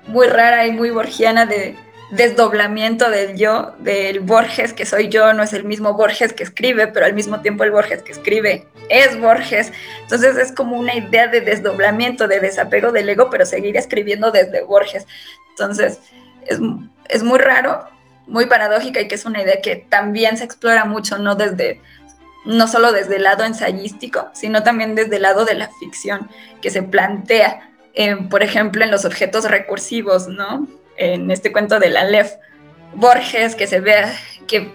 muy 0.06 0.26
rara 0.26 0.66
y 0.66 0.72
muy 0.72 0.90
borgiana 0.90 1.46
de 1.46 1.76
desdoblamiento 2.10 3.10
del 3.10 3.36
yo, 3.36 3.74
del 3.78 4.20
Borges 4.20 4.72
que 4.72 4.86
soy 4.86 5.08
yo, 5.08 5.32
no 5.32 5.42
es 5.42 5.52
el 5.52 5.64
mismo 5.64 5.94
Borges 5.94 6.32
que 6.32 6.44
escribe, 6.44 6.86
pero 6.86 7.06
al 7.06 7.14
mismo 7.14 7.40
tiempo 7.40 7.64
el 7.64 7.72
Borges 7.72 8.02
que 8.02 8.12
escribe 8.12 8.68
es 8.88 9.18
Borges. 9.18 9.72
Entonces 10.02 10.36
es 10.36 10.52
como 10.52 10.78
una 10.78 10.94
idea 10.94 11.26
de 11.26 11.40
desdoblamiento, 11.40 12.28
de 12.28 12.40
desapego 12.40 12.92
del 12.92 13.08
ego, 13.08 13.28
pero 13.30 13.44
seguir 13.44 13.76
escribiendo 13.76 14.30
desde 14.30 14.62
Borges. 14.62 15.06
Entonces 15.50 16.00
es, 16.46 16.60
es 17.08 17.22
muy 17.22 17.38
raro, 17.38 17.88
muy 18.26 18.46
paradójica 18.46 19.00
y 19.00 19.08
que 19.08 19.16
es 19.16 19.24
una 19.24 19.42
idea 19.42 19.60
que 19.60 19.76
también 19.76 20.36
se 20.36 20.44
explora 20.44 20.84
mucho, 20.84 21.18
no 21.18 21.34
desde 21.34 21.80
no 22.46 22.68
solo 22.68 22.92
desde 22.92 23.16
el 23.16 23.24
lado 23.24 23.44
ensayístico, 23.44 24.28
sino 24.32 24.62
también 24.62 24.94
desde 24.94 25.16
el 25.16 25.22
lado 25.22 25.44
de 25.44 25.54
la 25.54 25.68
ficción, 25.80 26.30
que 26.62 26.70
se 26.70 26.82
plantea, 26.82 27.72
por 28.30 28.44
ejemplo, 28.44 28.84
en 28.84 28.92
los 28.92 29.04
objetos 29.04 29.50
recursivos, 29.50 30.28
¿no? 30.28 30.68
En 30.96 31.30
este 31.30 31.52
cuento 31.52 31.78
de 31.78 31.90
la 31.90 32.02
Aleph, 32.02 32.32
Borges, 32.94 33.54
que 33.54 33.66
se 33.66 33.80
ve, 33.80 34.04
que 34.46 34.70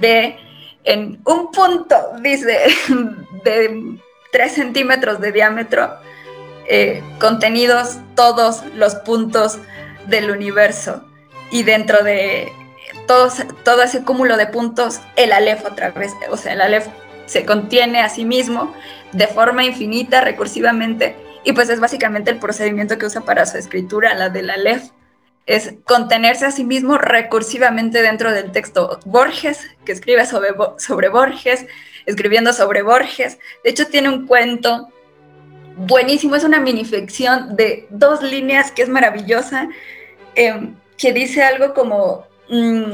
ve 0.00 0.36
en 0.84 1.20
un 1.24 1.50
punto, 1.50 1.96
dice, 2.20 2.58
de 3.44 3.98
3 4.32 4.52
centímetros 4.52 5.20
de 5.20 5.32
diámetro, 5.32 5.96
eh, 6.66 7.02
contenidos 7.18 7.98
todos 8.14 8.64
los 8.74 8.94
puntos 8.96 9.58
del 10.06 10.30
universo. 10.30 11.04
Y 11.50 11.64
dentro 11.64 12.04
de 12.04 12.52
todos, 13.06 13.42
todo 13.64 13.82
ese 13.82 14.04
cúmulo 14.04 14.36
de 14.36 14.46
puntos, 14.46 15.00
el 15.16 15.32
Aleph 15.32 15.64
otra 15.64 15.90
vez, 15.90 16.12
o 16.30 16.36
sea, 16.36 16.52
el 16.52 16.60
Aleph 16.60 16.86
se 17.26 17.44
contiene 17.44 18.00
a 18.00 18.08
sí 18.08 18.24
mismo 18.24 18.74
de 19.12 19.26
forma 19.26 19.64
infinita, 19.64 20.20
recursivamente, 20.20 21.16
y 21.44 21.52
pues 21.52 21.70
es 21.70 21.80
básicamente 21.80 22.30
el 22.30 22.38
procedimiento 22.38 22.98
que 22.98 23.06
usa 23.06 23.22
para 23.22 23.46
su 23.46 23.56
escritura, 23.56 24.14
la 24.14 24.28
del 24.28 24.50
Aleph, 24.50 24.90
es 25.50 25.74
contenerse 25.84 26.46
a 26.46 26.52
sí 26.52 26.62
mismo 26.62 26.96
recursivamente 26.96 28.02
dentro 28.02 28.30
del 28.30 28.52
texto. 28.52 29.00
Borges, 29.04 29.68
que 29.84 29.90
escribe 29.90 30.24
sobre, 30.24 30.50
sobre 30.78 31.08
Borges, 31.08 31.66
escribiendo 32.06 32.52
sobre 32.52 32.82
Borges, 32.82 33.36
de 33.64 33.70
hecho 33.70 33.88
tiene 33.88 34.10
un 34.10 34.28
cuento 34.28 34.92
buenísimo, 35.76 36.36
es 36.36 36.44
una 36.44 36.60
minificción 36.60 37.56
de 37.56 37.88
dos 37.90 38.22
líneas 38.22 38.70
que 38.70 38.82
es 38.82 38.88
maravillosa, 38.88 39.68
em, 40.36 40.76
que 40.96 41.12
dice 41.12 41.42
algo 41.42 41.74
como, 41.74 42.28
mm, 42.48 42.92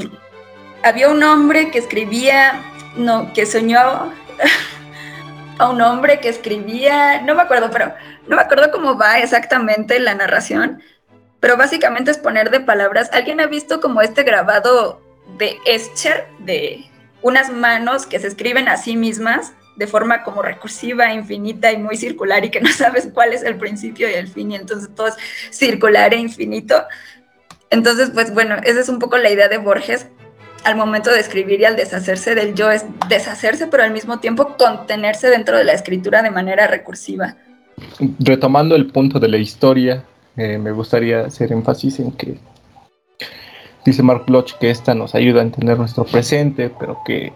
había 0.81 1.09
un 1.09 1.21
hombre 1.21 1.69
que 1.69 1.77
escribía, 1.77 2.59
no, 2.95 3.33
que 3.33 3.45
soñó 3.45 4.11
a 5.59 5.69
un 5.69 5.79
hombre 5.81 6.19
que 6.19 6.29
escribía, 6.29 7.21
no 7.21 7.35
me 7.35 7.43
acuerdo, 7.43 7.69
pero 7.69 7.93
no 8.27 8.35
me 8.35 8.41
acuerdo 8.41 8.71
cómo 8.71 8.97
va 8.97 9.19
exactamente 9.19 9.99
la 9.99 10.15
narración, 10.15 10.81
pero 11.39 11.57
básicamente 11.57 12.11
es 12.11 12.17
poner 12.17 12.49
de 12.49 12.59
palabras. 12.59 13.09
¿Alguien 13.13 13.39
ha 13.39 13.47
visto 13.47 13.79
como 13.79 14.01
este 14.01 14.23
grabado 14.23 15.01
de 15.37 15.57
Escher, 15.65 16.27
de 16.39 16.85
unas 17.21 17.51
manos 17.51 18.05
que 18.05 18.19
se 18.19 18.27
escriben 18.27 18.67
a 18.67 18.77
sí 18.77 18.95
mismas 18.95 19.53
de 19.75 19.87
forma 19.87 20.23
como 20.23 20.41
recursiva, 20.41 21.13
infinita 21.13 21.71
y 21.71 21.77
muy 21.77 21.97
circular 21.97 22.43
y 22.43 22.49
que 22.49 22.61
no 22.61 22.69
sabes 22.73 23.09
cuál 23.13 23.33
es 23.33 23.43
el 23.43 23.57
principio 23.57 24.09
y 24.09 24.13
el 24.13 24.27
fin 24.27 24.51
y 24.51 24.55
entonces 24.55 24.89
todo 24.95 25.07
es 25.07 25.15
circular 25.51 26.13
e 26.13 26.17
infinito? 26.17 26.83
Entonces, 27.69 28.11
pues 28.13 28.33
bueno, 28.33 28.55
esa 28.63 28.79
es 28.79 28.89
un 28.89 28.99
poco 28.99 29.17
la 29.17 29.29
idea 29.29 29.49
de 29.49 29.57
Borges 29.57 30.07
al 30.63 30.75
momento 30.75 31.11
de 31.11 31.19
escribir 31.19 31.61
y 31.61 31.65
al 31.65 31.75
deshacerse 31.75 32.33
del 32.33 32.55
yo, 32.55 32.71
es 32.71 32.85
deshacerse 33.07 33.67
pero 33.67 33.83
al 33.83 33.91
mismo 33.91 34.19
tiempo 34.19 34.55
contenerse 34.57 35.29
dentro 35.29 35.57
de 35.57 35.63
la 35.63 35.73
escritura 35.73 36.21
de 36.21 36.31
manera 36.31 36.67
recursiva. 36.67 37.35
Retomando 38.19 38.75
el 38.75 38.87
punto 38.87 39.19
de 39.19 39.27
la 39.27 39.37
historia, 39.37 40.03
eh, 40.37 40.57
me 40.57 40.71
gustaría 40.71 41.21
hacer 41.21 41.51
énfasis 41.51 41.99
en 41.99 42.11
que 42.11 42.37
dice 43.85 44.03
Mark 44.03 44.25
Bloch 44.27 44.53
que 44.59 44.69
esta 44.69 44.93
nos 44.93 45.15
ayuda 45.15 45.41
a 45.41 45.43
entender 45.43 45.77
nuestro 45.77 46.03
presente, 46.05 46.71
pero 46.79 46.99
que 47.05 47.33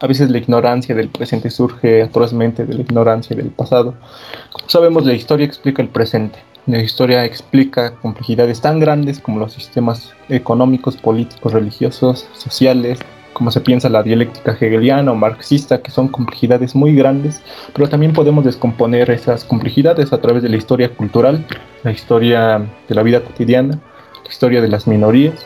a 0.00 0.06
veces 0.06 0.30
la 0.30 0.38
ignorancia 0.38 0.94
del 0.94 1.08
presente 1.08 1.50
surge 1.50 2.02
atrozmente 2.02 2.64
de 2.64 2.74
la 2.74 2.80
ignorancia 2.80 3.36
del 3.36 3.50
pasado. 3.50 3.94
Como 4.52 4.68
sabemos, 4.68 5.04
la 5.04 5.14
historia 5.14 5.46
explica 5.46 5.82
el 5.82 5.88
presente. 5.88 6.38
La 6.66 6.80
historia 6.82 7.24
explica 7.24 7.94
complejidades 7.96 8.60
tan 8.60 8.80
grandes 8.80 9.20
como 9.20 9.38
los 9.38 9.52
sistemas 9.52 10.12
económicos, 10.28 10.96
políticos, 10.96 11.52
religiosos, 11.52 12.26
sociales, 12.34 12.98
como 13.36 13.50
se 13.50 13.60
piensa 13.60 13.90
la 13.90 14.02
dialéctica 14.02 14.52
hegeliana 14.52 15.12
o 15.12 15.14
marxista, 15.14 15.82
que 15.82 15.90
son 15.90 16.08
complejidades 16.08 16.74
muy 16.74 16.94
grandes, 16.94 17.42
pero 17.74 17.86
también 17.86 18.14
podemos 18.14 18.46
descomponer 18.46 19.10
esas 19.10 19.44
complejidades 19.44 20.10
a 20.14 20.22
través 20.22 20.42
de 20.42 20.48
la 20.48 20.56
historia 20.56 20.88
cultural, 20.88 21.44
la 21.82 21.92
historia 21.92 22.66
de 22.88 22.94
la 22.94 23.02
vida 23.02 23.20
cotidiana, 23.20 23.78
la 24.24 24.30
historia 24.30 24.62
de 24.62 24.68
las 24.68 24.86
minorías, 24.86 25.44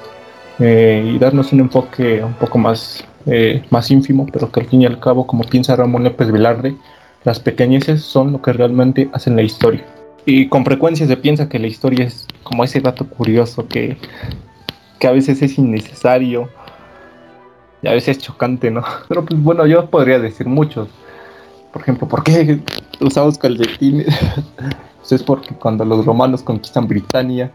eh, 0.61 1.03
y 1.05 1.19
darnos 1.19 1.53
un 1.53 1.59
enfoque 1.59 2.23
un 2.23 2.35
poco 2.35 2.59
más, 2.59 3.05
eh, 3.27 3.65
más 3.71 3.91
ínfimo, 3.91 4.25
pero 4.33 4.53
que 4.53 4.61
al 4.61 4.67
fin 4.67 4.83
y 4.83 4.87
al 4.87 5.01
cabo, 5.01 5.27
como 5.27 5.43
piensa 5.43 5.75
Ramón 5.75 6.05
López 6.05 6.31
Velarde, 6.31 6.77
las 7.25 7.41
pequeñeces 7.41 8.03
son 8.03 8.31
lo 8.31 8.41
que 8.41 8.53
realmente 8.53 9.11
hacen 9.13 9.35
la 9.35 9.43
historia. 9.43 9.85
Y 10.27 10.47
con 10.47 10.65
frecuencia 10.65 11.09
se 11.09 11.17
piensa 11.17 11.49
que 11.49 11.59
la 11.59 11.67
historia 11.67 12.05
es 12.05 12.29
como 12.45 12.63
ese 12.63 12.81
dato 12.81 13.09
curioso 13.09 13.67
que, 13.67 13.97
que 15.01 15.09
a 15.09 15.11
veces 15.11 15.43
es 15.43 15.59
innecesario, 15.59 16.51
y 17.83 17.89
a 17.89 17.93
veces 17.93 18.19
chocante, 18.19 18.71
¿no? 18.71 18.83
Pero 19.09 19.25
pues 19.25 19.43
bueno, 19.43 19.67
yo 19.67 19.89
podría 19.89 20.19
decir 20.19 20.47
muchos. 20.47 20.89
Por 21.73 21.83
ejemplo, 21.83 22.09
¿por 22.09 22.23
qué 22.23 22.61
usamos 23.01 23.39
calcetines? 23.39 24.07
pues 24.99 25.13
es 25.13 25.23
porque 25.23 25.55
cuando 25.55 25.85
los 25.85 26.05
romanos 26.05 26.43
conquistan 26.43 26.89
Britania, 26.89 27.51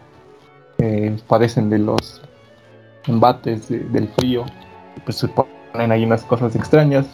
eh, 0.77 1.15
padecen 1.27 1.69
de 1.69 1.79
los 1.79 2.21
embates 3.07 3.69
del 3.69 4.07
frío, 4.09 4.45
pues 5.03 5.17
se 5.17 5.27
ponen 5.27 5.91
ahí 5.91 6.03
unas 6.03 6.23
cosas 6.23 6.55
extrañas, 6.55 7.05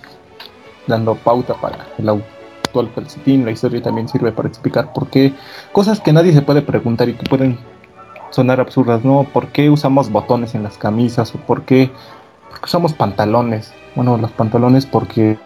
dando 0.87 1.15
pauta 1.15 1.53
para 1.55 1.87
el 1.97 2.09
actual 2.09 2.91
calcetín. 2.93 3.45
La 3.45 3.51
historia 3.51 3.81
también 3.81 4.07
sirve 4.07 4.31
para 4.31 4.47
explicar 4.47 4.93
por 4.93 5.07
qué 5.09 5.33
cosas 5.71 5.99
que 5.99 6.13
nadie 6.13 6.33
se 6.33 6.41
puede 6.41 6.61
preguntar 6.61 7.09
y 7.09 7.13
que 7.13 7.29
pueden 7.29 7.59
sonar 8.29 8.61
absurdas, 8.61 9.03
¿no? 9.03 9.25
¿Por 9.31 9.47
qué 9.47 9.69
usamos 9.69 10.09
botones 10.09 10.55
en 10.55 10.63
las 10.63 10.77
camisas 10.77 11.35
o 11.35 11.37
por 11.39 11.63
qué 11.63 11.91
usamos 12.63 12.93
pantalones. 12.93 13.73
Bueno, 13.95 14.17
los 14.17 14.31
pantalones 14.31 14.85
porque 14.85 15.37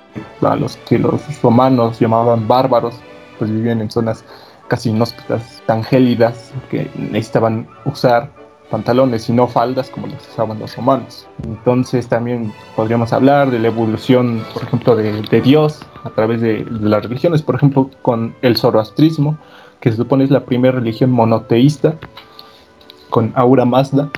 a 0.41 0.55
los 0.55 0.77
que 0.77 0.99
los 0.99 1.21
romanos 1.41 1.99
llamaban 1.99 2.47
bárbaros, 2.47 2.95
pues 3.37 3.51
vivían 3.51 3.81
en 3.81 3.89
zonas 3.89 4.23
casi 4.67 4.89
inhóspitas, 4.89 5.61
tan 5.65 5.83
gélidas, 5.83 6.53
que 6.69 6.89
necesitaban 6.95 7.67
usar 7.85 8.29
pantalones 8.69 9.29
y 9.29 9.33
no 9.33 9.47
faldas 9.47 9.89
como 9.89 10.07
los 10.07 10.27
usaban 10.27 10.59
los 10.59 10.75
romanos. 10.75 11.27
Entonces 11.43 12.07
también 12.07 12.51
podríamos 12.75 13.13
hablar 13.13 13.51
de 13.51 13.59
la 13.59 13.67
evolución, 13.67 14.43
por 14.53 14.63
ejemplo, 14.63 14.95
de, 14.95 15.41
Dios 15.41 15.81
a 16.03 16.09
través 16.09 16.41
de, 16.41 16.63
de, 16.63 16.89
las 16.89 17.03
religiones, 17.03 17.41
por 17.41 17.55
ejemplo, 17.55 17.89
con 18.01 18.35
el 18.41 18.57
zoroastrismo, 18.57 19.37
que 19.79 19.91
se 19.91 19.97
supone 19.97 20.23
es 20.23 20.31
la 20.31 20.45
primera 20.45 20.79
religión 20.79 21.11
monoteísta, 21.11 21.95
con 23.09 23.31
Aura 23.35 23.65
Mazda, 23.65 24.09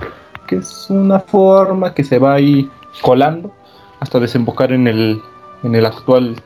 que 0.46 0.56
es 0.56 0.86
una 0.88 1.20
forma 1.20 1.92
que 1.92 2.02
se 2.02 2.18
va 2.18 2.34
ahí 2.34 2.70
colando 3.00 3.52
hasta 4.00 4.20
desembocar 4.20 4.72
en 4.72 4.86
el, 4.86 5.20
en 5.62 5.74
el 5.74 5.86
actual 5.86 6.36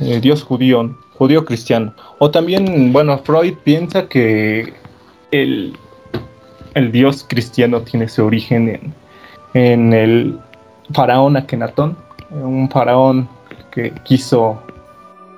eh, 0.00 0.20
dios 0.20 0.42
judío, 0.42 0.96
judío 1.14 1.44
cristiano. 1.44 1.92
O 2.18 2.30
también, 2.30 2.92
bueno, 2.92 3.18
Freud 3.18 3.54
piensa 3.64 4.08
que 4.08 4.72
el, 5.30 5.76
el 6.74 6.92
dios 6.92 7.24
cristiano 7.28 7.82
tiene 7.82 8.08
su 8.08 8.24
origen 8.24 8.68
en, 8.68 8.94
en 9.54 9.92
el 9.92 10.38
faraón 10.94 11.36
Akenatón, 11.36 11.96
un 12.30 12.68
faraón 12.70 13.28
que 13.70 13.92
quiso 14.04 14.60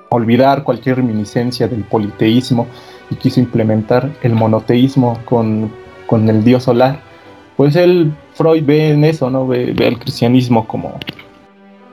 olvidar 0.09 0.63
cualquier 0.63 0.97
reminiscencia 0.97 1.67
del 1.67 1.83
politeísmo 1.83 2.67
y 3.09 3.15
quiso 3.15 3.39
implementar 3.39 4.11
el 4.21 4.33
monoteísmo 4.33 5.19
con, 5.25 5.71
con 6.07 6.29
el 6.29 6.43
dios 6.43 6.63
solar. 6.63 6.99
Pues 7.57 7.75
él 7.75 8.13
Freud 8.35 8.63
ve 8.65 8.89
en 8.89 9.03
eso, 9.03 9.29
¿no? 9.29 9.47
Ve, 9.47 9.73
el 9.77 9.99
cristianismo 9.99 10.67
como, 10.67 10.99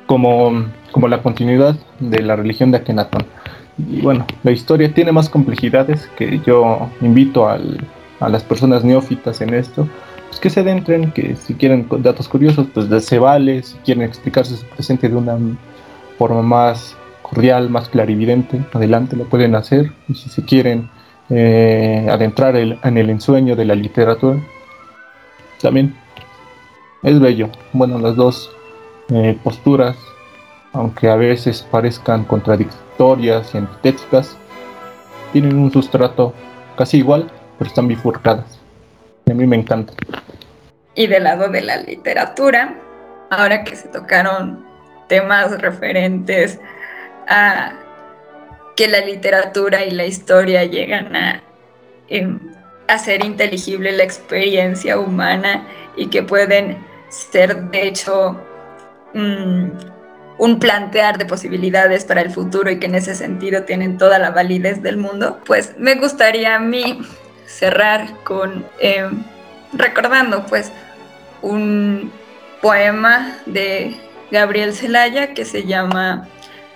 como, 0.07 0.64
como 0.93 1.09
la 1.09 1.22
continuidad 1.22 1.76
de 1.99 2.22
la 2.22 2.36
religión 2.36 2.70
de 2.70 2.78
Akenatón. 2.78 3.24
Y 3.78 4.01
bueno, 4.01 4.26
la 4.43 4.51
historia 4.51 4.93
tiene 4.93 5.12
más 5.12 5.28
complejidades 5.28 6.09
que 6.16 6.41
yo 6.47 6.88
invito 7.01 7.49
a 7.49 7.59
las 8.28 8.43
personas 8.43 8.84
neófitas 8.84 9.41
en 9.41 9.55
esto, 9.55 9.88
pues 10.28 10.41
que 10.41 10.51
se 10.51 10.61
adentren, 10.61 11.11
que 11.12 11.34
si 11.36 11.55
quieren 11.55 11.86
datos 11.99 12.28
curiosos, 12.28 12.66
pues 12.72 13.05
se 13.05 13.18
vale, 13.18 13.62
si 13.62 13.76
quieren 13.78 14.05
explicarse 14.05 14.57
su 14.57 14.66
presente 14.66 15.09
de 15.09 15.16
una 15.16 15.36
forma 16.18 16.43
más 16.43 16.97
cordial, 17.22 17.70
más 17.70 17.88
clarividente, 17.88 18.61
adelante 18.72 19.16
lo 19.16 19.24
pueden 19.24 19.55
hacer. 19.55 19.93
Y 20.09 20.14
si 20.14 20.28
se 20.28 20.45
quieren 20.45 20.88
eh, 21.30 22.07
adentrar 22.11 22.57
en 22.57 22.99
el 22.99 23.11
ensueño 23.11 23.57
de 23.57 23.64
la 23.64 23.74
literatura, 23.74 24.38
también 25.61 25.95
es 27.03 27.20
bello. 27.20 27.48
Bueno, 27.72 27.98
las 27.98 28.16
dos 28.16 28.51
eh, 29.11 29.38
posturas, 29.42 29.96
aunque 30.72 31.09
a 31.09 31.16
veces 31.16 31.66
parezcan 31.70 32.24
contradictorias 32.24 33.55
y 33.55 33.59
antitéticas, 33.59 34.36
tienen 35.32 35.57
un 35.57 35.72
sustrato 35.72 36.34
casi 36.76 36.98
igual, 36.98 37.30
pero 37.59 37.68
están 37.68 37.88
bifurcadas. 37.88 38.61
a 39.30 39.34
mí 39.34 39.46
me 39.46 39.57
encanta. 39.57 39.92
Y 40.94 41.07
del 41.07 41.24
lado 41.24 41.48
de 41.48 41.62
la 41.62 41.76
literatura, 41.78 42.74
ahora 43.30 43.64
que 43.64 43.76
se 43.76 43.88
tocaron 43.88 44.64
temas 45.09 45.61
referentes 45.61 46.61
a 47.28 47.72
que 48.76 48.88
la 48.88 49.01
literatura 49.01 49.84
y 49.84 49.90
la 49.90 50.07
historia 50.07 50.64
llegan 50.64 51.14
a 51.14 51.42
em, 52.09 52.40
hacer 52.88 53.24
inteligible 53.24 53.92
la 53.92 54.05
experiencia 54.05 54.98
humana 54.98 55.64
y 55.96 56.09
que 56.09 56.22
pueden 56.22 56.89
ser 57.11 57.70
de 57.70 57.88
hecho 57.88 58.40
mm, 59.12 59.66
un 60.38 60.58
plantear 60.58 61.18
de 61.18 61.26
posibilidades 61.26 62.04
para 62.06 62.22
el 62.22 62.30
futuro 62.30 62.70
y 62.70 62.78
que 62.78 62.86
en 62.86 62.94
ese 62.94 63.14
sentido 63.14 63.64
tienen 63.64 63.98
toda 63.98 64.18
la 64.18 64.30
validez 64.30 64.82
del 64.82 64.96
mundo, 64.96 65.38
pues 65.44 65.74
me 65.76 65.96
gustaría 65.96 66.54
a 66.54 66.58
mí 66.58 67.02
cerrar 67.46 68.22
con 68.24 68.64
eh, 68.78 69.06
recordando 69.74 70.46
pues 70.46 70.72
un 71.42 72.11
poema 72.62 73.36
de 73.44 73.96
Gabriel 74.30 74.72
Zelaya 74.74 75.34
que 75.34 75.44
se 75.44 75.64
llama 75.64 76.28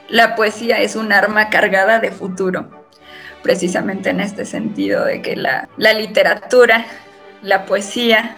La 0.08 0.34
poesía 0.34 0.80
es 0.80 0.96
un 0.96 1.12
arma 1.12 1.48
cargada 1.48 2.00
de 2.00 2.10
futuro, 2.10 2.68
precisamente 3.42 4.10
en 4.10 4.20
este 4.20 4.44
sentido 4.44 5.04
de 5.04 5.22
que 5.22 5.36
la, 5.36 5.68
literatura, 5.78 6.84
la 7.42 7.64
poesía, 7.64 8.36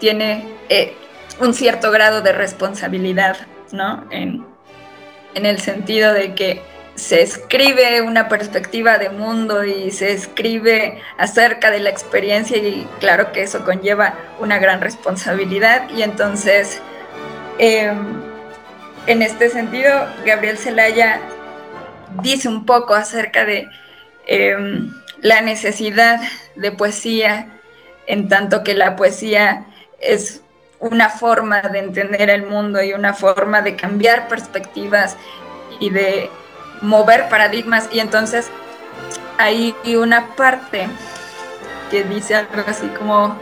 tiene 0.00 0.44
eh, 0.68 0.96
un 1.40 1.54
cierto 1.54 1.90
grado 1.90 2.20
de 2.20 2.32
responsabilidad, 2.32 3.36
¿no? 3.72 4.04
En, 4.10 4.44
en 5.34 5.46
el 5.46 5.60
sentido 5.60 6.12
de 6.12 6.34
que 6.34 6.62
se 6.98 7.22
escribe 7.22 8.02
una 8.02 8.28
perspectiva 8.28 8.98
de 8.98 9.08
mundo 9.08 9.64
y 9.64 9.92
se 9.92 10.12
escribe 10.12 11.00
acerca 11.16 11.70
de 11.70 11.78
la 11.78 11.90
experiencia 11.90 12.56
y 12.56 12.88
claro 12.98 13.30
que 13.30 13.42
eso 13.42 13.64
conlleva 13.64 14.14
una 14.40 14.58
gran 14.58 14.80
responsabilidad 14.80 15.88
y 15.90 16.02
entonces 16.02 16.82
em, 17.58 18.20
en 19.06 19.22
este 19.22 19.48
sentido 19.48 20.08
Gabriel 20.26 20.58
Zelaya 20.58 21.20
dice 22.20 22.48
un 22.48 22.66
poco 22.66 22.94
acerca 22.94 23.44
de 23.44 23.68
em, 24.26 24.92
la 25.20 25.40
necesidad 25.40 26.20
de 26.56 26.72
poesía 26.72 27.60
en 28.08 28.28
tanto 28.28 28.64
que 28.64 28.74
la 28.74 28.96
poesía 28.96 29.66
es 30.00 30.42
una 30.80 31.08
forma 31.10 31.60
de 31.62 31.78
entender 31.80 32.30
el 32.30 32.46
mundo 32.46 32.82
y 32.82 32.92
una 32.92 33.14
forma 33.14 33.62
de 33.62 33.76
cambiar 33.76 34.28
perspectivas 34.28 35.16
y 35.80 35.90
de 35.90 36.30
mover 36.82 37.28
paradigmas. 37.28 37.88
Y 37.92 38.00
entonces 38.00 38.50
hay 39.38 39.74
una 39.96 40.34
parte 40.36 40.88
que 41.90 42.04
dice 42.04 42.34
algo 42.34 42.62
así 42.66 42.86
como 42.88 43.36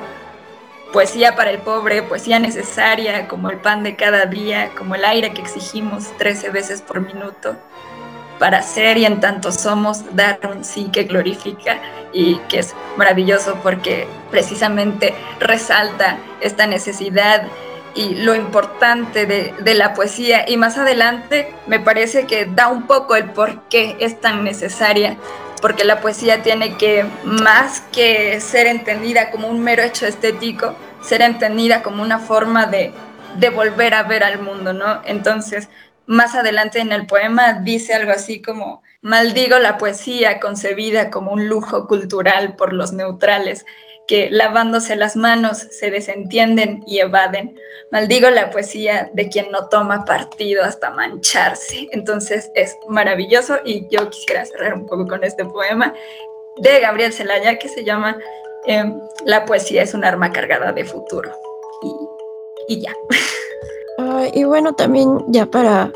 poesía 0.93 1.35
para 1.37 1.51
el 1.51 1.59
pobre, 1.59 2.03
poesía 2.03 2.39
necesaria, 2.39 3.29
como 3.29 3.51
el 3.51 3.59
pan 3.59 3.83
de 3.83 3.97
cada 3.97 4.27
día, 4.27 4.71
como 4.77 4.95
el 4.95 5.05
aire 5.05 5.33
que 5.33 5.43
exigimos 5.43 6.17
13 6.17 6.51
veces 6.51 6.81
por 6.81 7.01
minuto, 7.01 7.57
para 8.39 8.63
ser 8.63 8.99
y 8.99 9.05
en 9.05 9.21
tanto 9.21 9.53
somos 9.53 10.05
dar 10.15 10.39
un 10.55 10.65
sí 10.65 10.91
que 10.93 11.05
glorifica 11.05 11.81
y 12.13 12.37
que 12.49 12.61
es 12.61 12.75
maravilloso 12.97 13.59
porque 13.63 14.07
precisamente 14.31 15.15
resalta 15.41 16.19
esta 16.41 16.67
necesidad 16.67 17.49
y 17.97 18.15
lo 18.17 18.35
importante 18.35 19.27
de, 19.27 19.75
la 19.75 19.95
poesía. 19.95 20.49
Y 20.49 20.57
más 20.57 20.77
adelante 20.77 21.53
me 21.67 21.81
parece 21.81 22.27
que 22.27 22.45
da 22.45 22.69
un 22.69 22.87
poco 22.87 23.17
el 23.17 23.31
por 23.31 23.63
qué 23.69 23.97
es 24.01 24.21
tan 24.21 24.45
necesaria, 24.45 25.17
porque 25.63 25.85
la 25.85 26.01
poesía 26.01 26.43
tiene 26.43 26.77
que, 26.77 27.07
más 27.25 27.81
que 27.93 28.39
ser 28.41 28.67
entendida 28.67 29.31
como 29.31 29.49
un 29.49 29.61
mero 29.61 29.83
hecho 29.83 30.07
estético, 30.07 30.77
ser 31.01 31.23
entendida 31.23 31.83
como 31.83 32.03
una 32.03 32.19
forma 32.19 32.67
de, 32.67 32.93
de 33.39 33.51
volver 33.51 33.95
a 33.95 34.03
ver 34.03 34.25
al 34.25 34.41
mundo, 34.41 34.75
¿no? 34.75 35.01
Entonces, 35.05 35.71
más 36.07 36.35
adelante 36.35 36.81
en 36.81 36.93
el 36.93 37.07
poema 37.07 37.55
dice 37.55 37.95
algo 37.95 38.13
así 38.13 38.41
como, 38.43 38.83
maldigo 39.01 39.59
la 39.59 39.79
poesía 39.79 40.41
concebida 40.41 41.11
como 41.11 41.33
un 41.33 41.49
lujo 41.49 41.87
cultural 41.87 42.57
por 42.57 42.73
los 42.73 42.93
neutrales 42.93 43.65
que 44.07 44.31
lavándose 44.31 44.97
las 44.97 45.17
manos 45.17 45.59
se 45.59 45.91
desentienden 45.91 46.83
y 46.87 47.01
evaden. 47.01 47.59
Maldigo 47.91 48.31
la 48.31 48.51
poesía 48.51 49.11
de 49.13 49.29
quien 49.29 49.51
no 49.51 49.69
toma 49.69 50.05
partido 50.05 50.65
hasta 50.65 50.91
mancharse. 50.91 51.89
Entonces 51.93 52.51
es 52.55 52.77
maravilloso 52.89 53.59
y 53.65 53.89
yo 53.91 54.09
quisiera 54.11 54.45
cerrar 54.45 54.75
un 54.75 54.87
poco 54.87 55.07
con 55.07 55.25
este 55.25 55.45
poema 55.45 55.93
de 56.59 56.81
Gabriel 56.81 57.13
Celaya 57.13 57.59
que 57.59 57.69
se 57.69 57.85
llama 57.85 58.17
em, 58.67 58.99
La 59.25 59.45
poesía 59.45 59.83
es 59.83 59.95
un 59.95 60.05
arma 60.05 60.33
cargada 60.33 60.73
de 60.73 60.85
futuro. 60.85 61.33
Y, 62.69 62.81
ya. 62.81 62.93
Ah, 63.99 64.27
y 64.33 64.45
bueno, 64.45 64.75
también 64.75 65.09
ya 65.29 65.47
para 65.47 65.91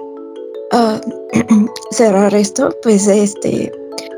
ah, 0.73 1.01
cerrar 1.91 2.35
esto, 2.35 2.75
pues 2.83 3.07
este, 3.07 3.71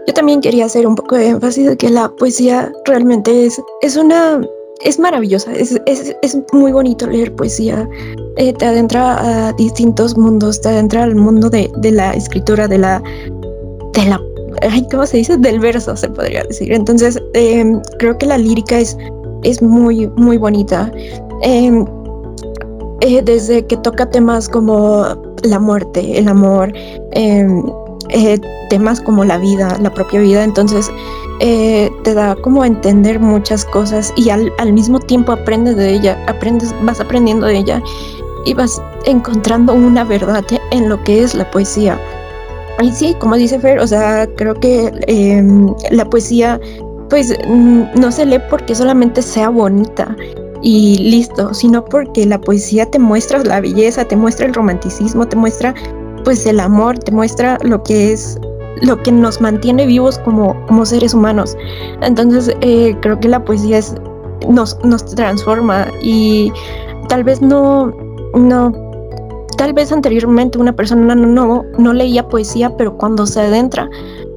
yo 0.07 0.15
también 0.15 0.41
quería 0.41 0.67
hacer 0.67 0.87
un 0.87 0.95
poco 0.95 1.17
de 1.17 1.29
énfasis 1.29 1.67
de 1.67 1.77
que 1.77 1.91
la 1.91 2.09
poesía 2.17 2.73
realmente 2.85 3.47
es, 3.47 3.61
es 3.83 3.97
una 3.97 4.41
es 4.85 4.99
maravillosa, 4.99 5.53
es, 5.53 5.81
es, 5.87 6.15
es, 6.23 6.37
muy 6.53 6.73
bonito 6.73 7.07
leer 7.07 7.33
poesía, 7.37 7.89
eh, 8.37 8.53
te 8.53 8.67
adentra 8.67 9.49
a 9.49 9.53
distintos 9.53 10.17
mundos, 10.17 10.61
te 10.61 10.71
adentra 10.71 11.05
al 11.05 11.15
mundo 11.15 11.49
de, 11.49 11.71
de, 11.79 11.93
la 11.93 12.13
escritura, 12.15 12.67
de 12.67 12.79
la, 12.79 13.03
de 13.93 14.05
la, 14.07 14.21
¿cómo 14.91 15.07
se 15.07 15.19
dice? 15.19 15.37
Del 15.37 15.61
verso, 15.61 15.97
se 15.97 16.09
podría 16.09 16.43
decir. 16.45 16.73
Entonces, 16.73 17.19
em, 17.35 17.81
creo 17.99 18.19
que 18.19 18.27
la 18.27 18.39
lírica 18.39 18.81
es, 18.81 18.97
es 19.45 19.63
muy, 19.63 20.09
muy 20.17 20.37
bonita. 20.37 20.91
Em, 21.43 21.87
eh, 23.03 23.21
desde 23.21 23.67
que 23.67 23.77
toca 23.79 24.09
temas 24.09 24.49
como 24.49 25.05
la 25.43 25.59
muerte, 25.59 26.19
el 26.19 26.29
amor, 26.29 26.73
em, 27.11 27.65
eh, 28.11 28.39
temas 28.71 29.01
como 29.01 29.25
la 29.25 29.39
vida, 29.39 29.77
la 29.81 29.93
propia 29.93 30.21
vida, 30.21 30.45
entonces 30.45 30.89
eh, 31.41 31.91
te 32.05 32.15
da 32.15 32.37
como 32.37 32.65
entender 32.65 33.19
muchas 33.19 33.65
cosas 33.65 34.13
y 34.15 34.31
al, 34.31 34.73
mismo 34.73 35.01
tiempo 35.01 35.33
aprendes 35.33 35.75
de 35.75 35.95
ella, 35.95 36.17
aprendes, 36.29 36.73
vas 36.85 37.01
aprendiendo 37.01 37.49
de 37.49 37.59
ella 37.59 37.83
y 38.47 38.55
vas 38.55 38.81
encontrando 39.05 39.75
una 39.75 40.05
verdad 40.05 40.45
en 40.71 40.89
lo 40.89 41.03
que 41.03 41.25
es 41.25 41.35
la 41.35 41.51
poesía. 41.51 41.99
Y 42.81 42.93
sí, 42.93 43.17
como 43.19 43.35
dice 43.35 43.59
Fer, 43.59 43.81
o 43.81 43.87
sea, 43.89 44.29
creo 44.37 44.55
que 44.55 44.93
em, 45.09 45.75
la 45.91 46.05
poesía 46.09 46.61
pues 47.11 47.37
mm, 47.49 47.83
no 47.97 48.13
se 48.13 48.27
lee 48.27 48.41
porque 48.49 48.77
solamente 48.77 49.23
sea 49.23 49.49
bonita 49.49 50.17
y 50.63 50.99
listo, 50.99 51.53
sino 51.53 51.85
porque 51.85 52.25
la 52.25 52.41
poesía 52.41 52.87
te 52.87 52.99
muestra 52.99 53.43
la 53.43 53.61
belleza, 53.61 54.05
te 54.05 54.17
muestra 54.17 54.47
el 54.47 54.55
romanticismo, 54.55 55.27
te 55.27 55.37
muestra 55.37 55.75
pues 56.25 56.47
el 56.47 56.61
amor 56.61 56.99
te 56.99 57.13
muestra 57.13 57.59
lo 57.63 57.83
que 57.83 58.13
es 58.13 58.39
lo 58.83 59.01
que 59.03 59.13
nos 59.13 59.41
mantiene 59.41 59.87
vivos 59.87 60.19
como, 60.21 60.57
como 60.67 60.85
seres 60.85 61.15
humanos. 61.15 61.57
Entonces 62.01 62.55
eh, 62.63 62.97
creo 63.01 63.19
que 63.21 63.29
la 63.29 63.45
poesía 63.45 63.79
es, 63.79 63.95
nos, 64.49 64.79
nos 64.85 65.05
transforma 65.05 65.87
y 66.01 66.53
tal 67.09 67.23
vez 67.23 67.41
no, 67.41 67.93
no, 68.35 68.73
tal 69.57 69.73
vez 69.73 69.93
anteriormente 69.93 70.59
una 70.59 70.75
persona 70.75 71.15
no, 71.15 71.27
no, 71.27 71.65
no 71.79 71.93
leía 71.93 72.29
poesía, 72.29 72.75
pero 72.77 72.97
cuando 72.97 73.27
se 73.27 73.41
adentra 73.41 73.89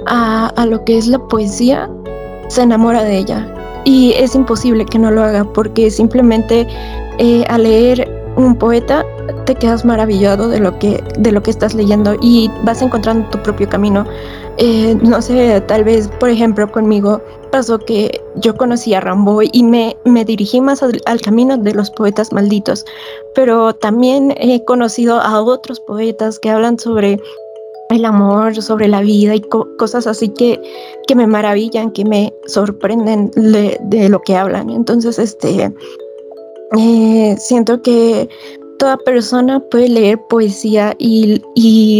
a, 0.05 0.47
a 0.55 0.65
lo 0.65 0.83
que 0.85 0.97
es 0.97 1.07
la 1.07 1.19
poesía, 1.19 1.89
se 2.49 2.61
enamora 2.61 3.03
de 3.03 3.17
ella. 3.17 3.51
Y 3.85 4.13
es 4.13 4.35
imposible 4.35 4.85
que 4.85 4.99
no 4.99 5.11
lo 5.11 5.23
haga 5.23 5.45
porque 5.45 5.89
simplemente 5.89 6.67
eh, 7.19 7.45
al 7.47 7.63
leer 7.63 8.09
un 8.35 8.55
poeta 8.55 9.05
te 9.45 9.55
quedas 9.55 9.85
maravillado 9.85 10.49
de 10.49 10.59
lo 10.59 10.77
que 10.77 11.03
de 11.17 11.31
lo 11.31 11.41
que 11.41 11.51
estás 11.51 11.73
leyendo 11.73 12.15
y 12.21 12.49
vas 12.63 12.81
encontrando 12.81 13.29
tu 13.29 13.41
propio 13.41 13.69
camino. 13.69 14.05
Eh, 14.57 14.97
no 15.01 15.21
sé 15.21 15.61
tal 15.67 15.83
vez 15.83 16.07
por 16.19 16.29
ejemplo 16.29 16.71
conmigo 16.71 17.21
pasó 17.51 17.77
que 17.77 18.21
yo 18.35 18.55
conocí 18.55 18.93
a 18.93 19.01
Rambo 19.01 19.41
y 19.41 19.63
me, 19.63 19.97
me 20.05 20.23
dirigí 20.23 20.61
más 20.61 20.81
al, 20.81 21.21
camino 21.21 21.57
de 21.57 21.73
los 21.73 21.91
poetas 21.91 22.31
malditos 22.31 22.85
pero 23.33 23.75
también 23.75 24.33
he 24.37 24.63
conocido 24.63 25.19
a 25.19 25.41
otros 25.41 25.81
poetas 25.81 26.39
que 26.39 26.49
hablan 26.49 26.79
sobre 26.79 27.19
el 27.89 28.05
amor, 28.05 28.61
sobre 28.61 28.87
la 28.87 29.01
vida 29.01 29.35
y 29.35 29.41
cosas 29.77 30.07
así 30.07 30.29
que, 30.29 30.59
que 31.07 31.15
me 31.15 31.27
maravillan, 31.27 31.91
que 31.91 32.03
me 32.05 32.33
sorprenden 32.47 33.31
de 33.35 34.09
lo 34.09 34.21
que 34.21 34.35
hablan. 34.35 34.69
Entonces, 34.69 35.19
este, 35.19 35.71
eh, 36.77 37.35
siento 37.37 37.81
que 37.81 38.27
toda 38.79 38.97
persona 38.97 39.59
puede 39.59 39.89
leer 39.89 40.19
poesía 40.29 40.95
y, 40.97 41.41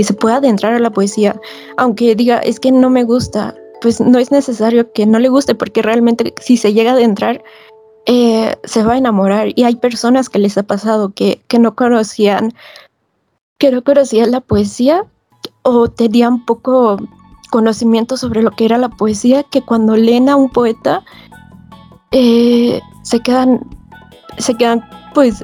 se 0.04 0.14
puede 0.14 0.36
adentrar 0.36 0.74
a 0.74 0.80
la 0.80 0.92
poesía, 0.92 1.40
aunque 1.78 2.16
diga, 2.16 2.40
es 2.40 2.60
que 2.60 2.72
no 2.72 2.90
me 2.90 3.04
gusta, 3.04 3.56
pues 3.82 4.02
no 4.02 4.18
es 4.20 4.32
necesario 4.32 4.92
que 4.92 5.06
no 5.06 5.20
le 5.20 5.30
guste, 5.30 5.56
porque 5.56 5.82
realmente 5.82 6.34
si 6.42 6.58
se 6.58 6.74
llega 6.74 6.92
a 6.92 6.96
adentrar, 6.96 7.44
eh, 8.08 8.56
se 8.64 8.84
va 8.84 8.94
a 8.94 8.98
enamorar. 8.98 9.50
Y 9.56 9.64
hay 9.64 9.76
personas 9.76 10.30
que 10.30 10.40
les 10.40 10.58
ha 10.58 10.64
pasado 10.64 11.14
que, 11.14 11.42
que 11.48 11.60
no 11.60 11.76
conocían, 11.76 12.54
que 13.58 13.72
no 13.72 13.84
conocían 13.84 14.32
la 14.32 14.42
poesía 14.42 15.06
o 15.64 15.88
tenían 15.88 16.46
poco 16.46 16.98
conocimiento 17.50 18.18
sobre 18.18 18.42
lo 18.42 18.52
que 18.52 18.66
era 18.66 18.78
la 18.78 18.90
poesía, 18.90 19.44
que 19.44 19.62
cuando 19.62 19.96
leen 19.96 20.30
a 20.30 20.36
un 20.36 20.50
poeta, 20.50 21.04
eh, 22.12 22.82
se 23.04 23.20
quedan 23.22 23.62
se 24.38 24.54
quedan 24.56 24.84
pues 25.14 25.44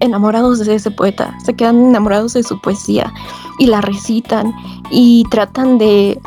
enamorados 0.00 0.58
de 0.64 0.74
ese 0.74 0.90
poeta, 0.90 1.36
se 1.44 1.54
quedan 1.54 1.86
enamorados 1.86 2.34
de 2.34 2.42
su 2.42 2.60
poesía 2.60 3.12
y 3.58 3.66
la 3.66 3.80
recitan 3.80 4.52
y 4.90 5.24
tratan 5.30 5.78
de 5.78 6.20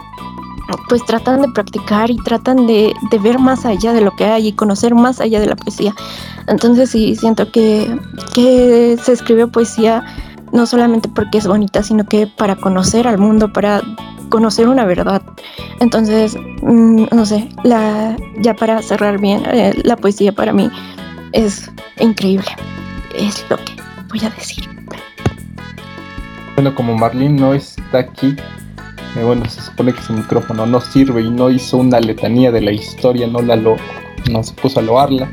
pues 0.87 1.05
tratan 1.05 1.41
de 1.41 1.49
practicar 1.49 2.11
y 2.11 2.17
tratan 2.17 2.65
de, 2.67 2.93
ver 3.21 3.39
más 3.39 3.65
allá 3.65 3.93
de 3.93 4.01
lo 4.01 4.11
que 4.15 4.25
hay 4.25 4.47
y 4.47 4.53
conocer 4.53 4.95
más 4.95 5.19
allá 5.19 5.39
de 5.39 5.47
la 5.47 5.55
poesía. 5.55 5.93
Entonces 6.47 6.89
sí, 6.89 7.15
siento 7.15 7.51
que, 7.51 7.97
que 8.33 8.97
se 9.01 9.13
escribe 9.13 9.47
poesía 9.47 10.03
no 10.51 10.65
solamente 10.65 11.09
porque 11.09 11.37
es 11.37 11.47
bonita, 11.47 11.83
sino 11.83 12.05
que 12.05 12.27
para 12.27 12.55
conocer 12.55 13.07
al 13.07 13.17
mundo, 13.17 13.51
para 13.51 13.81
conocer 14.29 14.67
una 14.67 14.85
verdad. 14.85 15.21
Entonces, 15.79 16.35
mm, 16.61 17.05
no 17.11 17.25
sé, 17.25 17.49
la, 17.63 18.15
ya 18.39 18.55
para 18.55 18.81
cerrar 18.81 19.19
bien, 19.19 19.43
eh, 19.45 19.73
la 19.83 19.95
poesía 19.95 20.31
para 20.31 20.53
mí 20.53 20.69
es 21.33 21.69
increíble. 21.99 22.47
Es 23.15 23.45
lo 23.49 23.57
que 23.57 23.73
voy 24.09 24.21
a 24.25 24.29
decir. 24.31 24.67
Bueno, 26.55 26.75
como 26.75 26.95
Marlene 26.95 27.39
no 27.39 27.53
está 27.53 27.99
aquí, 27.99 28.35
eh, 29.15 29.23
bueno, 29.23 29.45
se 29.49 29.61
supone 29.61 29.93
que 29.93 30.01
su 30.01 30.13
micrófono 30.13 30.65
no 30.65 30.79
sirve 30.79 31.21
y 31.21 31.29
no 31.29 31.49
hizo 31.49 31.77
una 31.77 31.99
letanía 31.99 32.51
de 32.51 32.61
la 32.61 32.71
historia, 32.71 33.27
no 33.27 33.41
la 33.41 33.55
lo, 33.55 33.75
no 34.29 34.43
se 34.43 34.53
puso 34.53 34.79
a 34.79 34.83
loarla. 34.83 35.29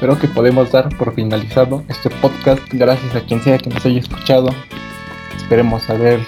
Creo 0.00 0.18
que 0.18 0.28
podemos 0.28 0.70
dar 0.72 0.88
por 0.96 1.14
finalizado 1.14 1.82
este 1.88 2.10
podcast. 2.10 2.60
Gracias 2.72 3.14
a 3.14 3.20
quien 3.20 3.42
sea 3.42 3.58
que 3.58 3.70
nos 3.70 3.84
haya 3.86 4.00
escuchado. 4.00 4.48
Esperemos 5.36 5.88
haberlo 5.88 6.24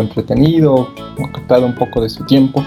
entretenido, 0.00 0.74
o 0.74 1.32
captado 1.32 1.66
un 1.66 1.74
poco 1.74 2.00
de 2.00 2.08
su 2.08 2.24
tiempo. 2.24 2.64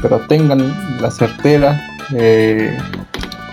Pero 0.00 0.20
tengan 0.26 1.00
la 1.00 1.10
certera 1.10 1.80
eh, 2.14 2.76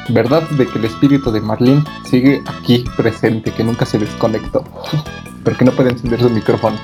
verdad 0.10 0.44
de 0.52 0.68
que 0.68 0.80
el 0.80 0.86
espíritu 0.86 1.32
de 1.32 1.42
Marlene 1.42 1.84
sigue 2.04 2.42
aquí 2.46 2.84
presente, 2.98 3.52
que 3.52 3.64
nunca 3.64 3.86
se 3.86 4.00
desconectó, 4.00 4.64
pero 5.44 5.58
que 5.58 5.66
no 5.66 5.72
puede 5.72 5.92
encender 5.92 6.20
su 6.20 6.30
micrófono. 6.30 6.78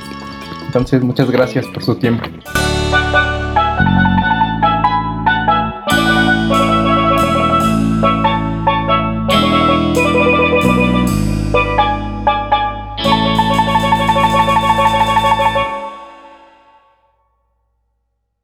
Entonces, 0.66 1.02
muchas 1.04 1.32
gracias 1.32 1.66
por 1.68 1.84
su 1.84 1.96
tiempo. 1.96 2.26